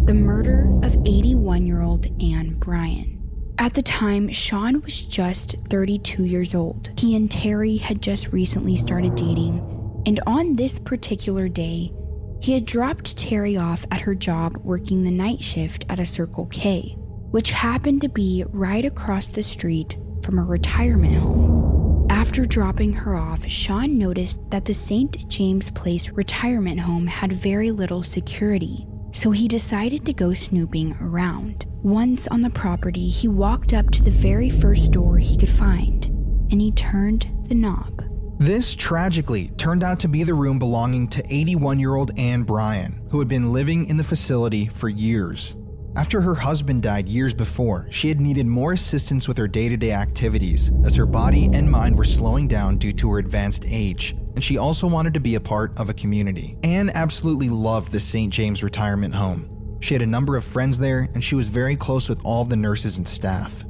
the 0.07 0.13
murder 0.13 0.69
of 0.83 0.97
81 1.07 1.67
year 1.67 1.83
old 1.83 2.09
Anne 2.21 2.55
Bryan. 2.55 3.14
At 3.59 3.75
the 3.75 3.83
time, 3.83 4.29
Sean 4.31 4.81
was 4.83 5.01
just 5.01 5.55
32 5.71 6.25
years 6.25 6.55
old. 6.55 6.91
He 6.99 7.15
and 7.15 7.31
Terry 7.31 7.77
had 7.77 8.03
just 8.03 8.33
recently 8.33 8.77
started 8.77 9.15
dating, 9.15 10.03
and 10.07 10.19
on 10.27 10.57
this 10.57 10.79
particular 10.79 11.49
day, 11.49 11.93
he 12.41 12.53
had 12.53 12.67
dropped 12.67 13.17
Terry 13.17 13.57
off 13.57 13.87
at 13.93 14.01
her 14.01 14.15
job 14.15 14.57
working 14.59 15.05
the 15.05 15.11
night 15.11 15.41
shift 15.41 15.87
at 15.89 16.01
a 16.01 16.05
Circle 16.05 16.47
K, 16.47 16.97
which 17.31 17.51
happened 17.51 18.03
to 18.03 18.09
be 18.09 18.45
right 18.51 18.85
across 18.85 19.29
the 19.29 19.43
street 19.43 19.97
from 20.25 20.39
a 20.39 20.45
retirement 20.45 21.15
home. 21.15 22.07
After 22.11 22.45
dropping 22.45 22.93
her 22.93 23.15
off, 23.15 23.47
Sean 23.47 23.97
noticed 23.99 24.41
that 24.51 24.65
the 24.65 24.75
St. 24.75 25.29
James 25.29 25.71
Place 25.71 26.11
retirement 26.11 26.81
home 26.81 27.07
had 27.07 27.33
very 27.33 27.71
little 27.71 28.03
security, 28.03 28.87
so 29.15 29.31
he 29.31 29.47
decided 29.47 30.05
to 30.05 30.13
go 30.13 30.35
snooping 30.35 30.97
around. 31.01 31.65
Once 31.83 32.27
on 32.29 32.43
the 32.43 32.51
property, 32.51 33.09
he 33.09 33.29
walked 33.29 33.73
up 33.73 33.89
to 33.91 34.03
the 34.03 34.11
very 34.11 34.51
first 34.51 34.91
door 34.91 35.19
he 35.19 35.37
could 35.37 35.49
find, 35.49 36.07
and 36.51 36.61
he 36.61 36.73
turned 36.73 37.27
the 37.45 37.55
knob. 37.55 38.03
This 38.39 38.75
tragically 38.75 39.49
turned 39.57 39.85
out 39.85 40.01
to 40.01 40.09
be 40.09 40.25
the 40.25 40.35
room 40.35 40.59
belonging 40.59 41.07
to 41.09 41.23
81 41.33 41.79
year 41.79 41.95
old 41.95 42.19
Anne 42.19 42.43
Bryan, 42.43 43.01
who 43.11 43.21
had 43.21 43.29
been 43.29 43.53
living 43.53 43.89
in 43.89 43.97
the 43.97 44.05
facility 44.05 44.67
for 44.67 44.89
years. 44.89 45.55
After 45.97 46.21
her 46.21 46.35
husband 46.35 46.83
died 46.83 47.09
years 47.09 47.33
before, 47.33 47.87
she 47.91 48.09
had 48.09 48.21
needed 48.21 48.47
more 48.47 48.73
assistance 48.73 49.29
with 49.29 49.39
her 49.39 49.47
day 49.47 49.69
to 49.69 49.77
day 49.77 49.93
activities, 49.93 50.73
as 50.85 50.97
her 50.97 51.07
body 51.07 51.49
and 51.53 51.71
mind 51.71 51.97
were 51.97 52.05
slowing 52.05 52.49
down 52.49 52.79
due 52.79 52.93
to 52.95 53.13
her 53.13 53.19
advanced 53.19 53.65
age, 53.69 54.17
and 54.35 54.43
she 54.43 54.59
also 54.59 54.87
wanted 54.87 55.15
to 55.15 55.21
be 55.21 55.35
a 55.35 55.41
part 55.41 55.79
of 55.79 55.89
a 55.89 55.95
community. 55.95 56.57
Anne 56.63 56.91
absolutely 56.91 57.49
loved 57.49 57.93
the 57.93 58.01
St. 58.01 58.33
James 58.33 58.63
retirement 58.63 59.15
home. 59.15 59.79
She 59.81 59.95
had 59.95 60.03
a 60.03 60.07
number 60.07 60.37
of 60.37 60.45
friends 60.45 60.79
there, 60.79 61.09
and 61.15 61.23
she 61.23 61.35
was 61.35 61.47
very 61.49 61.77
close 61.77 62.09
with 62.09 62.21
all 62.25 62.45
the 62.45 62.57
nurses 62.57 62.97
and 62.97 63.07
staff, 63.07 63.65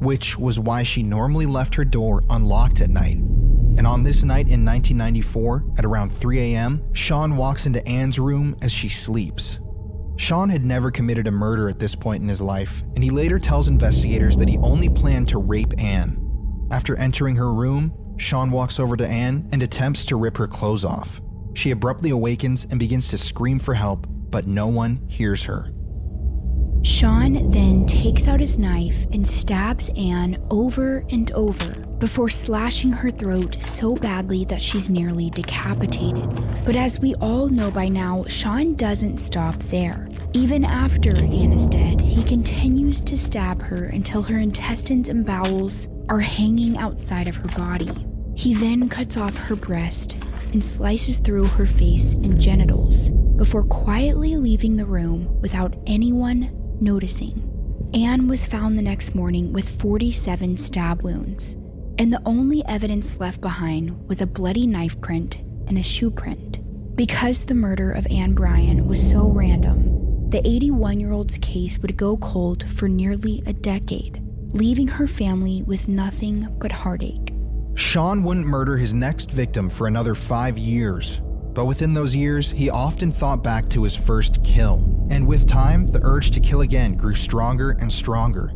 which 0.00 0.38
was 0.38 0.58
why 0.58 0.82
she 0.82 1.02
normally 1.02 1.46
left 1.46 1.74
her 1.74 1.84
door 1.84 2.24
unlocked 2.30 2.80
at 2.80 2.90
night. 2.90 3.18
And 3.78 3.86
on 3.86 4.02
this 4.02 4.24
night 4.24 4.48
in 4.48 4.64
1994, 4.64 5.64
at 5.78 5.84
around 5.84 6.10
3 6.10 6.40
a.m., 6.40 6.82
Sean 6.94 7.36
walks 7.36 7.66
into 7.66 7.86
Anne's 7.86 8.18
room 8.18 8.56
as 8.60 8.72
she 8.72 8.88
sleeps. 8.88 9.60
Sean 10.16 10.48
had 10.48 10.66
never 10.66 10.90
committed 10.90 11.28
a 11.28 11.30
murder 11.30 11.68
at 11.68 11.78
this 11.78 11.94
point 11.94 12.22
in 12.22 12.28
his 12.28 12.40
life, 12.40 12.82
and 12.96 13.04
he 13.04 13.10
later 13.10 13.38
tells 13.38 13.68
investigators 13.68 14.36
that 14.38 14.48
he 14.48 14.58
only 14.58 14.88
planned 14.88 15.28
to 15.28 15.38
rape 15.38 15.78
Anne. 15.78 16.18
After 16.72 16.96
entering 16.96 17.36
her 17.36 17.52
room, 17.54 17.94
Sean 18.18 18.50
walks 18.50 18.78
over 18.78 18.96
to 18.96 19.08
Anne 19.08 19.48
and 19.52 19.62
attempts 19.62 20.04
to 20.06 20.16
rip 20.16 20.36
her 20.36 20.46
clothes 20.46 20.84
off. 20.84 21.20
She 21.54 21.70
abruptly 21.70 22.10
awakens 22.10 22.66
and 22.70 22.78
begins 22.78 23.08
to 23.08 23.18
scream 23.18 23.58
for 23.58 23.74
help, 23.74 24.06
but 24.08 24.46
no 24.46 24.66
one 24.66 25.00
hears 25.08 25.44
her. 25.44 25.72
Sean 26.82 27.50
then 27.50 27.86
takes 27.86 28.28
out 28.28 28.40
his 28.40 28.58
knife 28.58 29.04
and 29.12 29.26
stabs 29.26 29.90
Anne 29.96 30.40
over 30.50 31.04
and 31.10 31.30
over 31.32 31.72
before 31.98 32.28
slashing 32.28 32.92
her 32.92 33.10
throat 33.10 33.60
so 33.60 33.94
badly 33.96 34.44
that 34.44 34.62
she's 34.62 34.88
nearly 34.88 35.30
decapitated. 35.30 36.28
But 36.64 36.76
as 36.76 37.00
we 37.00 37.14
all 37.16 37.48
know 37.48 37.70
by 37.70 37.88
now, 37.88 38.24
Sean 38.28 38.74
doesn't 38.74 39.18
stop 39.18 39.56
there. 39.64 40.08
Even 40.32 40.64
after 40.64 41.16
Anne 41.16 41.52
is 41.52 41.66
dead, 41.66 42.00
he 42.00 42.22
continues 42.22 43.00
to 43.00 43.18
stab 43.18 43.60
her 43.62 43.86
until 43.86 44.22
her 44.22 44.38
intestines 44.38 45.08
and 45.08 45.26
bowels 45.26 45.88
are 46.08 46.20
hanging 46.20 46.78
outside 46.78 47.28
of 47.28 47.36
her 47.36 47.48
body. 47.48 47.90
He 48.38 48.54
then 48.54 48.88
cuts 48.88 49.16
off 49.16 49.36
her 49.36 49.56
breast 49.56 50.16
and 50.52 50.64
slices 50.64 51.18
through 51.18 51.46
her 51.46 51.66
face 51.66 52.12
and 52.12 52.40
genitals 52.40 53.10
before 53.34 53.64
quietly 53.64 54.36
leaving 54.36 54.76
the 54.76 54.86
room 54.86 55.40
without 55.40 55.74
anyone 55.88 56.52
noticing. 56.80 57.42
Anne 57.94 58.28
was 58.28 58.46
found 58.46 58.78
the 58.78 58.82
next 58.82 59.16
morning 59.16 59.52
with 59.52 59.80
47 59.80 60.56
stab 60.56 61.02
wounds, 61.02 61.54
and 61.98 62.12
the 62.12 62.22
only 62.24 62.64
evidence 62.66 63.18
left 63.18 63.40
behind 63.40 64.06
was 64.06 64.20
a 64.20 64.26
bloody 64.26 64.68
knife 64.68 65.00
print 65.00 65.38
and 65.66 65.76
a 65.76 65.82
shoe 65.82 66.08
print. 66.08 66.60
Because 66.94 67.44
the 67.44 67.54
murder 67.54 67.90
of 67.90 68.06
Anne 68.06 68.34
Bryan 68.34 68.86
was 68.86 69.02
so 69.10 69.26
random, 69.26 70.30
the 70.30 70.46
81 70.46 71.00
year 71.00 71.10
old's 71.10 71.38
case 71.38 71.80
would 71.80 71.96
go 71.96 72.16
cold 72.18 72.68
for 72.68 72.88
nearly 72.88 73.42
a 73.46 73.52
decade, 73.52 74.22
leaving 74.52 74.86
her 74.86 75.08
family 75.08 75.64
with 75.64 75.88
nothing 75.88 76.46
but 76.60 76.70
heartache. 76.70 77.27
Sean 77.78 78.24
wouldn't 78.24 78.44
murder 78.44 78.76
his 78.76 78.92
next 78.92 79.30
victim 79.30 79.70
for 79.70 79.86
another 79.86 80.16
five 80.16 80.58
years, 80.58 81.20
but 81.54 81.66
within 81.66 81.94
those 81.94 82.12
years, 82.12 82.50
he 82.50 82.68
often 82.68 83.12
thought 83.12 83.44
back 83.44 83.68
to 83.68 83.84
his 83.84 83.94
first 83.94 84.42
kill. 84.42 84.82
And 85.10 85.24
with 85.24 85.46
time, 85.46 85.86
the 85.86 86.00
urge 86.02 86.32
to 86.32 86.40
kill 86.40 86.62
again 86.62 86.96
grew 86.96 87.14
stronger 87.14 87.76
and 87.80 87.90
stronger. 87.90 88.52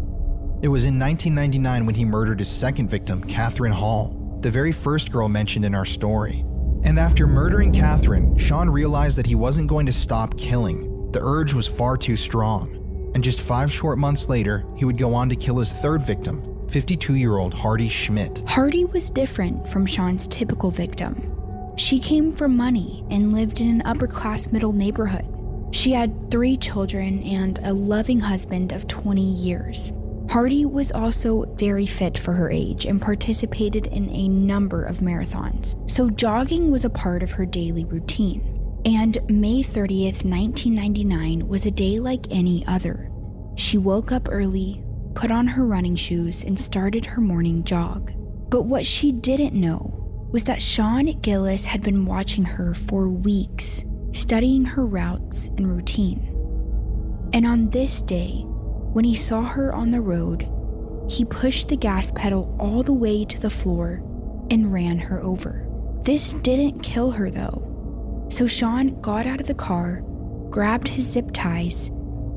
It 0.60 0.66
was 0.66 0.86
in 0.86 0.98
1999 0.98 1.86
when 1.86 1.94
he 1.94 2.04
murdered 2.04 2.40
his 2.40 2.48
second 2.48 2.90
victim, 2.90 3.22
Catherine 3.22 3.70
Hall, 3.70 4.38
the 4.40 4.50
very 4.50 4.72
first 4.72 5.12
girl 5.12 5.28
mentioned 5.28 5.64
in 5.64 5.74
our 5.76 5.86
story. 5.86 6.44
And 6.82 6.98
after 6.98 7.24
murdering 7.24 7.70
Catherine, 7.70 8.36
Sean 8.36 8.68
realized 8.68 9.16
that 9.18 9.26
he 9.26 9.36
wasn't 9.36 9.68
going 9.68 9.86
to 9.86 9.92
stop 9.92 10.36
killing. 10.36 11.12
The 11.12 11.22
urge 11.22 11.54
was 11.54 11.68
far 11.68 11.96
too 11.96 12.16
strong. 12.16 13.12
And 13.14 13.22
just 13.22 13.40
five 13.40 13.70
short 13.72 13.98
months 13.98 14.28
later, 14.28 14.64
he 14.76 14.84
would 14.84 14.98
go 14.98 15.14
on 15.14 15.28
to 15.28 15.36
kill 15.36 15.58
his 15.58 15.70
third 15.70 16.02
victim, 16.02 16.42
52 16.72 17.16
year 17.16 17.36
old 17.36 17.52
Hardee 17.52 17.90
Schmidt. 17.90 18.42
Hardee 18.46 18.86
was 18.86 19.10
different 19.10 19.68
from 19.68 19.84
Sean's 19.84 20.26
typical 20.28 20.70
victim. 20.70 21.28
She 21.76 21.98
came 21.98 22.32
from 22.32 22.56
money 22.56 23.04
and 23.10 23.32
lived 23.32 23.60
in 23.60 23.68
an 23.68 23.82
upper 23.84 24.06
class 24.06 24.46
middle 24.46 24.72
neighborhood. 24.72 25.26
She 25.70 25.92
had 25.92 26.30
three 26.30 26.56
children 26.56 27.22
and 27.24 27.58
a 27.62 27.74
loving 27.74 28.20
husband 28.20 28.72
of 28.72 28.88
20 28.88 29.20
years. 29.22 29.92
Hardee 30.30 30.64
was 30.64 30.90
also 30.92 31.44
very 31.56 31.84
fit 31.84 32.16
for 32.16 32.32
her 32.32 32.50
age 32.50 32.86
and 32.86 33.02
participated 33.02 33.88
in 33.88 34.08
a 34.08 34.28
number 34.28 34.82
of 34.82 35.00
marathons, 35.00 35.76
so 35.90 36.08
jogging 36.08 36.70
was 36.70 36.86
a 36.86 36.90
part 36.90 37.22
of 37.22 37.32
her 37.32 37.44
daily 37.44 37.84
routine. 37.84 38.40
And 38.86 39.18
May 39.28 39.62
30th, 39.62 40.24
1999 40.24 41.46
was 41.48 41.66
a 41.66 41.70
day 41.70 41.98
like 41.98 42.26
any 42.30 42.64
other. 42.66 43.10
She 43.56 43.76
woke 43.76 44.10
up 44.10 44.28
early, 44.30 44.82
put 45.14 45.30
on 45.30 45.46
her 45.46 45.66
running 45.66 45.96
shoes, 45.96 46.44
and 46.44 46.60
started 46.60 47.04
her 47.06 47.20
morning 47.20 47.64
jog. 47.64 48.12
But 48.48 48.62
what 48.62 48.86
she 48.86 49.12
didn't 49.12 49.54
know 49.54 49.98
was 50.30 50.44
that 50.44 50.62
Sean 50.62 51.06
Gillis 51.20 51.64
had 51.64 51.82
been 51.82 52.06
watching 52.06 52.44
her 52.44 52.74
for 52.74 53.08
weeks, 53.08 53.84
studying 54.12 54.64
her 54.64 54.84
routes 54.86 55.46
and 55.56 55.68
routine. 55.68 56.28
And 57.32 57.46
on 57.46 57.70
this 57.70 58.02
day, 58.02 58.44
when 58.92 59.04
he 59.04 59.14
saw 59.14 59.42
her 59.42 59.74
on 59.74 59.90
the 59.90 60.00
road, 60.00 60.48
he 61.08 61.24
pushed 61.24 61.68
the 61.68 61.76
gas 61.76 62.10
pedal 62.10 62.54
all 62.58 62.82
the 62.82 62.92
way 62.92 63.24
to 63.24 63.40
the 63.40 63.50
floor 63.50 64.02
and 64.50 64.72
ran 64.72 64.98
her 64.98 65.22
over. 65.22 65.66
This 66.02 66.32
didn't 66.42 66.82
kill 66.82 67.10
her 67.10 67.30
though. 67.30 68.26
So 68.30 68.46
Sean 68.46 69.00
got 69.00 69.26
out 69.26 69.40
of 69.40 69.46
the 69.46 69.54
car, 69.54 70.02
grabbed 70.50 70.88
his 70.88 71.10
zip 71.10 71.30
ties, 71.32 71.88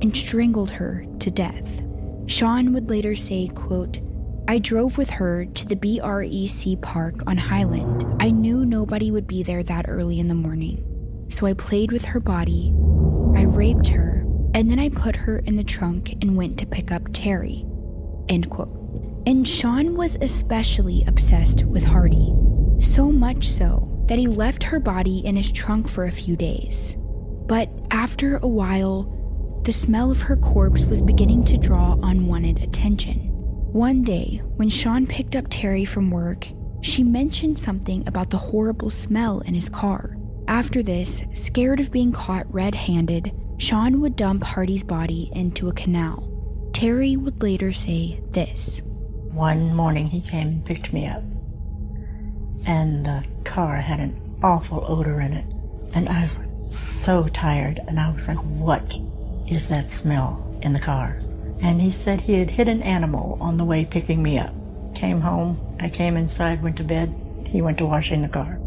and 0.02 0.16
strangled 0.16 0.72
her 0.72 1.06
to 1.20 1.32
death. 1.32 1.82
Sean 2.28 2.74
would 2.74 2.90
later 2.90 3.16
say, 3.16 3.48
quote, 3.48 4.00
I 4.48 4.60
drove 4.60 4.98
with 4.98 5.10
her 5.10 5.46
to 5.46 5.68
the 5.68 5.76
BREC 5.76 6.82
park 6.82 7.22
on 7.28 7.38
Highland. 7.38 8.06
I 8.20 8.30
knew 8.30 8.66
nobody 8.66 9.12
would 9.12 9.28
be 9.28 9.44
there 9.44 9.64
that 9.64 9.86
early 9.88 10.20
in 10.20 10.28
the 10.28 10.36
morning. 10.36 10.84
So 11.30 11.46
I 11.46 11.54
played 11.54 11.92
with 11.92 12.06
her 12.06 12.20
body. 12.20 12.72
I 13.36 13.44
raped 13.44 13.88
her, 13.88 14.24
and 14.54 14.70
then 14.70 14.80
I 14.80 14.90
put 14.90 15.16
her 15.16 15.40
in 15.40 15.56
the 15.56 15.64
trunk 15.64 16.12
and 16.22 16.38
went 16.38 16.60
to 16.60 16.68
pick 16.68 16.92
up 16.92 17.10
Terry. 17.12 17.66
End 18.30 18.50
quote. 18.50 18.70
And 19.26 19.48
Sean 19.48 19.96
was 19.96 20.18
especially 20.22 21.04
obsessed 21.08 21.64
with 21.66 21.84
Hardee. 21.84 22.34
So 22.80 23.12
much 23.12 23.48
so 23.48 24.06
that 24.08 24.20
he 24.20 24.28
left 24.28 24.62
her 24.64 24.80
body 24.80 25.26
in 25.26 25.36
his 25.36 25.52
trunk 25.52 25.88
for 25.88 26.06
a 26.06 26.12
few 26.12 26.36
days. 26.36 26.96
But 27.48 27.70
after 27.90 28.38
a 28.38 28.48
while, 28.48 29.12
the 29.66 29.74
smell 29.74 30.12
of 30.12 30.22
her 30.22 30.36
corpse 30.36 30.84
was 30.86 31.02
beginning 31.02 31.44
to 31.44 31.58
draw 31.58 31.98
unwanted 32.04 32.62
attention. 32.62 33.32
One 33.74 34.04
day, 34.04 34.44
when 34.58 34.70
Sean 34.70 35.08
picked 35.08 35.36
up 35.36 35.48
Terry 35.50 35.86
from 35.86 36.12
work, 36.12 36.48
she 36.82 37.04
mentioned 37.04 37.58
something 37.58 38.08
about 38.08 38.30
the 38.30 38.38
horrible 38.38 38.92
smell 38.92 39.40
in 39.40 39.56
his 39.56 39.68
car. 39.68 40.18
After 40.48 40.84
this, 40.84 41.24
scared 41.34 41.80
of 41.80 41.92
being 41.92 42.12
caught 42.12 42.54
red 42.54 42.76
handed, 42.76 43.34
Sean 43.58 44.02
would 44.02 44.16
dump 44.16 44.44
Hardee's 44.44 44.84
body 44.84 45.32
into 45.34 45.68
a 45.68 45.74
canal. 45.74 46.70
Terry 46.72 47.18
would 47.18 47.42
later 47.42 47.74
say 47.74 48.22
this 48.30 48.82
One 49.32 49.76
morning 49.76 50.06
he 50.06 50.22
came 50.22 50.48
and 50.48 50.66
picked 50.66 50.94
me 50.94 51.08
up, 51.08 51.24
and 52.68 53.04
the 53.04 53.26
car 53.44 53.78
had 53.78 54.00
an 54.00 54.38
awful 54.44 54.86
odor 54.88 55.20
in 55.22 55.34
it. 55.34 55.56
And 55.96 56.08
I 56.08 56.30
was 56.38 56.78
so 56.78 57.28
tired, 57.30 57.80
and 57.88 58.00
I 58.00 58.12
was 58.12 58.28
like, 58.28 58.38
What 58.38 58.88
is 59.48 59.68
that 59.68 59.90
smell 59.90 60.44
in 60.62 60.74
the 60.74 60.80
car? 60.80 61.22
And 61.62 61.82
he 61.82 61.92
said 61.92 62.22
he 62.22 62.40
had 62.40 62.50
hit 62.50 62.68
an 62.68 62.82
animal 62.82 63.38
on 63.40 63.58
the 63.58 63.66
way 63.66 63.86
picking 63.86 64.22
me 64.22 64.38
up. 64.38 64.54
Came 64.94 65.22
home, 65.22 65.60
I 65.80 65.90
came 65.90 66.18
inside, 66.18 66.64
went 66.64 66.78
to 66.78 66.84
bed, 66.84 67.14
he 67.48 67.62
went 67.62 67.78
to 67.78 67.86
washing 67.86 68.22
the 68.22 68.28
car. 68.28 68.60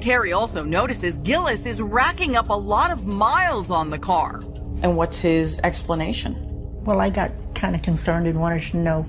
Terry 0.00 0.32
also 0.32 0.62
notices 0.62 1.18
Gillis 1.18 1.66
is 1.66 1.80
racking 1.80 2.36
up 2.36 2.48
a 2.48 2.54
lot 2.54 2.90
of 2.90 3.06
miles 3.06 3.70
on 3.70 3.90
the 3.90 3.98
car. 3.98 4.40
And 4.82 4.96
what's 4.96 5.20
his 5.20 5.58
explanation? 5.64 6.36
Well, 6.84 7.00
I 7.00 7.10
got 7.10 7.32
kind 7.54 7.74
of 7.74 7.82
concerned 7.82 8.26
and 8.26 8.38
wanted 8.38 8.62
to 8.70 8.76
know 8.76 9.02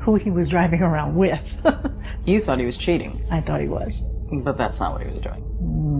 who 0.00 0.16
he 0.16 0.30
was 0.30 0.48
driving 0.48 0.82
around 0.82 1.14
with. 1.16 1.64
you 2.26 2.40
thought 2.40 2.58
he 2.58 2.66
was 2.66 2.76
cheating. 2.76 3.24
I 3.30 3.40
thought 3.40 3.60
he 3.60 3.68
was. 3.68 4.04
But 4.42 4.58
that's 4.58 4.80
not 4.80 4.92
what 4.92 5.02
he 5.02 5.08
was 5.08 5.20
doing. 5.20 5.42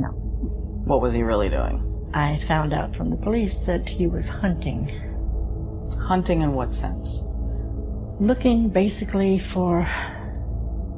No. 0.00 0.08
What 0.08 1.00
was 1.00 1.14
he 1.14 1.22
really 1.22 1.48
doing? 1.48 1.93
I 2.14 2.38
found 2.46 2.72
out 2.72 2.94
from 2.94 3.10
the 3.10 3.16
police 3.16 3.58
that 3.60 3.88
he 3.88 4.06
was 4.06 4.28
hunting. 4.28 4.88
Hunting 6.00 6.42
in 6.42 6.52
what 6.52 6.72
sense? 6.72 7.24
Looking 8.20 8.68
basically 8.68 9.40
for 9.40 9.84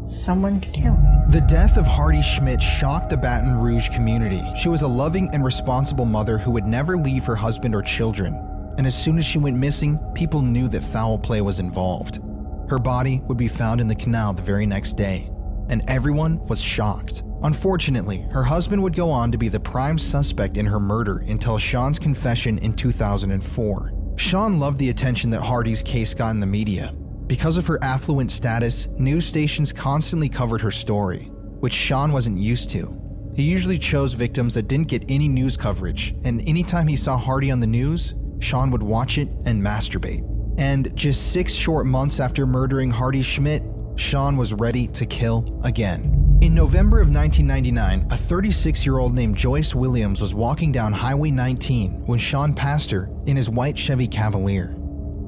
someone 0.07 0.61
to 0.61 0.69
kill. 0.69 0.95
The 1.31 1.45
death 1.49 1.79
of 1.79 1.87
Hardee 1.87 2.21
Schmidt 2.21 2.63
shocked 2.63 3.09
the 3.09 3.17
Baton 3.17 3.57
Rouge 3.57 3.89
community. 3.89 4.43
She 4.57 4.69
was 4.69 4.83
a 4.83 4.87
loving 4.87 5.31
and 5.33 5.43
responsible 5.43 6.05
mother 6.05 6.37
who 6.37 6.51
would 6.51 6.67
never 6.67 6.99
leave 6.99 7.25
her 7.25 7.35
husband 7.35 7.75
or 7.75 7.81
children. 7.81 8.35
And 8.77 8.87
as 8.87 8.95
soon 8.95 9.17
as 9.17 9.25
she 9.25 9.39
went 9.39 9.57
missing, 9.57 9.99
people 10.15 10.43
knew 10.43 10.69
that 10.69 10.85
foul 10.85 11.19
play 11.19 11.41
was 11.41 11.59
involved. 11.59 12.21
Her 12.69 12.79
body 12.79 13.23
would 13.27 13.39
be 13.39 13.49
found 13.49 13.81
in 13.81 13.89
the 13.89 13.95
canal 13.95 14.35
the 14.35 14.43
very 14.43 14.67
next 14.67 14.99
day, 14.99 15.31
and 15.71 15.83
everyone 15.89 16.45
was 16.45 16.61
shocked. 16.61 17.23
Unfortunately, 17.43 18.27
her 18.31 18.43
husband 18.43 18.83
would 18.83 18.95
go 18.95 19.11
on 19.11 19.31
to 19.31 19.39
be 19.39 19.49
the 19.49 19.61
prime 19.61 19.99
suspect 19.99 20.57
in 20.57 20.67
her 20.67 20.81
murder 20.81 21.25
until 21.29 21.59
Sean's 21.59 21.99
confession 21.99 22.59
in 22.59 22.73
2004. 22.73 23.93
Sean 24.17 24.59
loved 24.59 24.79
the 24.79 24.89
attention 24.89 25.31
that 25.31 25.43
Hardee's 25.43 25.83
case 25.83 26.15
got 26.15 26.31
in 26.31 26.41
the 26.41 26.47
media. 26.47 26.95
Because 27.27 27.57
of 27.57 27.67
her 27.67 27.83
affluent 27.83 28.31
status, 28.31 28.89
news 28.99 29.27
stations 29.27 29.73
constantly 29.73 30.29
covered 30.29 30.61
her 30.61 30.71
story, 30.71 31.25
which 31.61 31.75
Sean 31.75 32.13
wasn't 32.13 32.39
used 32.39 32.71
to. 32.71 33.01
He 33.35 33.43
usually 33.43 33.79
chose 33.79 34.15
victims 34.15 34.55
that 34.55 34.69
didn't 34.69 34.89
get 34.89 35.05
any 35.11 35.29
news 35.29 35.57
coverage, 35.57 36.15
and 36.25 36.41
anytime 36.49 36.89
he 36.89 36.97
saw 36.97 37.19
Hardee 37.19 37.51
on 37.51 37.61
the 37.61 37.67
news, 37.67 38.15
Sean 38.41 38.71
would 38.71 38.83
watch 38.83 39.19
it 39.19 39.29
and 39.45 39.63
masturbate. 39.63 40.25
And 40.59 40.95
just 40.97 41.33
six 41.33 41.53
short 41.53 41.85
months 41.85 42.19
after 42.19 42.47
murdering 42.47 42.91
Hardee 42.91 43.23
Schmidt, 43.23 43.63
Sean 43.97 44.39
was 44.39 44.55
ready 44.55 44.87
to 44.89 45.05
kill 45.05 45.61
again. 45.65 46.26
In 46.43 46.55
November 46.55 47.01
of 47.01 47.09
1999, 47.09 48.09
a 48.11 48.17
36 48.17 48.85
year 48.85 48.99
old 48.99 49.15
named 49.15 49.37
Joyce 49.37 49.75
Williams 49.75 50.21
was 50.21 50.35
walking 50.35 50.71
down 50.71 50.93
Highway 50.93 51.31
19 51.31 52.05
when 52.05 52.19
Sean 52.19 52.53
passed 52.53 52.91
her 52.91 53.09
in 53.25 53.37
his 53.37 53.49
white 53.49 53.77
Chevy 53.77 54.07
Cavalier. 54.07 54.77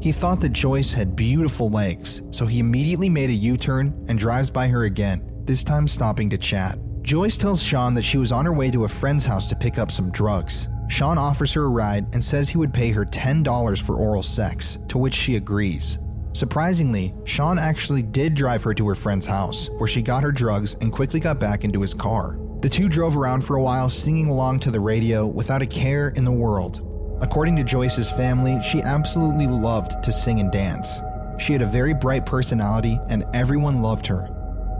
He 0.02 0.12
thought 0.12 0.38
that 0.40 0.52
Joyce 0.52 0.92
had 0.92 1.16
beautiful 1.16 1.70
legs, 1.70 2.20
so 2.30 2.44
he 2.44 2.61
immediately 2.61 3.09
made 3.09 3.30
a 3.30 3.32
U 3.32 3.56
turn 3.56 4.04
and 4.09 4.18
drives 4.18 4.50
by 4.50 4.68
her 4.68 4.84
again, 4.84 5.22
this 5.44 5.64
time 5.64 5.88
stopping 5.88 6.28
to 6.28 6.36
chat. 6.36 6.78
Joyce 7.00 7.38
tells 7.38 7.62
Sean 7.62 7.94
that 7.94 8.04
she 8.04 8.18
was 8.18 8.30
on 8.30 8.44
her 8.44 8.52
way 8.52 8.70
to 8.70 8.84
a 8.84 8.88
friend's 8.88 9.24
house 9.24 9.48
to 9.48 9.56
pick 9.56 9.78
up 9.78 9.90
some 9.90 10.12
drugs. 10.12 10.68
Sean 10.88 11.16
offers 11.16 11.54
her 11.54 11.64
a 11.64 11.70
ride 11.70 12.06
and 12.14 12.22
says 12.22 12.50
he 12.50 12.59
would 12.59 12.74
pay 12.74 12.90
her 12.90 13.06
$10 13.06 13.80
for 13.80 13.96
oral 13.96 14.22
sex, 14.22 14.76
to 14.88 14.98
which 14.98 15.14
she 15.14 15.36
agrees. 15.36 15.98
Surprisingly, 16.33 17.14
Sean 17.24 17.59
actually 17.59 18.03
did 18.03 18.35
drive 18.35 18.62
her 18.62 18.74
to 18.74 18.87
her 18.89 18.95
friend's 18.95 19.26
house, 19.26 19.70
where 19.79 19.89
she 19.89 20.03
got 20.03 20.22
her 20.22 20.33
drugs 20.33 20.74
and 20.81 20.93
quickly 20.93 21.20
got 21.20 21.41
back 21.41 21.64
into 21.64 21.81
his 21.81 21.95
car. 21.95 22.39
The 22.61 22.68
two 22.68 22.89
drove 22.89 23.16
around 23.16 23.45
for 23.45 23.57
a 23.57 23.62
while, 23.62 23.89
singing 23.89 24.29
along 24.29 24.61
to 24.61 24.70
the 24.70 24.81
radio 24.81 25.26
without 25.26 25.62
a 25.62 25.66
care 25.66 26.11
in 26.11 26.24
the 26.24 26.33
world. 26.33 26.85
According 27.20 27.57
to 27.57 27.64
Joyce's 27.64 28.11
family, 28.11 28.61
she 28.62 28.83
absolutely 28.83 29.47
loved 29.47 30.03
to 30.05 30.12
sing 30.12 30.41
and 30.41 30.53
dance. 30.53 31.01
She 31.39 31.53
had 31.53 31.62
a 31.62 31.66
very 31.66 31.95
bright 31.95 32.26
personality, 32.26 33.01
and 33.09 33.24
everyone 33.35 33.81
loved 33.81 34.07
her. 34.07 34.29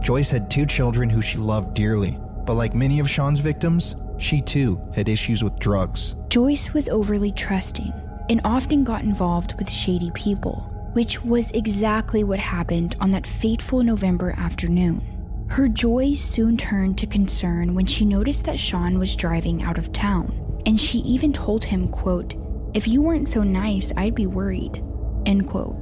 Joyce 0.01 0.31
had 0.31 0.51
two 0.51 0.67
children 0.67 1.09
who 1.09 1.23
she 1.23 1.39
loved 1.39 1.75
dearly, 1.75 2.19
but 2.45 2.55
like 2.55 2.75
many 2.75 3.01
of 3.01 3.11
Sean's 3.11 3.41
victims, 3.41 3.97
she 4.19 4.41
too 4.41 4.81
had 4.95 5.09
issues 5.09 5.43
with 5.43 5.59
drugs. 5.59 6.17
Joyce 6.29 6.73
was 6.73 6.89
overly 6.89 7.33
trusting 7.33 7.93
and 8.29 8.41
often 8.45 8.85
got 8.85 9.03
involved 9.03 9.55
with 9.59 9.71
shady 9.71 10.11
people 10.13 10.73
which 10.99 11.23
was 11.25 11.53
exactly 11.53 12.25
what 12.25 12.41
happened 12.41 12.97
on 12.99 13.13
that 13.13 13.25
fateful 13.25 13.85
November 13.85 14.35
afternoon. 14.37 15.01
Her 15.47 15.69
joy 15.69 16.15
soon 16.15 16.57
turned 16.57 16.99
to 16.99 17.07
concern 17.07 17.73
when 17.77 17.87
she 17.87 18.05
noticed 18.05 18.47
that 18.47 18.59
Sean 18.59 18.99
was 18.99 19.15
driving 19.15 19.63
out 19.63 19.79
of 19.79 19.93
town, 19.93 20.61
and 20.67 20.81
she 20.81 20.99
even 20.99 21.33
told 21.33 21.63
him, 21.63 21.87
quote, 21.87 22.35
"If 22.75 22.89
you 22.89 23.01
weren't 23.01 23.29
so 23.29 23.45
nice, 23.45 23.93
I'd 23.97 24.17
be 24.17 24.27
worried." 24.27 24.83
End 25.25 25.47
quote. 25.47 25.77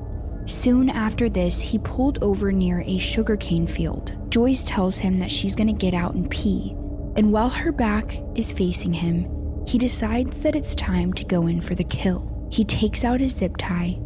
Soon 0.45 0.91
after 0.91 1.31
this, 1.31 1.62
he 1.62 1.79
pulled 1.79 2.23
over 2.23 2.53
near 2.53 2.83
a 2.85 2.99
sugarcane 2.99 3.67
field. 3.67 4.12
Joyce 4.29 4.64
tells 4.64 4.99
him 4.99 5.19
that 5.21 5.33
she's 5.33 5.55
going 5.55 5.69
to 5.69 5.73
get 5.87 5.95
out 5.95 6.14
and 6.14 6.29
pee, 6.29 6.77
and 7.17 7.33
while 7.33 7.49
her 7.49 7.73
back 7.73 8.23
is 8.35 8.53
facing 8.53 8.93
him, 8.93 9.27
he 9.67 9.79
decides 9.79 10.37
that 10.43 10.55
it's 10.55 10.75
time 10.75 11.14
to 11.14 11.25
go 11.25 11.47
in 11.47 11.62
for 11.62 11.75
the 11.75 11.85
kill. 11.85 12.31
He 12.51 12.64
takes 12.64 13.03
out 13.03 13.21
his 13.21 13.35
zip 13.35 13.57
tie, 13.57 13.99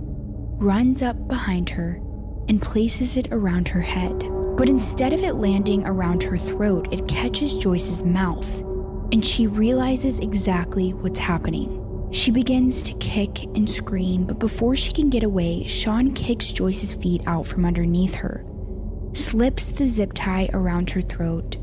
runs 0.61 1.01
up 1.01 1.27
behind 1.27 1.71
her 1.71 1.99
and 2.49 2.61
places 2.61 3.17
it 3.17 3.29
around 3.33 3.67
her 3.69 3.81
head. 3.81 4.19
But 4.57 4.69
instead 4.69 5.15
of 5.15 5.23
it 5.23 5.37
landing 5.37 5.87
around 5.87 6.23
her 6.23 6.37
throat, 6.37 6.93
it 6.93 7.09
catches 7.09 7.57
Joyce's 7.57 8.03
mouth, 8.03 8.61
and 9.11 9.25
she 9.25 9.47
realizes 9.47 10.19
exactly 10.19 10.93
what's 10.93 11.19
happening. 11.19 12.09
She 12.13 12.31
begins 12.31 12.83
to 12.83 12.93
kick 12.95 13.45
and 13.45 13.71
scream, 13.71 14.27
but 14.27 14.39
before 14.39 14.77
she 14.77 14.93
can 14.93 15.09
get 15.09 15.23
away, 15.23 15.65
Sean 15.67 16.13
kicks 16.13 16.53
Joyce's 16.53 16.93
feet 16.93 17.23
out 17.27 17.47
from 17.47 17.65
underneath 17.65 18.17
her, 18.17 18.45
slips 19.15 19.71
the 19.71 19.89
zip 19.89 20.13
tie 20.15 20.51
around 20.53 20.91
her 20.91 21.01
throat, 21.01 21.57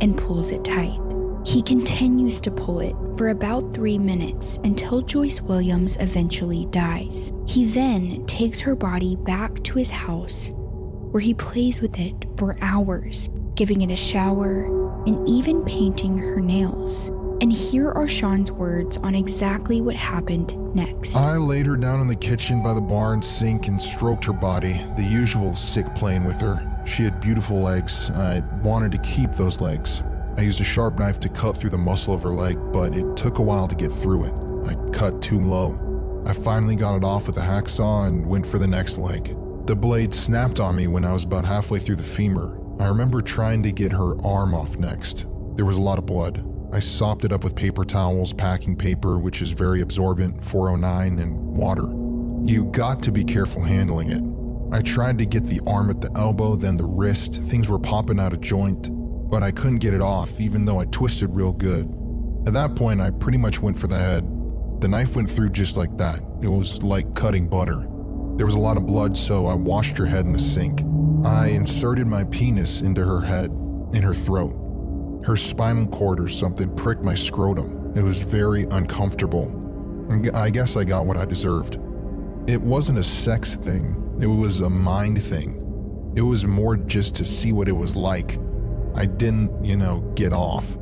and 0.00 0.16
pulls 0.16 0.52
it 0.52 0.64
tight. 0.64 1.00
He 1.48 1.62
continues 1.62 2.42
to 2.42 2.50
pull 2.50 2.80
it 2.80 2.94
for 3.16 3.30
about 3.30 3.72
three 3.72 3.96
minutes 3.96 4.58
until 4.64 5.00
Joyce 5.00 5.40
Williams 5.40 5.96
eventually 5.96 6.66
dies. 6.66 7.32
He 7.46 7.64
then 7.64 8.26
takes 8.26 8.60
her 8.60 8.76
body 8.76 9.16
back 9.16 9.62
to 9.62 9.78
his 9.78 9.88
house 9.88 10.50
where 10.52 11.22
he 11.22 11.32
plays 11.32 11.80
with 11.80 11.98
it 11.98 12.12
for 12.36 12.58
hours, 12.60 13.30
giving 13.54 13.80
it 13.80 13.90
a 13.90 13.96
shower 13.96 14.64
and 15.06 15.26
even 15.26 15.64
painting 15.64 16.18
her 16.18 16.38
nails. 16.38 17.08
And 17.40 17.50
here 17.50 17.92
are 17.92 18.06
Sean's 18.06 18.52
words 18.52 18.98
on 18.98 19.14
exactly 19.14 19.80
what 19.80 19.96
happened 19.96 20.54
next. 20.74 21.16
I 21.16 21.38
laid 21.38 21.64
her 21.64 21.76
down 21.76 22.02
in 22.02 22.08
the 22.08 22.14
kitchen 22.14 22.62
by 22.62 22.74
the 22.74 22.82
barn 22.82 23.22
sink 23.22 23.68
and 23.68 23.80
stroked 23.80 24.26
her 24.26 24.34
body, 24.34 24.84
the 24.98 25.02
usual 25.02 25.56
sick 25.56 25.86
playing 25.94 26.24
with 26.24 26.42
her. 26.42 26.60
She 26.84 27.04
had 27.04 27.22
beautiful 27.22 27.62
legs. 27.62 28.10
I 28.10 28.40
wanted 28.62 28.92
to 28.92 28.98
keep 28.98 29.32
those 29.32 29.62
legs. 29.62 30.02
I 30.38 30.42
used 30.42 30.60
a 30.60 30.64
sharp 30.64 31.00
knife 31.00 31.18
to 31.20 31.28
cut 31.28 31.56
through 31.56 31.70
the 31.70 31.78
muscle 31.78 32.14
of 32.14 32.22
her 32.22 32.30
leg, 32.30 32.58
but 32.72 32.94
it 32.94 33.16
took 33.16 33.40
a 33.40 33.42
while 33.42 33.66
to 33.66 33.74
get 33.74 33.90
through 33.90 34.26
it. 34.26 34.32
I 34.68 34.74
cut 34.92 35.20
too 35.20 35.40
low. 35.40 36.22
I 36.24 36.32
finally 36.32 36.76
got 36.76 36.94
it 36.94 37.02
off 37.02 37.26
with 37.26 37.38
a 37.38 37.40
hacksaw 37.40 38.06
and 38.06 38.24
went 38.24 38.46
for 38.46 38.60
the 38.60 38.66
next 38.68 38.98
leg. 38.98 39.36
The 39.66 39.74
blade 39.74 40.14
snapped 40.14 40.60
on 40.60 40.76
me 40.76 40.86
when 40.86 41.04
I 41.04 41.12
was 41.12 41.24
about 41.24 41.44
halfway 41.44 41.80
through 41.80 41.96
the 41.96 42.04
femur. 42.04 42.56
I 42.78 42.86
remember 42.86 43.20
trying 43.20 43.64
to 43.64 43.72
get 43.72 43.90
her 43.90 44.14
arm 44.24 44.54
off 44.54 44.76
next. 44.76 45.26
There 45.56 45.64
was 45.64 45.76
a 45.76 45.82
lot 45.82 45.98
of 45.98 46.06
blood. 46.06 46.44
I 46.72 46.78
sopped 46.78 47.24
it 47.24 47.32
up 47.32 47.42
with 47.42 47.56
paper 47.56 47.84
towels, 47.84 48.32
packing 48.32 48.76
paper, 48.76 49.18
which 49.18 49.42
is 49.42 49.50
very 49.50 49.80
absorbent, 49.80 50.44
409, 50.44 51.18
and 51.18 51.36
water. 51.56 51.88
You 52.48 52.66
got 52.66 53.02
to 53.02 53.10
be 53.10 53.24
careful 53.24 53.62
handling 53.64 54.10
it. 54.10 54.22
I 54.72 54.82
tried 54.82 55.18
to 55.18 55.26
get 55.26 55.46
the 55.46 55.60
arm 55.66 55.90
at 55.90 56.00
the 56.00 56.12
elbow, 56.14 56.54
then 56.54 56.76
the 56.76 56.84
wrist. 56.84 57.34
Things 57.34 57.68
were 57.68 57.80
popping 57.80 58.20
out 58.20 58.32
of 58.32 58.40
joint, 58.40 58.88
but 59.28 59.42
I 59.42 59.50
couldn't 59.50 59.78
get 59.78 59.94
it 59.94 60.00
off, 60.00 60.40
even 60.40 60.64
though 60.64 60.80
I 60.80 60.86
twisted 60.86 61.34
real 61.34 61.52
good. 61.52 61.86
At 62.46 62.54
that 62.54 62.76
point, 62.76 63.00
I 63.00 63.10
pretty 63.10 63.38
much 63.38 63.60
went 63.60 63.78
for 63.78 63.86
the 63.86 63.98
head. 63.98 64.24
The 64.80 64.88
knife 64.88 65.16
went 65.16 65.30
through 65.30 65.50
just 65.50 65.76
like 65.76 65.96
that. 65.98 66.20
It 66.40 66.48
was 66.48 66.82
like 66.82 67.14
cutting 67.14 67.48
butter. 67.48 67.86
There 68.36 68.46
was 68.46 68.54
a 68.54 68.58
lot 68.58 68.76
of 68.76 68.86
blood, 68.86 69.16
so 69.16 69.46
I 69.46 69.54
washed 69.54 69.98
her 69.98 70.06
head 70.06 70.24
in 70.24 70.32
the 70.32 70.38
sink. 70.38 70.82
I 71.24 71.48
inserted 71.48 72.06
my 72.06 72.24
penis 72.24 72.80
into 72.80 73.04
her 73.04 73.20
head, 73.20 73.50
in 73.92 74.02
her 74.02 74.14
throat. 74.14 74.54
Her 75.26 75.36
spinal 75.36 75.88
cord 75.88 76.20
or 76.20 76.28
something 76.28 76.74
pricked 76.76 77.02
my 77.02 77.14
scrotum. 77.14 77.92
It 77.96 78.02
was 78.02 78.18
very 78.18 78.64
uncomfortable. 78.70 79.54
I 80.34 80.48
guess 80.48 80.76
I 80.76 80.84
got 80.84 81.04
what 81.04 81.16
I 81.16 81.24
deserved. 81.24 81.78
It 82.46 82.62
wasn't 82.62 82.98
a 82.98 83.04
sex 83.04 83.56
thing, 83.56 84.16
it 84.20 84.26
was 84.26 84.60
a 84.60 84.70
mind 84.70 85.22
thing. 85.22 85.56
It 86.14 86.22
was 86.22 86.46
more 86.46 86.76
just 86.76 87.14
to 87.16 87.24
see 87.24 87.52
what 87.52 87.68
it 87.68 87.76
was 87.76 87.94
like. 87.94 88.38
I 88.98 89.06
didn't, 89.06 89.64
you 89.64 89.76
know, 89.76 90.00
get 90.16 90.32
off. 90.32 90.76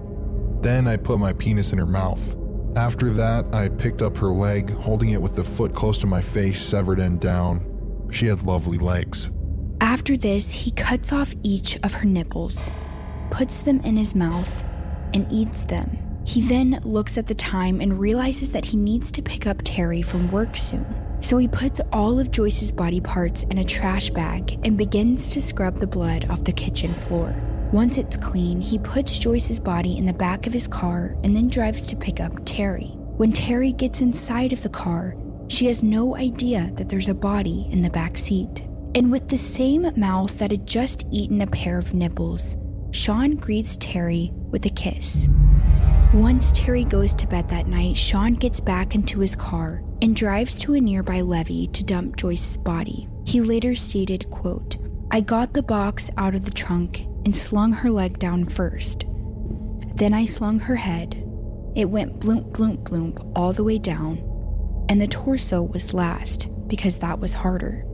Then 0.63 0.89
I 0.89 0.97
put 0.97 1.19
my 1.19 1.35
penis 1.35 1.73
in 1.73 1.79
her 1.79 1.85
mouth. 1.85 2.35
After 2.75 3.11
that, 3.11 3.45
I 3.55 3.69
picked 3.69 4.01
up 4.01 4.17
her 4.17 4.29
leg, 4.29 4.71
holding 4.71 5.11
it 5.11 5.21
with 5.21 5.37
the 5.37 5.45
foot 5.45 5.75
close 5.75 5.99
to 5.99 6.07
my 6.07 6.23
face, 6.23 6.59
severed 6.63 6.99
end 6.99 7.21
down. 7.21 8.09
She 8.11 8.27
had 8.27 8.43
lovely 8.43 8.79
legs. 8.79 9.29
After 9.83 10.17
this, 10.17 10.51
he 10.51 10.71
cuts 10.71 11.13
off 11.13 11.35
each 11.43 11.79
of 11.83 11.93
her 11.93 12.07
nipples, 12.07 12.71
puts 13.29 13.61
them 13.61 13.81
in 13.81 13.99
his 13.99 14.15
mouth, 14.15 14.65
and 15.13 15.31
eats 15.31 15.67
them. 15.67 15.99
He 16.25 16.41
then 16.41 16.81
looks 16.85 17.19
at 17.19 17.27
the 17.27 17.35
time 17.35 17.83
and 17.83 18.01
realizes 18.01 18.51
that 18.53 18.65
he 18.65 18.79
needs 18.79 19.13
to 19.13 19.21
pick 19.21 19.47
up 19.47 19.61
Terry 19.63 20.01
from 20.01 20.31
work 20.31 20.57
soon. 20.57 20.87
So 21.21 21.37
he 21.37 21.49
puts 21.49 21.83
all 21.93 22.19
of 22.19 22.31
Joyce's 22.31 22.73
body 22.73 23.01
parts 23.01 23.43
in 23.43 23.59
a 23.59 23.65
trash 23.65 24.09
bag 24.09 24.59
and 24.65 24.79
begins 24.79 25.29
to 25.35 25.43
scrub 25.43 25.81
the 25.81 25.87
blood 25.87 26.31
off 26.31 26.45
the 26.45 26.53
kitchen 26.53 26.95
floor. 26.95 27.35
Once 27.77 27.99
it's 27.99 28.17
clean, 28.17 28.59
he 28.59 28.79
puts 28.79 29.19
Joyce's 29.19 29.61
body 29.61 29.99
in 29.99 30.07
the 30.07 30.13
back 30.15 30.47
of 30.47 30.53
his 30.55 30.67
car 30.67 31.15
and 31.23 31.37
then 31.37 31.47
drives 31.47 31.83
to 31.83 31.95
pick 31.95 32.21
up 32.21 32.33
Terry. 32.47 32.87
When 33.19 33.33
Terry 33.33 33.73
gets 33.73 34.01
inside 34.01 34.55
of 34.55 34.63
the 34.63 34.71
car, 34.71 35.15
she 35.49 35.67
has 35.67 35.83
no 35.83 36.17
idea 36.17 36.73
that 36.77 36.89
there's 36.89 37.11
a 37.11 37.15
body 37.15 37.69
in 37.71 37.83
the 37.83 37.91
back 37.91 38.17
seat. 38.17 38.63
And 38.95 39.13
with 39.13 39.29
the 39.29 39.37
same 39.37 39.93
mouth 39.95 40.39
that 40.39 40.53
had 40.53 40.67
just 40.67 41.05
eaten 41.13 41.43
a 41.43 41.47
pair 41.47 41.77
of 41.77 41.93
nipples, 41.93 42.57
Sean 42.93 43.37
greets 43.37 43.77
Terry 43.77 44.31
with 44.51 44.65
a 44.65 44.71
kiss. 44.71 45.29
Once 46.15 46.53
Terry 46.53 46.85
goes 46.85 47.13
to 47.13 47.27
bed 47.27 47.47
that 47.51 47.67
night, 47.67 47.99
Sean 47.99 48.33
gets 48.33 48.59
back 48.59 48.95
into 48.95 49.21
his 49.21 49.37
car 49.37 49.83
and 50.01 50.17
drives 50.17 50.55
to 50.61 50.73
a 50.73 50.81
nearby 50.81 51.21
levee 51.21 51.67
to 51.75 51.85
dump 51.85 52.17
Joyce's 52.17 52.57
body. 52.57 53.07
He 53.27 53.43
later 53.43 53.75
stated, 53.75 54.31
quote, 54.31 54.79
I 55.11 55.21
got 55.21 55.53
the 55.53 55.63
box 55.63 56.09
out 56.17 56.35
of 56.35 56.47
the 56.47 56.51
trunk 56.51 57.07
and 57.27 57.37
slung 57.37 57.73
her 57.73 57.91
leg 57.91 58.21
down 58.21 58.45
first. 58.45 59.05
Then 59.97 60.15
I 60.15 60.27
slung 60.27 60.61
her 60.61 60.77
head. 60.77 61.17
It 61.75 61.87
went 61.87 62.21
bloomp, 62.21 62.53
bloomp, 62.53 62.85
bloomp 62.85 63.33
all 63.35 63.53
the 63.53 63.65
way 63.65 63.79
down, 63.79 64.19
and 64.89 65.01
the 65.01 65.09
torso 65.09 65.61
was 65.61 65.93
last 65.93 66.49
because 66.69 67.01
that 67.01 67.19
was 67.19 67.35
harder. 67.35 67.85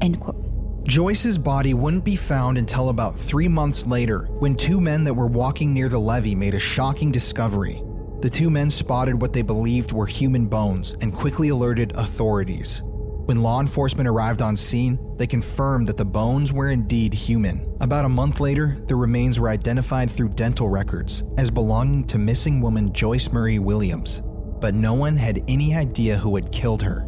End 0.00 0.18
quote. 0.20 0.42
Joyce's 0.84 1.36
body 1.36 1.74
wouldn't 1.74 2.02
be 2.02 2.16
found 2.16 2.56
until 2.56 2.88
about 2.88 3.14
three 3.14 3.46
months 3.46 3.86
later 3.86 4.24
when 4.38 4.54
two 4.54 4.80
men 4.80 5.04
that 5.04 5.12
were 5.12 5.26
walking 5.26 5.74
near 5.74 5.90
the 5.90 6.00
levee 6.00 6.34
made 6.34 6.54
a 6.54 6.58
shocking 6.58 7.12
discovery. 7.12 7.82
The 8.22 8.30
two 8.30 8.48
men 8.48 8.70
spotted 8.70 9.20
what 9.20 9.34
they 9.34 9.42
believed 9.42 9.92
were 9.92 10.06
human 10.06 10.46
bones 10.46 10.96
and 11.02 11.12
quickly 11.12 11.50
alerted 11.50 11.92
authorities. 11.94 12.80
When 13.24 13.40
law 13.40 13.60
enforcement 13.60 14.08
arrived 14.08 14.42
on 14.42 14.56
scene, 14.56 14.98
they 15.16 15.28
confirmed 15.28 15.86
that 15.86 15.96
the 15.96 16.04
bones 16.04 16.52
were 16.52 16.70
indeed 16.70 17.14
human. 17.14 17.76
About 17.80 18.04
a 18.04 18.08
month 18.08 18.40
later, 18.40 18.78
the 18.86 18.96
remains 18.96 19.38
were 19.38 19.48
identified 19.48 20.10
through 20.10 20.30
dental 20.30 20.68
records 20.68 21.22
as 21.38 21.48
belonging 21.48 22.04
to 22.08 22.18
missing 22.18 22.60
woman 22.60 22.92
Joyce 22.92 23.32
Marie 23.32 23.60
Williams, 23.60 24.22
but 24.60 24.74
no 24.74 24.94
one 24.94 25.16
had 25.16 25.44
any 25.46 25.72
idea 25.76 26.16
who 26.16 26.34
had 26.34 26.50
killed 26.50 26.82
her 26.82 27.06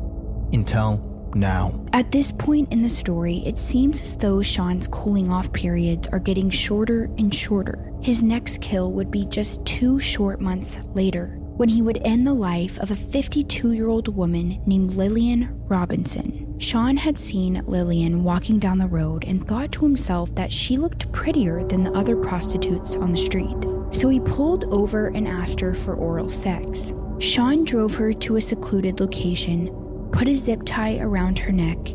until 0.53 1.33
now. 1.35 1.85
At 1.93 2.13
this 2.13 2.31
point 2.31 2.73
in 2.73 2.81
the 2.81 2.89
story, 2.89 3.39
it 3.39 3.59
seems 3.59 4.01
as 4.01 4.17
though 4.17 4.41
Sean's 4.41 4.87
cooling 4.87 5.31
off 5.31 5.53
periods 5.53 6.07
are 6.09 6.21
getting 6.21 6.49
shorter 6.49 7.11
and 7.19 7.35
shorter. 7.35 7.93
His 8.01 8.23
next 8.23 8.61
kill 8.61 8.93
would 8.93 9.11
be 9.11 9.27
just 9.27 9.65
two 9.65 9.99
short 9.99 10.41
months 10.41 10.79
later, 10.95 11.41
when 11.57 11.69
he 11.69 11.83
would 11.83 12.01
end 12.05 12.27
the 12.27 12.35
life 12.35 12.79
of 12.79 12.91
a 12.91 12.97
52 12.97 13.73
year 13.73 13.89
old 13.89 14.15
woman 14.15 14.61
named 14.67 14.95
Lillian 14.95 15.49
Robinson. 15.69 16.59
Sean 16.59 16.97
had 16.97 17.19
seen 17.19 17.63
Lillian 17.67 18.25
walking 18.25 18.59
down 18.59 18.79
the 18.79 18.87
road 18.87 19.25
and 19.25 19.47
thought 19.47 19.71
to 19.73 19.85
himself 19.85 20.35
that 20.35 20.53
she 20.53 20.77
looked 20.77 21.11
prettier 21.13 21.63
than 21.65 21.85
the 21.85 21.93
other 21.93 22.17
prostitutes 22.17 22.97
on 22.97 23.13
the 23.13 23.19
street. 23.19 23.57
So 23.91 24.09
he 24.09 24.21
pulled 24.21 24.65
over 24.73 25.09
and 25.09 25.29
asked 25.29 25.61
her 25.61 25.75
for 25.75 25.95
oral 25.95 26.29
sex. 26.29 26.93
Sean 27.19 27.65
drove 27.65 27.95
her 27.95 28.13
to 28.13 28.37
a 28.37 28.41
secluded 28.41 28.99
location, 28.99 29.69
put 30.13 30.29
a 30.29 30.35
zip 30.35 30.63
tie 30.65 30.99
around 30.99 31.39
her 31.39 31.53
neck, 31.53 31.91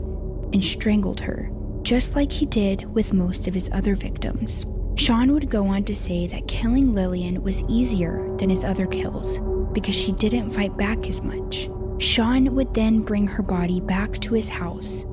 and 0.54 0.64
strangled 0.64 1.20
her, 1.20 1.52
just 1.82 2.16
like 2.16 2.32
he 2.32 2.46
did 2.46 2.86
with 2.94 3.14
most 3.14 3.48
of 3.48 3.54
his 3.54 3.70
other 3.74 3.96
victims. 3.96 4.66
Sean 5.00 5.32
would 5.32 5.50
go 5.50 5.66
on 5.66 5.86
to 5.86 5.96
say 5.96 6.28
that 6.28 6.50
killing 6.50 6.94
Lillian 6.94 7.42
was 7.42 7.64
easier 7.70 8.36
than 8.36 8.50
his 8.50 8.66
other 8.66 8.86
kills 8.86 9.40
because 9.72 9.96
she 9.96 10.12
didn't 10.12 10.50
fight 10.50 10.76
back 10.76 11.08
as 11.08 11.22
much. 11.22 11.70
Sean 12.00 12.54
would 12.54 12.74
then 12.74 13.04
bring 13.04 13.26
her 13.26 13.42
body 13.42 13.80
back 13.80 14.20
to 14.20 14.34
his 14.34 14.50
house, 14.50 15.04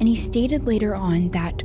and 0.00 0.08
he 0.08 0.16
stated 0.16 0.66
later 0.66 0.96
on 0.96 1.28
that, 1.30 1.62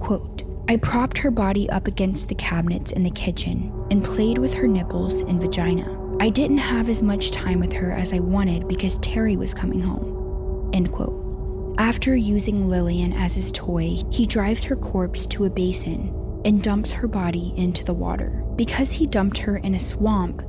quote, 0.00 0.44
I 0.68 0.78
propped 0.78 1.18
her 1.18 1.30
body 1.30 1.68
up 1.68 1.86
against 1.86 2.30
the 2.30 2.34
cabinets 2.34 2.92
in 2.92 3.02
the 3.02 3.10
kitchen 3.10 3.70
and 3.90 4.02
played 4.02 4.38
with 4.38 4.54
her 4.54 4.66
nipples 4.66 5.20
and 5.20 5.38
vagina. 5.38 6.16
I 6.18 6.30
didn't 6.30 6.58
have 6.58 6.88
as 6.88 7.02
much 7.02 7.30
time 7.30 7.60
with 7.60 7.74
her 7.74 7.92
as 7.92 8.14
I 8.14 8.20
wanted 8.20 8.68
because 8.68 8.96
Terry 8.98 9.36
was 9.36 9.52
coming 9.52 9.82
home. 9.82 10.70
End 10.72 10.90
quote. 10.90 11.74
After 11.76 12.16
using 12.16 12.70
Lillian 12.70 13.12
as 13.12 13.34
his 13.34 13.52
toy, 13.52 13.98
he 14.10 14.24
drives 14.24 14.62
her 14.64 14.76
corpse 14.76 15.26
to 15.26 15.44
a 15.44 15.50
basin 15.50 16.18
and 16.44 16.62
dumps 16.62 16.92
her 16.92 17.08
body 17.08 17.52
into 17.56 17.84
the 17.84 17.94
water. 17.94 18.44
Because 18.56 18.92
he 18.92 19.06
dumped 19.06 19.38
her 19.38 19.58
in 19.58 19.74
a 19.74 19.80
swamp, 19.80 20.42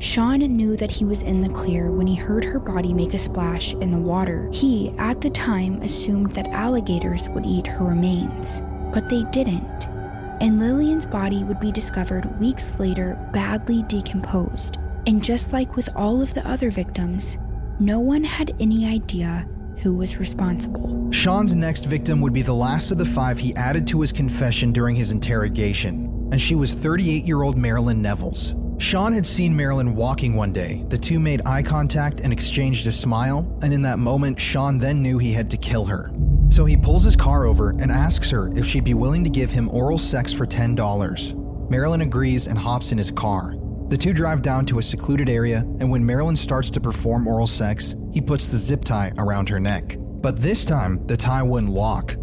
Sean 0.00 0.40
knew 0.40 0.76
that 0.76 0.90
he 0.90 1.04
was 1.04 1.22
in 1.22 1.40
the 1.40 1.48
clear 1.48 1.90
when 1.90 2.06
he 2.06 2.14
heard 2.14 2.44
her 2.44 2.58
body 2.58 2.92
make 2.92 3.14
a 3.14 3.18
splash 3.18 3.72
in 3.74 3.90
the 3.90 3.98
water. 3.98 4.50
He, 4.52 4.90
at 4.98 5.20
the 5.20 5.30
time, 5.30 5.80
assumed 5.82 6.32
that 6.32 6.48
alligators 6.48 7.28
would 7.30 7.46
eat 7.46 7.66
her 7.66 7.84
remains, 7.84 8.62
but 8.92 9.08
they 9.08 9.22
didn't. 9.24 9.88
And 10.40 10.58
Lillian's 10.58 11.06
body 11.06 11.44
would 11.44 11.60
be 11.60 11.72
discovered 11.72 12.38
weeks 12.40 12.78
later, 12.78 13.16
badly 13.32 13.82
decomposed. 13.84 14.78
And 15.06 15.22
just 15.22 15.52
like 15.52 15.76
with 15.76 15.88
all 15.94 16.20
of 16.20 16.34
the 16.34 16.46
other 16.46 16.70
victims, 16.70 17.38
no 17.78 18.00
one 18.00 18.24
had 18.24 18.54
any 18.60 18.86
idea 18.86 19.48
who 19.84 19.94
was 19.94 20.18
responsible. 20.18 21.12
Sean's 21.12 21.54
next 21.54 21.84
victim 21.84 22.22
would 22.22 22.32
be 22.32 22.40
the 22.40 22.54
last 22.54 22.90
of 22.90 22.96
the 22.96 23.04
five 23.04 23.38
he 23.38 23.54
added 23.54 23.86
to 23.88 24.00
his 24.00 24.12
confession 24.12 24.72
during 24.72 24.96
his 24.96 25.10
interrogation, 25.10 26.28
and 26.32 26.40
she 26.40 26.54
was 26.54 26.72
38 26.72 27.24
year 27.24 27.42
old 27.42 27.58
Marilyn 27.58 28.00
Nevels. 28.00 28.54
Sean 28.78 29.12
had 29.12 29.26
seen 29.26 29.54
Marilyn 29.54 29.94
walking 29.94 30.34
one 30.34 30.52
day. 30.52 30.84
The 30.88 30.96
two 30.96 31.20
made 31.20 31.46
eye 31.46 31.62
contact 31.62 32.20
and 32.20 32.32
exchanged 32.32 32.86
a 32.86 32.92
smile, 32.92 33.58
and 33.62 33.74
in 33.74 33.82
that 33.82 33.98
moment, 33.98 34.40
Sean 34.40 34.78
then 34.78 35.02
knew 35.02 35.18
he 35.18 35.34
had 35.34 35.50
to 35.50 35.58
kill 35.58 35.84
her. 35.84 36.10
So 36.48 36.64
he 36.64 36.78
pulls 36.78 37.04
his 37.04 37.14
car 37.14 37.44
over 37.44 37.70
and 37.70 37.90
asks 37.90 38.30
her 38.30 38.50
if 38.56 38.66
she'd 38.66 38.84
be 38.84 38.94
willing 38.94 39.22
to 39.22 39.30
give 39.30 39.50
him 39.50 39.68
oral 39.68 39.98
sex 39.98 40.32
for 40.32 40.46
$10. 40.46 41.70
Marilyn 41.70 42.00
agrees 42.00 42.46
and 42.46 42.58
hops 42.58 42.90
in 42.90 42.98
his 42.98 43.10
car. 43.10 43.54
The 43.88 43.98
two 43.98 44.14
drive 44.14 44.40
down 44.40 44.64
to 44.66 44.78
a 44.78 44.82
secluded 44.82 45.28
area, 45.28 45.58
and 45.58 45.90
when 45.90 46.04
Marilyn 46.04 46.36
starts 46.36 46.70
to 46.70 46.80
perform 46.80 47.26
oral 47.26 47.46
sex, 47.46 47.94
he 48.12 48.20
puts 48.20 48.48
the 48.48 48.56
zip 48.56 48.84
tie 48.84 49.12
around 49.18 49.48
her 49.50 49.60
neck. 49.60 49.96
But 49.98 50.40
this 50.40 50.64
time, 50.64 51.06
the 51.06 51.16
tie 51.16 51.42
wouldn't 51.42 51.70
lock. 51.70 52.16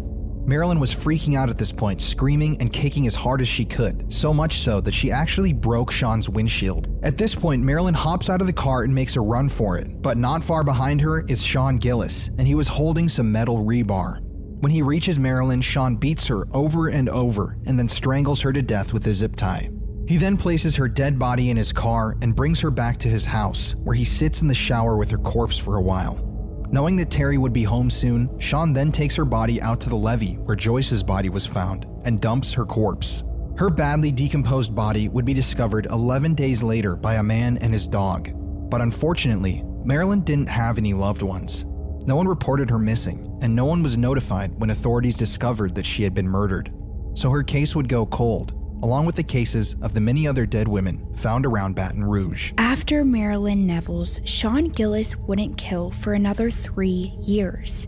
Marilyn 0.44 0.80
was 0.80 0.92
freaking 0.92 1.36
out 1.36 1.48
at 1.48 1.58
this 1.58 1.70
point, 1.70 2.02
screaming 2.02 2.56
and 2.60 2.72
kicking 2.72 3.06
as 3.06 3.14
hard 3.14 3.40
as 3.40 3.46
she 3.46 3.64
could, 3.64 4.12
so 4.12 4.34
much 4.34 4.58
so 4.58 4.80
that 4.80 4.92
she 4.92 5.12
actually 5.12 5.52
broke 5.52 5.92
Sean's 5.92 6.28
windshield. 6.28 6.88
At 7.04 7.16
this 7.16 7.32
point, 7.32 7.62
Marilyn 7.62 7.94
hops 7.94 8.28
out 8.28 8.40
of 8.40 8.48
the 8.48 8.52
car 8.52 8.82
and 8.82 8.92
makes 8.92 9.14
a 9.14 9.20
run 9.20 9.48
for 9.48 9.78
it, 9.78 10.02
but 10.02 10.16
not 10.18 10.42
far 10.42 10.64
behind 10.64 11.00
her 11.00 11.24
is 11.28 11.44
Sean 11.44 11.76
Gillis, 11.76 12.28
and 12.38 12.48
he 12.48 12.56
was 12.56 12.66
holding 12.66 13.08
some 13.08 13.30
metal 13.30 13.64
rebar. 13.64 14.18
When 14.62 14.72
he 14.72 14.82
reaches 14.82 15.16
Marilyn, 15.16 15.60
Sean 15.60 15.94
beats 15.94 16.26
her 16.26 16.48
over 16.52 16.88
and 16.88 17.08
over 17.08 17.56
and 17.66 17.78
then 17.78 17.88
strangles 17.88 18.40
her 18.40 18.52
to 18.52 18.62
death 18.62 18.92
with 18.92 19.06
a 19.06 19.14
zip 19.14 19.36
tie. 19.36 19.70
He 20.06 20.16
then 20.16 20.36
places 20.36 20.76
her 20.76 20.88
dead 20.88 21.18
body 21.18 21.50
in 21.50 21.56
his 21.56 21.72
car 21.72 22.16
and 22.22 22.34
brings 22.34 22.60
her 22.60 22.70
back 22.70 22.98
to 22.98 23.08
his 23.08 23.24
house, 23.24 23.74
where 23.84 23.94
he 23.94 24.04
sits 24.04 24.42
in 24.42 24.48
the 24.48 24.54
shower 24.54 24.96
with 24.96 25.10
her 25.10 25.18
corpse 25.18 25.56
for 25.56 25.76
a 25.76 25.82
while. 25.82 26.28
Knowing 26.72 26.96
that 26.96 27.10
Terry 27.10 27.38
would 27.38 27.52
be 27.52 27.62
home 27.62 27.90
soon, 27.90 28.28
Sean 28.40 28.72
then 28.72 28.90
takes 28.90 29.14
her 29.14 29.24
body 29.24 29.60
out 29.60 29.80
to 29.82 29.88
the 29.88 29.96
levee 29.96 30.38
where 30.44 30.56
Joyce's 30.56 31.02
body 31.02 31.28
was 31.28 31.46
found 31.46 31.86
and 32.04 32.20
dumps 32.20 32.52
her 32.52 32.64
corpse. 32.64 33.22
Her 33.58 33.68
badly 33.68 34.10
decomposed 34.10 34.74
body 34.74 35.08
would 35.08 35.26
be 35.26 35.34
discovered 35.34 35.86
11 35.90 36.34
days 36.34 36.62
later 36.62 36.96
by 36.96 37.16
a 37.16 37.22
man 37.22 37.58
and 37.58 37.72
his 37.72 37.86
dog. 37.86 38.30
But 38.70 38.80
unfortunately, 38.80 39.62
Marilyn 39.84 40.22
didn't 40.22 40.48
have 40.48 40.78
any 40.78 40.94
loved 40.94 41.22
ones. 41.22 41.66
No 42.06 42.16
one 42.16 42.26
reported 42.26 42.70
her 42.70 42.78
missing, 42.78 43.38
and 43.42 43.54
no 43.54 43.66
one 43.66 43.82
was 43.82 43.96
notified 43.96 44.58
when 44.58 44.70
authorities 44.70 45.14
discovered 45.14 45.74
that 45.74 45.86
she 45.86 46.02
had 46.02 46.14
been 46.14 46.26
murdered. 46.26 46.72
So 47.14 47.28
her 47.30 47.42
case 47.42 47.76
would 47.76 47.88
go 47.88 48.06
cold, 48.06 48.54
along 48.82 49.06
with 49.06 49.16
the 49.16 49.22
cases 49.22 49.76
of 49.80 49.94
the 49.94 50.00
many 50.00 50.26
other 50.26 50.44
dead 50.46 50.68
women 50.68 51.14
found 51.14 51.46
around 51.46 51.74
Baton 51.74 52.04
Rouge. 52.04 52.52
After 52.58 53.04
Marilyn 53.04 53.66
Nevels, 53.66 54.20
Sean 54.24 54.68
Gillis 54.68 55.16
wouldn't 55.16 55.56
kill 55.56 55.90
for 55.90 56.14
another 56.14 56.50
three 56.50 57.14
years. 57.20 57.86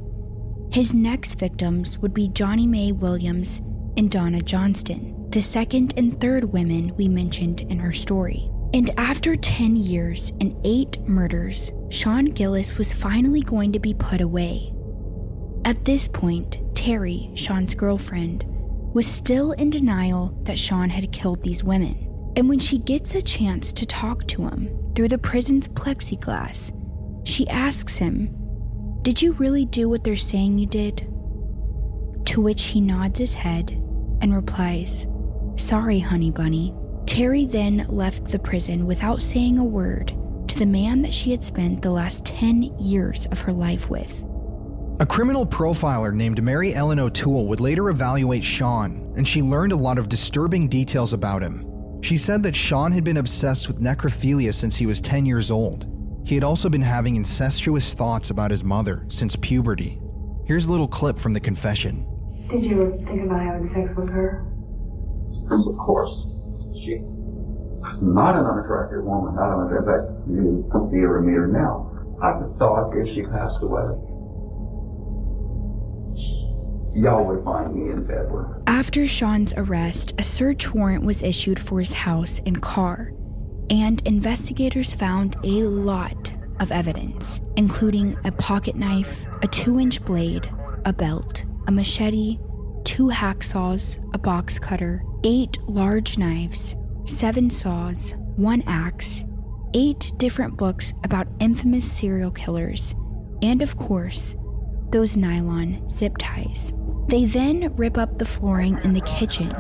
His 0.71 0.95
next 0.95 1.39
victims 1.39 1.99
would 1.99 2.15
be 2.15 2.29
Johnny 2.29 2.67
Mae 2.67 2.93
Williams 2.93 3.61
and 3.97 4.11
Donna 4.11 4.43
Johnston, 4.43 5.31
the 5.31 5.43
second 5.43 5.95
and 5.97 6.21
third 6.21 6.45
women 6.45 6.95
we 6.97 7.09
mentioned 7.09 7.61
in 7.63 7.79
her 7.79 7.93
story. 7.93 8.51
And 8.73 8.91
after 8.99 9.37
10 9.37 9.77
years 9.77 10.33
and 10.41 10.57
eight 10.65 10.99
murders, 11.07 11.71
Sean 11.91 12.25
Gillis 12.25 12.77
was 12.77 12.93
finally 12.93 13.41
going 13.41 13.71
to 13.73 13.79
be 13.79 13.95
put 13.95 14.21
away. 14.21 14.75
At 15.65 15.85
this 15.85 16.09
point, 16.09 16.59
Terry, 16.75 17.31
Sean's 17.35 17.73
girlfriend, 17.73 18.45
was 18.95 19.07
still 19.07 19.53
in 19.53 19.71
denial 19.71 20.29
that 20.45 20.59
Sean 20.59 20.89
had 20.89 21.13
killed 21.13 21.43
these 21.43 21.65
women. 21.65 22.33
And 22.37 22.49
when 22.49 22.61
she 22.61 22.79
gets 22.79 23.15
a 23.15 23.23
chance 23.23 23.73
to 23.73 23.85
talk 23.85 24.27
to 24.29 24.47
him 24.47 24.93
through 24.95 25.09
the 25.09 25.19
prison's 25.19 25.69
plexiglass, 25.69 26.73
she 27.27 27.47
asks 27.49 27.97
him, 27.97 28.31
Did 29.03 29.21
you 29.21 29.33
really 29.33 29.67
do 29.67 29.89
what 29.89 30.05
they're 30.05 30.17
saying 30.17 30.59
you 30.59 30.67
did? 30.67 30.99
To 32.27 32.41
which 32.41 32.63
he 32.63 32.81
nods 32.81 33.19
his 33.19 33.35
head 33.35 33.71
and 34.21 34.35
replies, 34.35 35.07
Sorry, 35.57 35.99
honey 35.99 36.31
bunny. 36.31 36.75
Terry 37.07 37.47
then 37.47 37.87
left 37.89 38.27
the 38.27 38.39
prison 38.39 38.87
without 38.87 39.21
saying 39.21 39.59
a 39.59 39.65
word 39.65 40.17
to 40.49 40.59
the 40.59 40.67
man 40.67 41.03
that 41.03 41.13
she 41.13 41.31
had 41.31 41.45
spent 41.45 41.83
the 41.83 41.91
last 41.91 42.25
10 42.25 42.63
years 42.79 43.27
of 43.27 43.41
her 43.41 43.53
life 43.53 43.91
with. 43.91 44.24
A 45.01 45.07
criminal 45.07 45.45
profiler 45.45 46.15
named 46.15 46.41
Mary 46.41 46.73
Ellen 46.73 47.01
O'Toole 47.01 47.49
would 47.49 47.59
later 47.59 47.91
evaluate 47.91 48.45
Sean, 48.45 49.13
and 49.17 49.27
she 49.27 49.43
learned 49.43 49.73
a 49.73 49.77
lot 49.77 49.99
of 49.99 50.09
disturbing 50.09 50.69
details 50.69 51.13
about 51.13 51.43
him. 51.43 51.67
She 52.01 52.17
said 52.17 52.45
that 52.45 52.55
Sean 52.55 52.93
had 52.93 53.03
been 53.03 53.17
obsessed 53.17 53.67
with 53.67 53.81
necrophilia 53.81 54.55
since 54.55 54.77
he 54.77 54.87
was 54.87 55.01
10 55.01 55.27
years 55.27 55.51
old. 55.51 55.87
He 56.25 56.37
had 56.37 56.45
also 56.45 56.69
been 56.69 56.81
having 56.81 57.17
incestuous 57.17 57.93
thoughts 57.93 58.31
about 58.31 58.53
his 58.53 58.63
mother 58.63 59.05
since 59.09 59.35
puberty. 59.35 60.01
Here's 60.47 60.67
a 60.67 60.71
little 60.71 60.87
clip 60.87 61.19
from 61.19 61.33
the 61.33 61.41
confession. 61.41 62.07
Did 62.49 62.63
you 62.63 62.95
think 63.05 63.25
about 63.27 63.43
having 63.43 63.75
sex 63.75 63.91
with 63.97 64.09
her? 64.11 64.47
Yes, 65.51 65.67
of 65.67 65.77
course. 65.77 66.13
She 66.85 67.01
was 67.03 67.99
not 68.01 68.37
an 68.39 68.47
unattractive 68.47 69.03
woman. 69.03 69.35
I 69.43 69.49
don't 69.49 69.71
know. 69.71 69.77
In 69.77 69.85
fact, 69.85 70.07
you 70.31 70.91
see 70.93 71.03
her 71.03 71.19
and 71.19 71.27
meet 71.27 71.35
her 71.35 71.49
now. 71.49 71.91
I 72.23 72.39
thought 72.59 72.95
if 72.95 73.13
she 73.13 73.23
passed 73.27 73.59
away, 73.61 73.91
y'all 76.95 77.25
would 77.25 77.45
find 77.45 77.75
me 77.75 77.91
in. 77.91 78.05
After 78.67 79.07
Sean's 79.07 79.55
arrest, 79.57 80.15
a 80.19 80.23
search 80.23 80.73
warrant 80.73 81.05
was 81.05 81.23
issued 81.23 81.59
for 81.59 81.79
his 81.79 81.93
house 81.93 82.41
and 82.47 82.61
car, 82.61 83.13
and 83.71 84.01
investigators 84.07 84.93
found 84.93 85.37
a 85.45 85.63
lot 85.63 86.33
of 86.61 86.71
evidence, 86.71 87.41
including 87.57 88.17
a 88.25 88.33
pocket 88.33 88.77
knife, 88.77 89.27
a 89.43 89.47
two 89.47 89.81
inch 89.81 90.05
blade, 90.05 90.49
a 90.85 90.93
belt, 90.93 91.45
a 91.67 91.73
machete, 91.73 92.39
two 92.85 93.09
hacksaws, 93.09 93.99
a 94.15 94.19
box 94.19 94.59
cutter, 94.59 95.03
eight 95.25 95.59
large 95.67 96.19
knives, 96.19 96.77
seven 97.07 97.51
saws, 97.51 98.15
one 98.37 98.63
axe, 98.67 99.25
eight 99.75 100.13
different 100.17 100.57
books 100.57 100.93
about 101.03 101.27
infamous 101.41 101.91
serial 101.91 102.31
killers, 102.31 102.95
and 103.43 103.63
of 103.63 103.77
course, 103.77 104.37
those 104.91 105.17
nylon 105.17 105.89
zip 105.89 106.17
ties. 106.19 106.73
They 107.15 107.27
then 107.27 107.73
rip 107.77 107.97
up 107.97 108.19
the 108.19 108.25
flooring 108.25 108.77
in 108.83 108.93
the 108.93 109.01
kitchen 109.03 109.53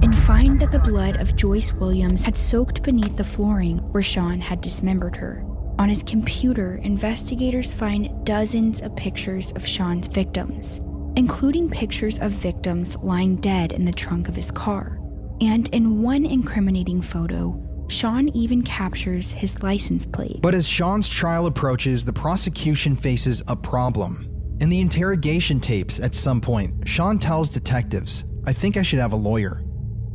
and 0.00 0.16
find 0.16 0.60
that 0.60 0.70
the 0.70 0.78
blood 0.78 1.16
of 1.16 1.34
Joyce 1.34 1.72
Williams 1.72 2.22
had 2.22 2.36
soaked 2.36 2.84
beneath 2.84 3.16
the 3.16 3.24
flooring 3.24 3.78
where 3.90 4.00
Sean 4.00 4.40
had 4.40 4.60
dismembered 4.60 5.16
her. 5.16 5.44
On 5.80 5.88
his 5.88 6.04
computer, 6.04 6.76
investigators 6.76 7.72
find 7.72 8.24
dozens 8.24 8.80
of 8.80 8.94
pictures 8.94 9.50
of 9.56 9.66
Sean's 9.66 10.06
victims, 10.06 10.80
including 11.16 11.68
pictures 11.68 12.20
of 12.20 12.30
victims 12.30 12.94
lying 12.98 13.38
dead 13.38 13.72
in 13.72 13.84
the 13.84 13.90
trunk 13.90 14.28
of 14.28 14.36
his 14.36 14.52
car. 14.52 15.00
And 15.40 15.68
in 15.70 16.00
one 16.00 16.24
incriminating 16.24 17.02
photo, 17.02 17.60
Sean 17.88 18.28
even 18.36 18.62
captures 18.62 19.32
his 19.32 19.64
license 19.64 20.06
plate. 20.06 20.38
But 20.42 20.54
as 20.54 20.68
Sean's 20.68 21.08
trial 21.08 21.46
approaches, 21.46 22.04
the 22.04 22.12
prosecution 22.12 22.94
faces 22.94 23.42
a 23.48 23.56
problem. 23.56 24.27
In 24.60 24.70
the 24.70 24.80
interrogation 24.80 25.60
tapes, 25.60 26.00
at 26.00 26.14
some 26.14 26.40
point, 26.40 26.88
Sean 26.88 27.18
tells 27.18 27.48
detectives, 27.48 28.24
I 28.44 28.52
think 28.52 28.76
I 28.76 28.82
should 28.82 28.98
have 28.98 29.12
a 29.12 29.16
lawyer. 29.16 29.62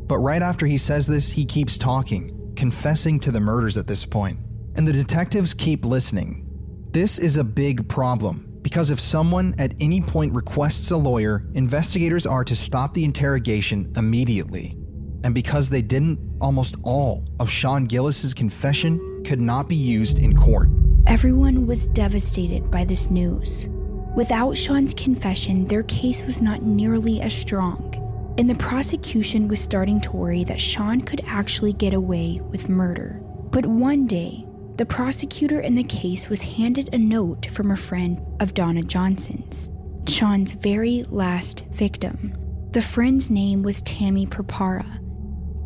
But 0.05 0.17
right 0.17 0.41
after 0.41 0.65
he 0.65 0.77
says 0.77 1.07
this, 1.07 1.31
he 1.31 1.45
keeps 1.45 1.77
talking, 1.77 2.53
confessing 2.57 3.21
to 3.21 3.31
the 3.31 3.39
murders 3.39 3.77
at 3.77 3.87
this 3.87 4.05
point. 4.05 4.39
And 4.75 4.85
the 4.85 4.91
detectives 4.91 5.53
keep 5.53 5.85
listening. 5.85 6.45
This 6.91 7.19
is 7.19 7.37
a 7.37 7.43
big 7.43 7.87
problem 7.87 8.59
because 8.61 8.89
if 8.89 8.99
someone 8.99 9.55
at 9.59 9.73
any 9.79 10.01
point 10.01 10.33
requests 10.33 10.91
a 10.91 10.97
lawyer, 10.97 11.45
investigators 11.53 12.25
are 12.25 12.43
to 12.43 12.55
stop 12.55 12.93
the 12.93 13.05
interrogation 13.05 13.93
immediately. 13.95 14.77
And 15.23 15.33
because 15.33 15.69
they 15.69 15.81
didn't, 15.81 16.19
almost 16.41 16.75
all 16.83 17.25
of 17.39 17.49
Sean 17.49 17.85
Gillis's 17.85 18.33
confession 18.33 19.23
could 19.25 19.39
not 19.39 19.69
be 19.69 19.75
used 19.75 20.19
in 20.19 20.35
court. 20.35 20.67
Everyone 21.07 21.65
was 21.65 21.87
devastated 21.87 22.69
by 22.69 22.83
this 22.83 23.09
news. 23.09 23.67
Without 24.15 24.55
Sean's 24.55 24.93
confession, 24.93 25.65
their 25.67 25.83
case 25.83 26.23
was 26.23 26.39
not 26.39 26.61
nearly 26.61 27.19
as 27.19 27.33
strong, 27.33 27.95
and 28.37 28.47
the 28.47 28.55
prosecution 28.55 29.47
was 29.47 29.59
starting 29.59 29.99
to 30.01 30.11
worry 30.11 30.43
that 30.43 30.61
Sean 30.61 31.01
could 31.01 31.21
actually 31.25 31.73
get 31.73 31.95
away 31.95 32.39
with 32.51 32.69
murder. 32.69 33.19
But 33.49 33.65
one 33.65 34.05
day, 34.05 34.45
the 34.75 34.85
prosecutor 34.85 35.59
in 35.59 35.73
the 35.73 35.83
case 35.83 36.29
was 36.29 36.41
handed 36.41 36.93
a 36.93 36.97
note 36.97 37.47
from 37.47 37.71
a 37.71 37.75
friend 37.75 38.21
of 38.39 38.53
Donna 38.53 38.83
Johnston's, 38.83 39.69
Sean's 40.07 40.53
very 40.53 41.05
last 41.09 41.65
victim. 41.71 42.33
The 42.71 42.81
friend's 42.81 43.31
name 43.31 43.63
was 43.63 43.81
Tammy 43.81 44.27
Purpera, 44.27 44.99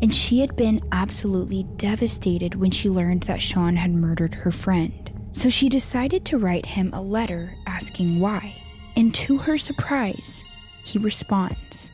and 0.00 0.14
she 0.14 0.40
had 0.40 0.56
been 0.56 0.80
absolutely 0.92 1.64
devastated 1.76 2.54
when 2.54 2.70
she 2.70 2.88
learned 2.88 3.24
that 3.24 3.42
Sean 3.42 3.76
had 3.76 3.92
murdered 3.92 4.34
her 4.34 4.50
friend. 4.50 5.07
So 5.32 5.48
she 5.48 5.68
decided 5.68 6.24
to 6.26 6.38
write 6.38 6.66
him 6.66 6.90
a 6.92 7.00
letter 7.00 7.54
asking 7.66 8.20
why. 8.20 8.56
And 8.96 9.14
to 9.14 9.38
her 9.38 9.58
surprise, 9.58 10.44
he 10.84 10.98
responds 10.98 11.92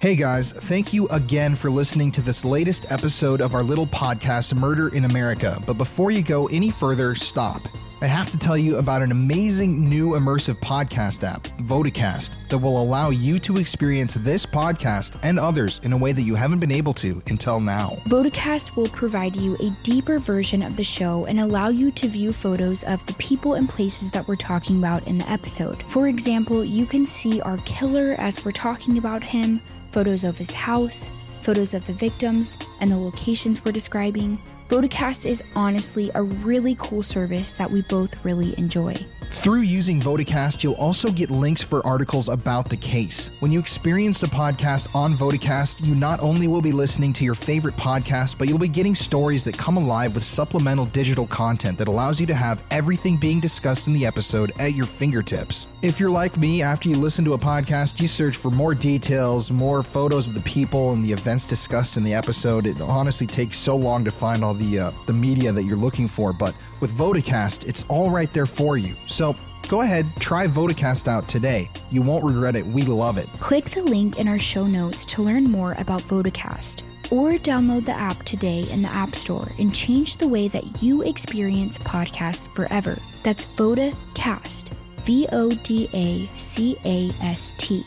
Hey 0.00 0.14
guys, 0.14 0.52
thank 0.52 0.92
you 0.92 1.08
again 1.08 1.56
for 1.56 1.72
listening 1.72 2.12
to 2.12 2.22
this 2.22 2.44
latest 2.44 2.86
episode 2.92 3.40
of 3.40 3.56
our 3.56 3.64
little 3.64 3.86
podcast, 3.88 4.56
Murder 4.56 4.94
in 4.94 5.04
America. 5.04 5.60
But 5.66 5.72
before 5.72 6.12
you 6.12 6.22
go 6.22 6.46
any 6.46 6.70
further, 6.70 7.16
stop. 7.16 7.62
I 8.00 8.06
have 8.06 8.30
to 8.30 8.38
tell 8.38 8.56
you 8.56 8.76
about 8.76 9.02
an 9.02 9.10
amazing 9.10 9.88
new 9.88 10.10
immersive 10.10 10.60
podcast 10.60 11.24
app, 11.24 11.48
Vodacast, 11.62 12.30
that 12.48 12.58
will 12.58 12.80
allow 12.80 13.10
you 13.10 13.40
to 13.40 13.56
experience 13.56 14.14
this 14.14 14.46
podcast 14.46 15.18
and 15.24 15.36
others 15.36 15.80
in 15.82 15.92
a 15.92 15.96
way 15.96 16.12
that 16.12 16.22
you 16.22 16.36
haven't 16.36 16.60
been 16.60 16.70
able 16.70 16.94
to 16.94 17.20
until 17.26 17.58
now. 17.58 18.00
Vodacast 18.04 18.76
will 18.76 18.86
provide 18.86 19.34
you 19.34 19.56
a 19.56 19.70
deeper 19.82 20.20
version 20.20 20.62
of 20.62 20.76
the 20.76 20.84
show 20.84 21.24
and 21.24 21.40
allow 21.40 21.70
you 21.70 21.90
to 21.90 22.06
view 22.06 22.32
photos 22.32 22.84
of 22.84 23.04
the 23.06 23.14
people 23.14 23.54
and 23.54 23.68
places 23.68 24.12
that 24.12 24.28
we're 24.28 24.36
talking 24.36 24.78
about 24.78 25.04
in 25.08 25.18
the 25.18 25.28
episode. 25.28 25.82
For 25.88 26.06
example, 26.06 26.64
you 26.64 26.86
can 26.86 27.04
see 27.04 27.40
our 27.40 27.58
killer 27.58 28.14
as 28.18 28.44
we're 28.44 28.52
talking 28.52 28.98
about 28.98 29.24
him, 29.24 29.60
photos 29.90 30.22
of 30.22 30.38
his 30.38 30.52
house, 30.52 31.10
photos 31.42 31.74
of 31.74 31.84
the 31.84 31.94
victims, 31.94 32.58
and 32.80 32.92
the 32.92 32.96
locations 32.96 33.64
we're 33.64 33.72
describing. 33.72 34.38
Vodacast 34.68 35.24
is 35.24 35.42
honestly 35.56 36.10
a 36.14 36.22
really 36.22 36.76
cool 36.78 37.02
service 37.02 37.52
that 37.52 37.70
we 37.70 37.80
both 37.82 38.22
really 38.22 38.56
enjoy. 38.58 38.94
Through 39.30 39.60
using 39.60 40.00
Vodacast, 40.00 40.62
you'll 40.62 40.74
also 40.74 41.10
get 41.10 41.30
links 41.30 41.62
for 41.62 41.86
articles 41.86 42.28
about 42.28 42.70
the 42.70 42.76
case. 42.78 43.30
When 43.40 43.52
you 43.52 43.60
experience 43.60 44.18
the 44.18 44.26
podcast 44.26 44.88
on 44.94 45.16
Vodacast, 45.16 45.84
you 45.84 45.94
not 45.94 46.20
only 46.20 46.48
will 46.48 46.62
be 46.62 46.72
listening 46.72 47.12
to 47.14 47.24
your 47.24 47.34
favorite 47.34 47.76
podcast, 47.76 48.38
but 48.38 48.48
you'll 48.48 48.58
be 48.58 48.68
getting 48.68 48.94
stories 48.94 49.44
that 49.44 49.56
come 49.56 49.76
alive 49.76 50.14
with 50.14 50.24
supplemental 50.24 50.86
digital 50.86 51.26
content 51.26 51.76
that 51.76 51.88
allows 51.88 52.18
you 52.18 52.26
to 52.26 52.34
have 52.34 52.62
everything 52.70 53.18
being 53.18 53.38
discussed 53.38 53.86
in 53.86 53.92
the 53.92 54.06
episode 54.06 54.50
at 54.58 54.74
your 54.74 54.86
fingertips. 54.86 55.68
If 55.82 56.00
you're 56.00 56.10
like 56.10 56.36
me, 56.38 56.62
after 56.62 56.88
you 56.88 56.96
listen 56.96 57.24
to 57.26 57.34
a 57.34 57.38
podcast, 57.38 58.00
you 58.00 58.08
search 58.08 58.36
for 58.36 58.50
more 58.50 58.74
details, 58.74 59.50
more 59.50 59.82
photos 59.82 60.26
of 60.26 60.34
the 60.34 60.40
people 60.40 60.92
and 60.92 61.04
the 61.04 61.12
events 61.12 61.46
discussed 61.46 61.98
in 61.98 62.02
the 62.02 62.14
episode. 62.14 62.66
It 62.66 62.80
honestly 62.80 63.26
takes 63.26 63.58
so 63.58 63.76
long 63.76 64.04
to 64.04 64.10
find 64.10 64.42
all 64.42 64.54
the 64.54 64.78
uh, 64.78 64.90
the 65.06 65.12
media 65.12 65.52
that 65.52 65.64
you're 65.64 65.76
looking 65.76 66.08
for, 66.08 66.32
but 66.32 66.54
with 66.80 66.92
Vodacast, 66.92 67.66
it's 67.66 67.84
all 67.88 68.10
right 68.10 68.32
there 68.32 68.46
for 68.46 68.76
you. 68.76 68.94
So 69.06 69.27
go 69.68 69.82
ahead, 69.82 70.06
try 70.18 70.46
Vodacast 70.46 71.06
out 71.06 71.28
today. 71.28 71.70
You 71.90 72.02
won't 72.02 72.24
regret 72.24 72.56
it. 72.56 72.66
We 72.66 72.82
love 72.82 73.18
it. 73.18 73.28
Click 73.38 73.66
the 73.66 73.82
link 73.82 74.18
in 74.18 74.26
our 74.26 74.38
show 74.38 74.66
notes 74.66 75.04
to 75.06 75.22
learn 75.22 75.44
more 75.44 75.74
about 75.78 76.02
Vodacast. 76.02 76.82
Or 77.10 77.32
download 77.38 77.86
the 77.86 77.92
app 77.92 78.22
today 78.24 78.68
in 78.70 78.82
the 78.82 78.90
App 78.90 79.14
Store 79.14 79.50
and 79.58 79.74
change 79.74 80.16
the 80.16 80.28
way 80.28 80.48
that 80.48 80.82
you 80.82 81.02
experience 81.02 81.78
podcasts 81.78 82.54
forever. 82.54 82.98
That's 83.22 83.46
Vodacast. 83.56 84.70
V 85.04 85.26
O 85.32 85.50
D 85.50 85.88
A 85.94 86.28
C 86.36 86.76
A 86.84 87.10
S 87.22 87.52
T. 87.56 87.84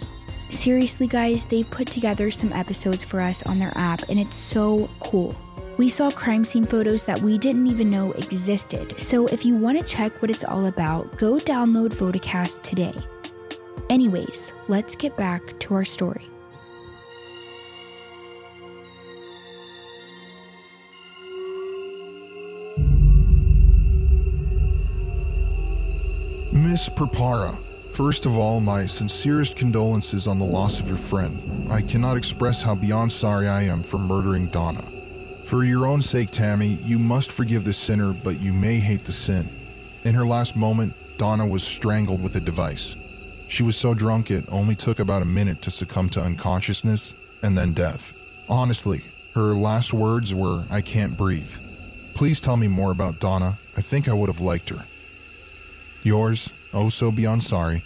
Seriously, 0.50 1.06
guys, 1.06 1.46
they've 1.46 1.70
put 1.70 1.88
together 1.88 2.32
some 2.32 2.52
episodes 2.52 3.04
for 3.04 3.22
us 3.22 3.44
on 3.44 3.60
their 3.60 3.72
app, 3.76 4.10
and 4.10 4.20
it's 4.20 4.36
so 4.36 4.90
cool. 5.00 5.36
We 5.82 5.90
saw 5.90 6.12
crime 6.12 6.46
scene 6.46 6.66
photos 6.66 7.08
that 7.08 7.20
we 7.24 7.40
didn't 7.40 7.66
even 7.66 7.90
know 7.90 8.12
existed. 8.12 8.96
So 9.00 9.26
if 9.26 9.44
you 9.44 9.56
want 9.56 9.80
to 9.80 9.84
check 9.84 10.22
what 10.22 10.30
it's 10.30 10.44
all 10.44 10.68
about, 10.68 11.18
go 11.18 11.40
download 11.40 11.90
Vodacast 11.90 12.62
today. 12.62 12.94
Anyways, 13.90 14.54
let's 14.68 14.96
get 14.96 15.18
back 15.18 15.60
to 15.62 15.74
our 15.74 15.84
story. 15.84 16.28
Miss 26.54 26.90
Purpera, 26.90 27.58
first 27.96 28.28
of 28.28 28.38
all, 28.38 28.60
my 28.60 28.86
sincerest 28.86 29.56
condolences 29.56 30.28
on 30.28 30.38
the 30.38 30.46
loss 30.46 30.80
of 30.80 30.88
your 30.88 31.00
friend. 31.00 31.72
I 31.72 31.82
cannot 31.82 32.18
express 32.18 32.62
how 32.62 32.76
beyond 32.76 33.12
sorry 33.12 33.48
I 33.48 33.64
am 33.64 33.82
for 33.82 33.98
murdering 33.98 34.46
Donna. 34.50 35.01
For 35.52 35.66
your 35.66 35.86
own 35.86 36.02
sake, 36.02 36.32
Tammy, 36.32 36.80
you 36.86 36.98
must 36.98 37.30
forgive 37.30 37.66
the 37.66 37.74
sinner, 37.74 38.14
but 38.14 38.40
you 38.40 38.54
may 38.54 38.80
hate 38.80 39.04
the 39.04 39.12
sin. 39.12 39.50
In 40.06 40.16
her 40.16 40.26
last 40.26 40.56
moment, 40.56 40.94
Donna 41.18 41.46
was 41.46 41.62
strangled 41.62 42.24
with 42.24 42.38
a 42.38 42.40
device. 42.40 42.96
She 43.50 43.62
was 43.62 43.76
so 43.76 43.94
drunk 43.94 44.32
it 44.32 44.46
only 44.48 44.76
took 44.76 44.98
about 44.98 45.22
a 45.22 45.26
minute 45.26 45.62
to 45.64 45.70
succumb 45.70 46.08
to 46.12 46.22
unconsciousness 46.22 47.14
and 47.44 47.58
then 47.58 47.74
death. 47.74 48.14
Honestly, 48.48 49.02
her 49.34 49.54
last 49.54 49.92
words 49.92 50.34
were, 50.34 50.64
I 50.70 50.80
can't 50.80 51.18
breathe. 51.18 51.54
Please 52.14 52.40
tell 52.40 52.56
me 52.56 52.70
more 52.70 52.92
about 52.92 53.20
Donna. 53.20 53.58
I 53.76 53.82
think 53.82 54.08
I 54.08 54.14
would 54.14 54.30
have 54.30 54.40
liked 54.40 54.70
her. 54.70 54.86
Yours, 56.02 56.50
oh 56.74 56.88
so 56.88 57.12
beyond 57.12 57.44
sorry, 57.44 57.84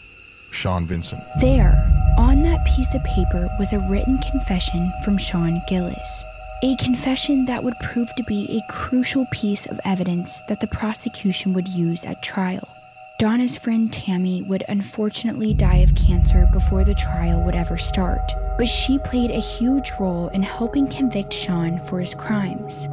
Sean 0.52 0.86
Vincent. 0.86 1.24
There, 1.40 1.92
on 2.20 2.44
that 2.44 2.64
piece 2.68 2.94
of 2.94 3.04
paper, 3.04 3.50
was 3.58 3.74
a 3.74 3.80
written 3.80 4.20
confession 4.20 4.94
from 5.04 5.18
Sean 5.18 5.64
Gillis. 5.68 6.24
A 6.64 6.76
confession 6.78 7.46
that 7.46 7.64
would 7.64 7.78
prove 7.80 8.16
to 8.16 8.24
be 8.24 8.58
a 8.58 8.72
crucial 8.72 9.26
piece 9.30 9.66
of 9.66 9.80
evidence 9.84 10.42
that 10.48 10.62
the 10.62 10.68
prosecution 10.68 11.54
would 11.54 11.68
use 11.68 12.06
at 12.06 12.24
trial. 12.24 12.68
Donna's 13.20 13.58
friend 13.58 13.92
Tammy 13.92 14.42
would 14.42 14.64
unfortunately 14.70 15.54
die 15.54 15.78
of 15.78 15.94
cancer 15.96 16.48
before 16.54 16.86
the 16.86 16.96
trial 16.96 17.44
would 17.44 17.56
ever 17.56 17.76
start, 17.76 18.34
but 18.58 18.70
she 18.70 18.98
played 19.00 19.32
a 19.32 19.40
huge 19.40 19.92
role 20.00 20.30
in 20.30 20.42
helping 20.42 20.88
convict 20.88 21.34
Sean 21.34 21.78
for 21.86 22.00
his 22.00 22.14
crimes. 22.14 22.88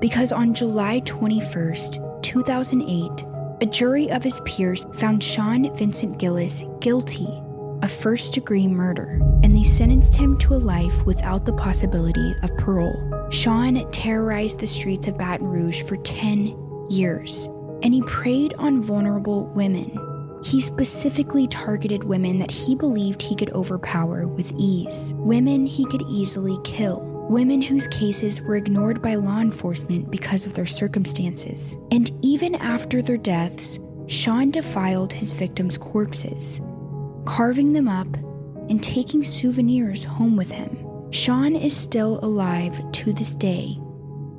Because 0.00 0.32
on 0.32 0.52
July 0.52 1.00
21st, 1.02 2.22
2008, 2.22 3.24
a 3.60 3.66
jury 3.66 4.10
of 4.10 4.24
his 4.24 4.40
peers 4.40 4.84
found 4.94 5.22
Sean 5.22 5.74
Vincent 5.76 6.18
Gillis 6.18 6.64
guilty 6.80 7.40
of 7.82 7.90
first 7.90 8.34
degree 8.34 8.66
murder, 8.66 9.20
and 9.42 9.54
they 9.54 9.64
sentenced 9.64 10.14
him 10.14 10.36
to 10.38 10.54
a 10.54 10.56
life 10.56 11.04
without 11.06 11.44
the 11.44 11.52
possibility 11.52 12.34
of 12.42 12.56
parole. 12.56 13.28
Sean 13.30 13.90
terrorized 13.90 14.58
the 14.58 14.66
streets 14.66 15.08
of 15.08 15.18
Baton 15.18 15.46
Rouge 15.46 15.82
for 15.82 15.96
10 15.96 16.88
years, 16.88 17.46
and 17.82 17.92
he 17.92 18.02
preyed 18.02 18.54
on 18.58 18.82
vulnerable 18.82 19.46
women. 19.46 19.98
He 20.44 20.60
specifically 20.60 21.48
targeted 21.48 22.04
women 22.04 22.38
that 22.38 22.50
he 22.50 22.74
believed 22.74 23.20
he 23.20 23.34
could 23.34 23.52
overpower 23.52 24.26
with 24.28 24.52
ease, 24.56 25.12
women 25.16 25.66
he 25.66 25.84
could 25.86 26.02
easily 26.02 26.58
kill, 26.62 27.00
women 27.28 27.60
whose 27.60 27.88
cases 27.88 28.40
were 28.40 28.56
ignored 28.56 29.02
by 29.02 29.16
law 29.16 29.40
enforcement 29.40 30.10
because 30.10 30.46
of 30.46 30.54
their 30.54 30.66
circumstances. 30.66 31.76
And 31.90 32.12
even 32.22 32.54
after 32.54 33.02
their 33.02 33.16
deaths, 33.16 33.80
Sean 34.06 34.52
defiled 34.52 35.12
his 35.12 35.32
victims' 35.32 35.76
corpses, 35.76 36.60
carving 37.26 37.72
them 37.72 37.88
up 37.88 38.08
and 38.68 38.82
taking 38.82 39.22
souvenirs 39.22 40.04
home 40.04 40.36
with 40.36 40.50
him. 40.50 40.76
Sean 41.12 41.54
is 41.54 41.76
still 41.76 42.18
alive 42.22 42.80
to 42.92 43.12
this 43.12 43.34
day 43.34 43.78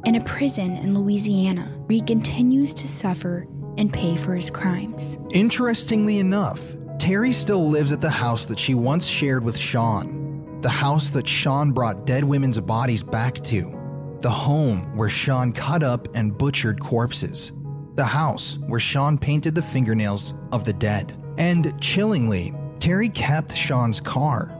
in 0.06 0.16
a 0.16 0.24
prison 0.24 0.76
in 0.78 0.98
Louisiana 0.98 1.64
where 1.86 1.96
he 1.96 2.02
continues 2.02 2.74
to 2.74 2.88
suffer 2.88 3.48
and 3.78 3.94
pay 3.94 4.16
for 4.16 4.36
his 4.36 4.50
crimes. 4.50 5.18
Interestingly 5.34 6.18
enough, 6.20 6.76
Terry 6.98 7.32
still 7.32 7.70
lives 7.70 7.92
at 7.92 8.02
the 8.02 8.10
house 8.10 8.46
that 8.48 8.60
she 8.60 8.74
once 8.74 9.06
shared 9.06 9.44
with 9.44 9.58
Sean. 9.58 10.60
The 10.62 10.70
house 10.70 11.12
that 11.12 11.28
Sean 11.28 11.72
brought 11.72 12.06
dead 12.06 12.24
women's 12.24 12.60
bodies 12.60 13.04
back 13.04 13.36
to. 13.46 13.74
The 14.22 14.30
home 14.30 14.98
where 14.98 15.10
Sean 15.10 15.52
cut 15.52 15.84
up 15.84 16.08
and 16.16 16.36
butchered 16.36 16.80
corpses. 16.80 17.52
The 17.96 18.06
house 18.06 18.58
where 18.66 18.80
Sean 18.80 19.18
painted 19.18 19.54
the 19.54 19.62
fingernails 19.62 20.34
of 20.52 20.66
the 20.66 20.74
dead. 20.74 21.24
And 21.38 21.80
chillingly, 21.80 22.54
Terry 22.78 23.10
kept 23.10 23.56
Sean's 23.56 24.00
car. 24.00 24.54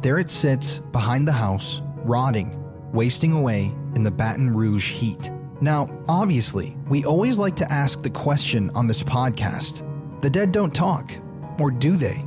There 0.00 0.18
it 0.18 0.30
sits 0.30 0.80
behind 0.92 1.26
the 1.26 1.32
house, 1.32 1.80
rotting, 2.04 2.62
wasting 2.92 3.32
away 3.32 3.74
in 3.94 4.02
the 4.02 4.10
Baton 4.10 4.54
Rouge 4.54 4.90
heat. 4.90 5.30
Now, 5.60 5.86
obviously, 6.08 6.76
we 6.88 7.04
always 7.04 7.38
like 7.38 7.56
to 7.56 7.72
ask 7.72 8.02
the 8.02 8.10
question 8.10 8.70
on 8.74 8.86
this 8.86 9.02
podcast 9.02 9.82
the 10.20 10.30
dead 10.30 10.52
don't 10.52 10.74
talk, 10.74 11.12
or 11.58 11.70
do 11.70 11.96
they? 11.96 12.24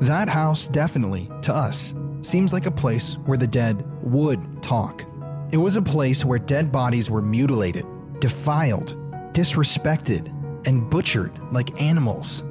That 0.00 0.28
house 0.28 0.66
definitely, 0.66 1.28
to 1.42 1.54
us, 1.54 1.94
seems 2.22 2.52
like 2.52 2.66
a 2.66 2.70
place 2.70 3.14
where 3.26 3.38
the 3.38 3.46
dead 3.46 3.84
would 4.02 4.62
talk. 4.62 5.04
It 5.50 5.56
was 5.56 5.76
a 5.76 5.82
place 5.82 6.24
where 6.24 6.38
dead 6.38 6.70
bodies 6.70 7.10
were 7.10 7.22
mutilated, 7.22 7.86
defiled, 8.20 8.94
disrespected, 9.32 10.32
and 10.66 10.88
butchered 10.90 11.32
like 11.52 11.80
animals. 11.80 12.44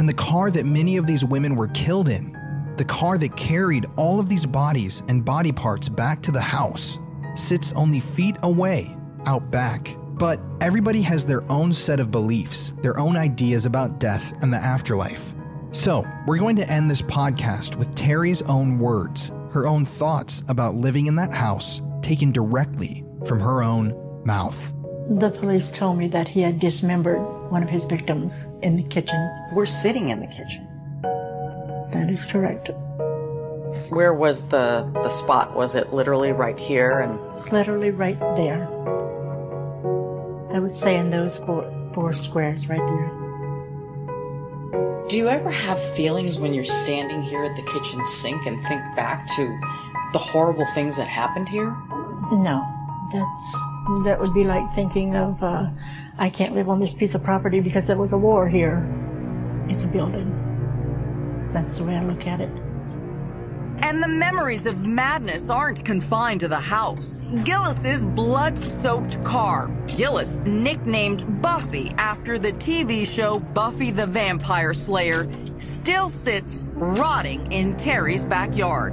And 0.00 0.08
the 0.08 0.14
car 0.14 0.50
that 0.50 0.64
many 0.64 0.96
of 0.96 1.06
these 1.06 1.26
women 1.26 1.54
were 1.54 1.68
killed 1.68 2.08
in, 2.08 2.34
the 2.78 2.84
car 2.86 3.18
that 3.18 3.36
carried 3.36 3.84
all 3.96 4.18
of 4.18 4.30
these 4.30 4.46
bodies 4.46 5.02
and 5.08 5.22
body 5.22 5.52
parts 5.52 5.90
back 5.90 6.22
to 6.22 6.30
the 6.30 6.40
house, 6.40 6.98
sits 7.34 7.74
only 7.74 8.00
feet 8.00 8.38
away 8.42 8.96
out 9.26 9.50
back. 9.50 9.94
But 10.14 10.40
everybody 10.62 11.02
has 11.02 11.26
their 11.26 11.42
own 11.52 11.70
set 11.74 12.00
of 12.00 12.10
beliefs, 12.10 12.72
their 12.80 12.98
own 12.98 13.14
ideas 13.14 13.66
about 13.66 14.00
death 14.00 14.32
and 14.40 14.50
the 14.50 14.56
afterlife. 14.56 15.34
So, 15.70 16.06
we're 16.26 16.38
going 16.38 16.56
to 16.56 16.70
end 16.70 16.90
this 16.90 17.02
podcast 17.02 17.76
with 17.76 17.94
Terry's 17.94 18.40
own 18.40 18.78
words, 18.78 19.32
her 19.50 19.66
own 19.66 19.84
thoughts 19.84 20.42
about 20.48 20.76
living 20.76 21.08
in 21.08 21.16
that 21.16 21.34
house, 21.34 21.82
taken 22.00 22.32
directly 22.32 23.04
from 23.26 23.38
her 23.38 23.62
own 23.62 24.22
mouth. 24.24 24.72
The 25.10 25.30
police 25.30 25.72
told 25.72 25.98
me 25.98 26.06
that 26.06 26.28
he 26.28 26.40
had 26.40 26.60
dismembered 26.60 27.18
one 27.50 27.64
of 27.64 27.68
his 27.68 27.84
victims 27.84 28.46
in 28.62 28.76
the 28.76 28.84
kitchen. 28.84 29.18
We're 29.52 29.66
sitting 29.66 30.10
in 30.10 30.20
the 30.20 30.28
kitchen. 30.28 30.68
That 31.90 32.08
is 32.08 32.24
correct. 32.24 32.70
Where 33.88 34.14
was 34.14 34.42
the 34.42 34.88
the 34.94 35.08
spot? 35.08 35.56
Was 35.56 35.74
it 35.74 35.92
literally 35.92 36.30
right 36.30 36.56
here 36.56 37.00
and 37.00 37.18
Literally 37.50 37.90
right 37.90 38.20
there. 38.36 38.68
I 40.52 40.60
would 40.60 40.76
say 40.76 40.96
in 40.96 41.10
those 41.10 41.40
four 41.40 41.68
four 41.92 42.12
squares 42.12 42.68
right 42.68 42.86
there. 42.86 43.10
Do 45.08 45.16
you 45.16 45.28
ever 45.28 45.50
have 45.50 45.82
feelings 45.82 46.38
when 46.38 46.54
you're 46.54 46.62
standing 46.62 47.20
here 47.20 47.42
at 47.42 47.56
the 47.56 47.62
kitchen 47.62 48.06
sink 48.06 48.46
and 48.46 48.62
think 48.66 48.82
back 48.94 49.26
to 49.34 49.60
the 50.12 50.20
horrible 50.20 50.66
things 50.66 50.96
that 50.98 51.08
happened 51.08 51.48
here? 51.48 51.76
No, 52.30 52.64
that's 53.12 53.52
that 54.04 54.18
would 54.20 54.32
be 54.32 54.44
like 54.44 54.72
thinking 54.74 55.16
of 55.16 55.42
uh, 55.42 55.68
I 56.18 56.30
can't 56.30 56.54
live 56.54 56.68
on 56.68 56.80
this 56.80 56.94
piece 56.94 57.14
of 57.14 57.22
property 57.22 57.60
because 57.60 57.86
there 57.86 57.96
was 57.96 58.12
a 58.12 58.18
war 58.18 58.48
here. 58.48 58.86
It's 59.68 59.84
a 59.84 59.88
building. 59.88 61.50
That's 61.52 61.78
the 61.78 61.84
way 61.84 61.96
I 61.96 62.04
look 62.04 62.26
at 62.26 62.40
it. 62.40 62.50
And 63.82 64.02
the 64.02 64.08
memories 64.08 64.66
of 64.66 64.86
madness 64.86 65.48
aren't 65.48 65.84
confined 65.84 66.40
to 66.40 66.48
the 66.48 66.60
house. 66.60 67.20
Gillis's 67.44 68.04
blood-soaked 68.04 69.24
car, 69.24 69.70
Gillis 69.86 70.36
nicknamed 70.44 71.40
Buffy 71.40 71.90
after 71.96 72.38
the 72.38 72.52
TV 72.52 73.06
show 73.06 73.40
Buffy 73.40 73.90
the 73.90 74.06
Vampire 74.06 74.74
Slayer, 74.74 75.26
still 75.58 76.10
sits 76.10 76.64
rotting 76.74 77.50
in 77.50 77.74
Terry's 77.76 78.24
backyard. 78.24 78.92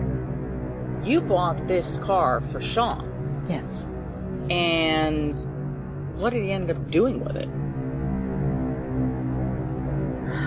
You 1.03 1.21
bought 1.21 1.67
this 1.67 1.97
car 1.97 2.39
for 2.39 2.61
Sean. 2.61 3.43
Yes. 3.49 3.87
And 4.49 5.39
what 6.17 6.31
did 6.31 6.43
he 6.43 6.51
end 6.51 6.71
up 6.71 6.89
doing 6.89 7.23
with 7.23 7.35
it? 7.35 7.49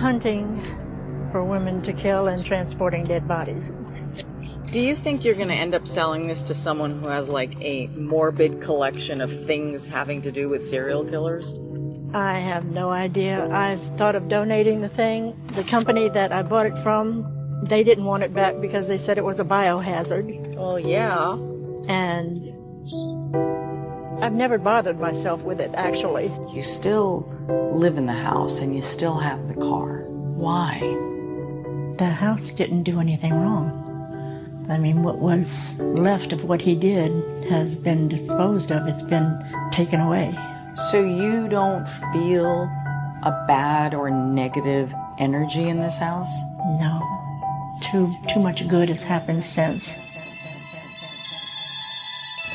Hunting 0.00 0.60
for 1.30 1.44
women 1.44 1.80
to 1.82 1.92
kill 1.92 2.28
and 2.28 2.44
transporting 2.44 3.04
dead 3.06 3.28
bodies. 3.28 3.72
Do 4.72 4.80
you 4.80 4.94
think 4.94 5.24
you're 5.24 5.34
going 5.34 5.48
to 5.48 5.54
end 5.54 5.74
up 5.74 5.86
selling 5.86 6.28
this 6.28 6.42
to 6.42 6.54
someone 6.54 7.00
who 7.00 7.08
has 7.08 7.28
like 7.28 7.60
a 7.60 7.88
morbid 7.88 8.60
collection 8.60 9.20
of 9.20 9.32
things 9.32 9.86
having 9.86 10.22
to 10.22 10.30
do 10.30 10.48
with 10.48 10.62
serial 10.62 11.04
killers? 11.04 11.58
I 12.14 12.38
have 12.38 12.66
no 12.66 12.90
idea. 12.90 13.48
I've 13.50 13.82
thought 13.96 14.14
of 14.16 14.28
donating 14.28 14.80
the 14.80 14.88
thing. 14.88 15.40
The 15.48 15.64
company 15.64 16.08
that 16.10 16.32
I 16.32 16.42
bought 16.42 16.66
it 16.66 16.78
from, 16.78 17.26
they 17.64 17.84
didn't 17.84 18.04
want 18.04 18.22
it 18.22 18.34
back 18.34 18.60
because 18.60 18.88
they 18.88 18.96
said 18.96 19.18
it 19.18 19.24
was 19.24 19.38
a 19.40 19.44
biohazard. 19.44 20.56
Well, 20.56 20.78
yeah. 20.78 21.32
And 21.88 22.42
I've 24.22 24.34
never 24.34 24.58
bothered 24.58 25.00
myself 25.00 25.44
with 25.44 25.60
it, 25.62 25.70
actually. 25.74 26.30
You 26.52 26.60
still 26.60 27.20
live 27.72 27.96
in 27.96 28.04
the 28.04 28.12
house 28.12 28.60
and 28.60 28.76
you 28.76 28.82
still 28.82 29.18
have 29.18 29.48
the 29.48 29.54
car. 29.54 30.02
Why? 30.04 30.78
The 31.96 32.04
house 32.04 32.50
didn't 32.50 32.82
do 32.82 33.00
anything 33.00 33.32
wrong. 33.32 34.66
I 34.68 34.76
mean, 34.76 35.02
what 35.02 35.18
was 35.18 35.80
left 35.80 36.34
of 36.34 36.44
what 36.44 36.60
he 36.60 36.74
did 36.74 37.12
has 37.44 37.78
been 37.78 38.08
disposed 38.08 38.70
of. 38.70 38.86
It's 38.86 39.02
been 39.02 39.42
taken 39.72 40.00
away. 40.00 40.38
So 40.74 41.02
you 41.02 41.48
don't 41.48 41.88
feel 42.12 42.64
a 43.22 43.44
bad 43.48 43.94
or 43.94 44.10
negative 44.10 44.94
energy 45.18 45.68
in 45.68 45.78
this 45.78 45.96
house? 45.96 46.42
No. 46.78 47.02
Too 47.80 48.10
too 48.32 48.40
much 48.40 48.68
good 48.68 48.90
has 48.90 49.02
happened 49.02 49.42
since. 49.42 49.96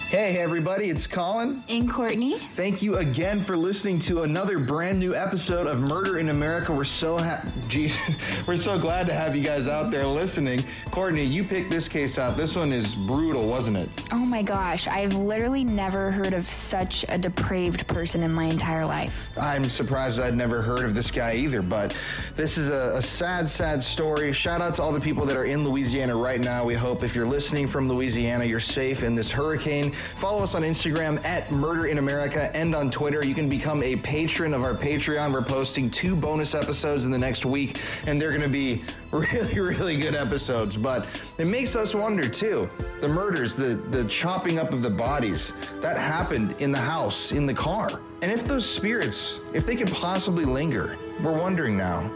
Hey, 0.10 0.38
everybody, 0.38 0.92
it's 0.92 1.08
Colin. 1.08 1.64
And 1.68 1.90
Courtney. 1.92 2.38
Thank 2.54 2.84
you 2.84 2.98
again 2.98 3.42
for 3.42 3.58
listening 3.58 3.98
to 4.02 4.22
another 4.22 4.60
brand 4.60 5.00
new 5.00 5.16
episode 5.16 5.66
of 5.66 5.82
Murder 5.82 6.20
in 6.20 6.30
America. 6.30 6.72
We're 6.72 6.84
so 6.86 7.18
ha- 7.18 7.44
geez, 7.68 7.98
we're 8.48 8.56
so 8.56 8.78
glad 8.78 9.08
to 9.08 9.14
have 9.14 9.36
you 9.36 9.44
guys 9.44 9.68
out 9.68 9.90
there 9.90 10.06
listening. 10.06 10.64
Courtney, 10.92 11.24
you 11.24 11.44
picked 11.44 11.72
this 11.72 11.88
case 11.90 12.20
out. 12.20 12.38
This 12.38 12.56
one 12.56 12.72
is 12.72 12.94
brutal, 12.94 13.48
wasn't 13.48 13.78
it? 13.78 13.90
Oh 14.12 14.20
my 14.20 14.44
gosh, 14.44 14.88
I've 14.88 15.16
literally 15.16 15.64
never 15.64 16.12
heard 16.12 16.34
of 16.34 16.46
such 16.50 17.04
a 17.10 17.18
depraved 17.18 17.88
person 17.88 18.22
in 18.22 18.32
my 18.32 18.46
entire 18.46 18.86
life. 18.86 19.32
I'm 19.38 19.66
surprised 19.66 20.20
I'd 20.20 20.36
never 20.38 20.62
heard 20.62 20.86
of 20.86 20.94
this 20.94 21.10
guy 21.10 21.34
either, 21.34 21.64
but 21.64 21.98
this 22.36 22.60
is 22.60 22.70
a, 22.70 22.94
a 22.96 23.02
sad, 23.02 23.50
sad 23.50 23.84
story. 23.84 24.32
Shout 24.34 24.62
out 24.62 24.76
to 24.76 24.84
all 24.84 24.94
the 24.94 25.02
people 25.02 25.26
that 25.26 25.36
are 25.36 25.46
in 25.46 25.66
Louisiana 25.68 26.16
right 26.16 26.40
now. 26.40 26.64
We 26.64 26.76
hope 26.76 27.04
if 27.04 27.16
you're 27.16 27.26
listening 27.26 27.66
from 27.66 27.90
Louisiana, 27.90 28.46
you're 28.46 28.60
safe 28.60 29.02
in 29.04 29.16
this 29.16 29.32
hurricane. 29.32 29.94
Follow 30.16 30.44
us 30.44 30.56
on 30.56 30.62
Instagram 30.62 31.24
at 31.26 31.52
Murder 31.52 31.88
in 31.88 31.98
America 31.98 32.56
and 32.56 32.76
on 32.76 32.92
Twitter. 32.92 33.26
You 33.26 33.34
can 33.34 33.50
become 33.50 33.82
a 33.84 33.96
patron 33.98 34.54
of 34.54 34.64
our 34.64 34.76
Patreon. 34.76 35.34
We're 35.34 35.42
posting 35.42 35.90
two 35.90 36.16
bonus 36.16 36.56
episodes 36.56 37.06
in 37.06 37.12
the 37.12 37.18
next 37.18 37.46
week, 37.46 37.82
and 38.06 38.22
they're 38.22 38.30
going 38.30 38.42
to 38.42 38.48
be 38.48 38.84
really, 39.12 39.60
really 39.60 39.98
good 39.98 40.16
episodes. 40.16 40.78
But 40.78 41.08
it 41.38 41.46
makes 41.46 41.76
us 41.76 41.96
wonder 41.96 42.28
too 42.28 42.70
the 43.02 43.08
murders, 43.08 43.56
the, 43.56 43.76
the 43.92 44.06
chopping 44.06 44.60
up 44.60 44.72
of 44.72 44.82
the 44.82 44.90
bodies 44.90 45.54
that 45.82 45.98
happened 45.98 46.56
in 46.60 46.72
the 46.72 46.80
house, 46.80 47.32
in 47.32 47.46
the 47.46 47.54
car. 47.54 48.02
And 48.22 48.32
if 48.32 48.48
those 48.48 48.68
spirits, 48.68 49.40
if 49.54 49.66
they 49.66 49.76
could 49.76 49.92
possibly 49.92 50.46
linger, 50.46 50.98
we're 51.22 51.38
wondering 51.38 51.78
now. 51.78 52.10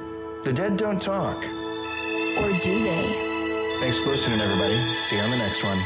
The 0.43 0.53
dead 0.53 0.77
don't 0.77 1.01
talk. 1.01 1.37
Or 1.37 2.59
do 2.61 2.83
they? 2.83 3.77
Thanks 3.81 4.01
for 4.01 4.09
listening, 4.09 4.41
everybody. 4.41 4.93
See 4.93 5.17
you 5.17 5.21
on 5.21 5.31
the 5.31 5.37
next 5.37 5.63
one. 5.63 5.81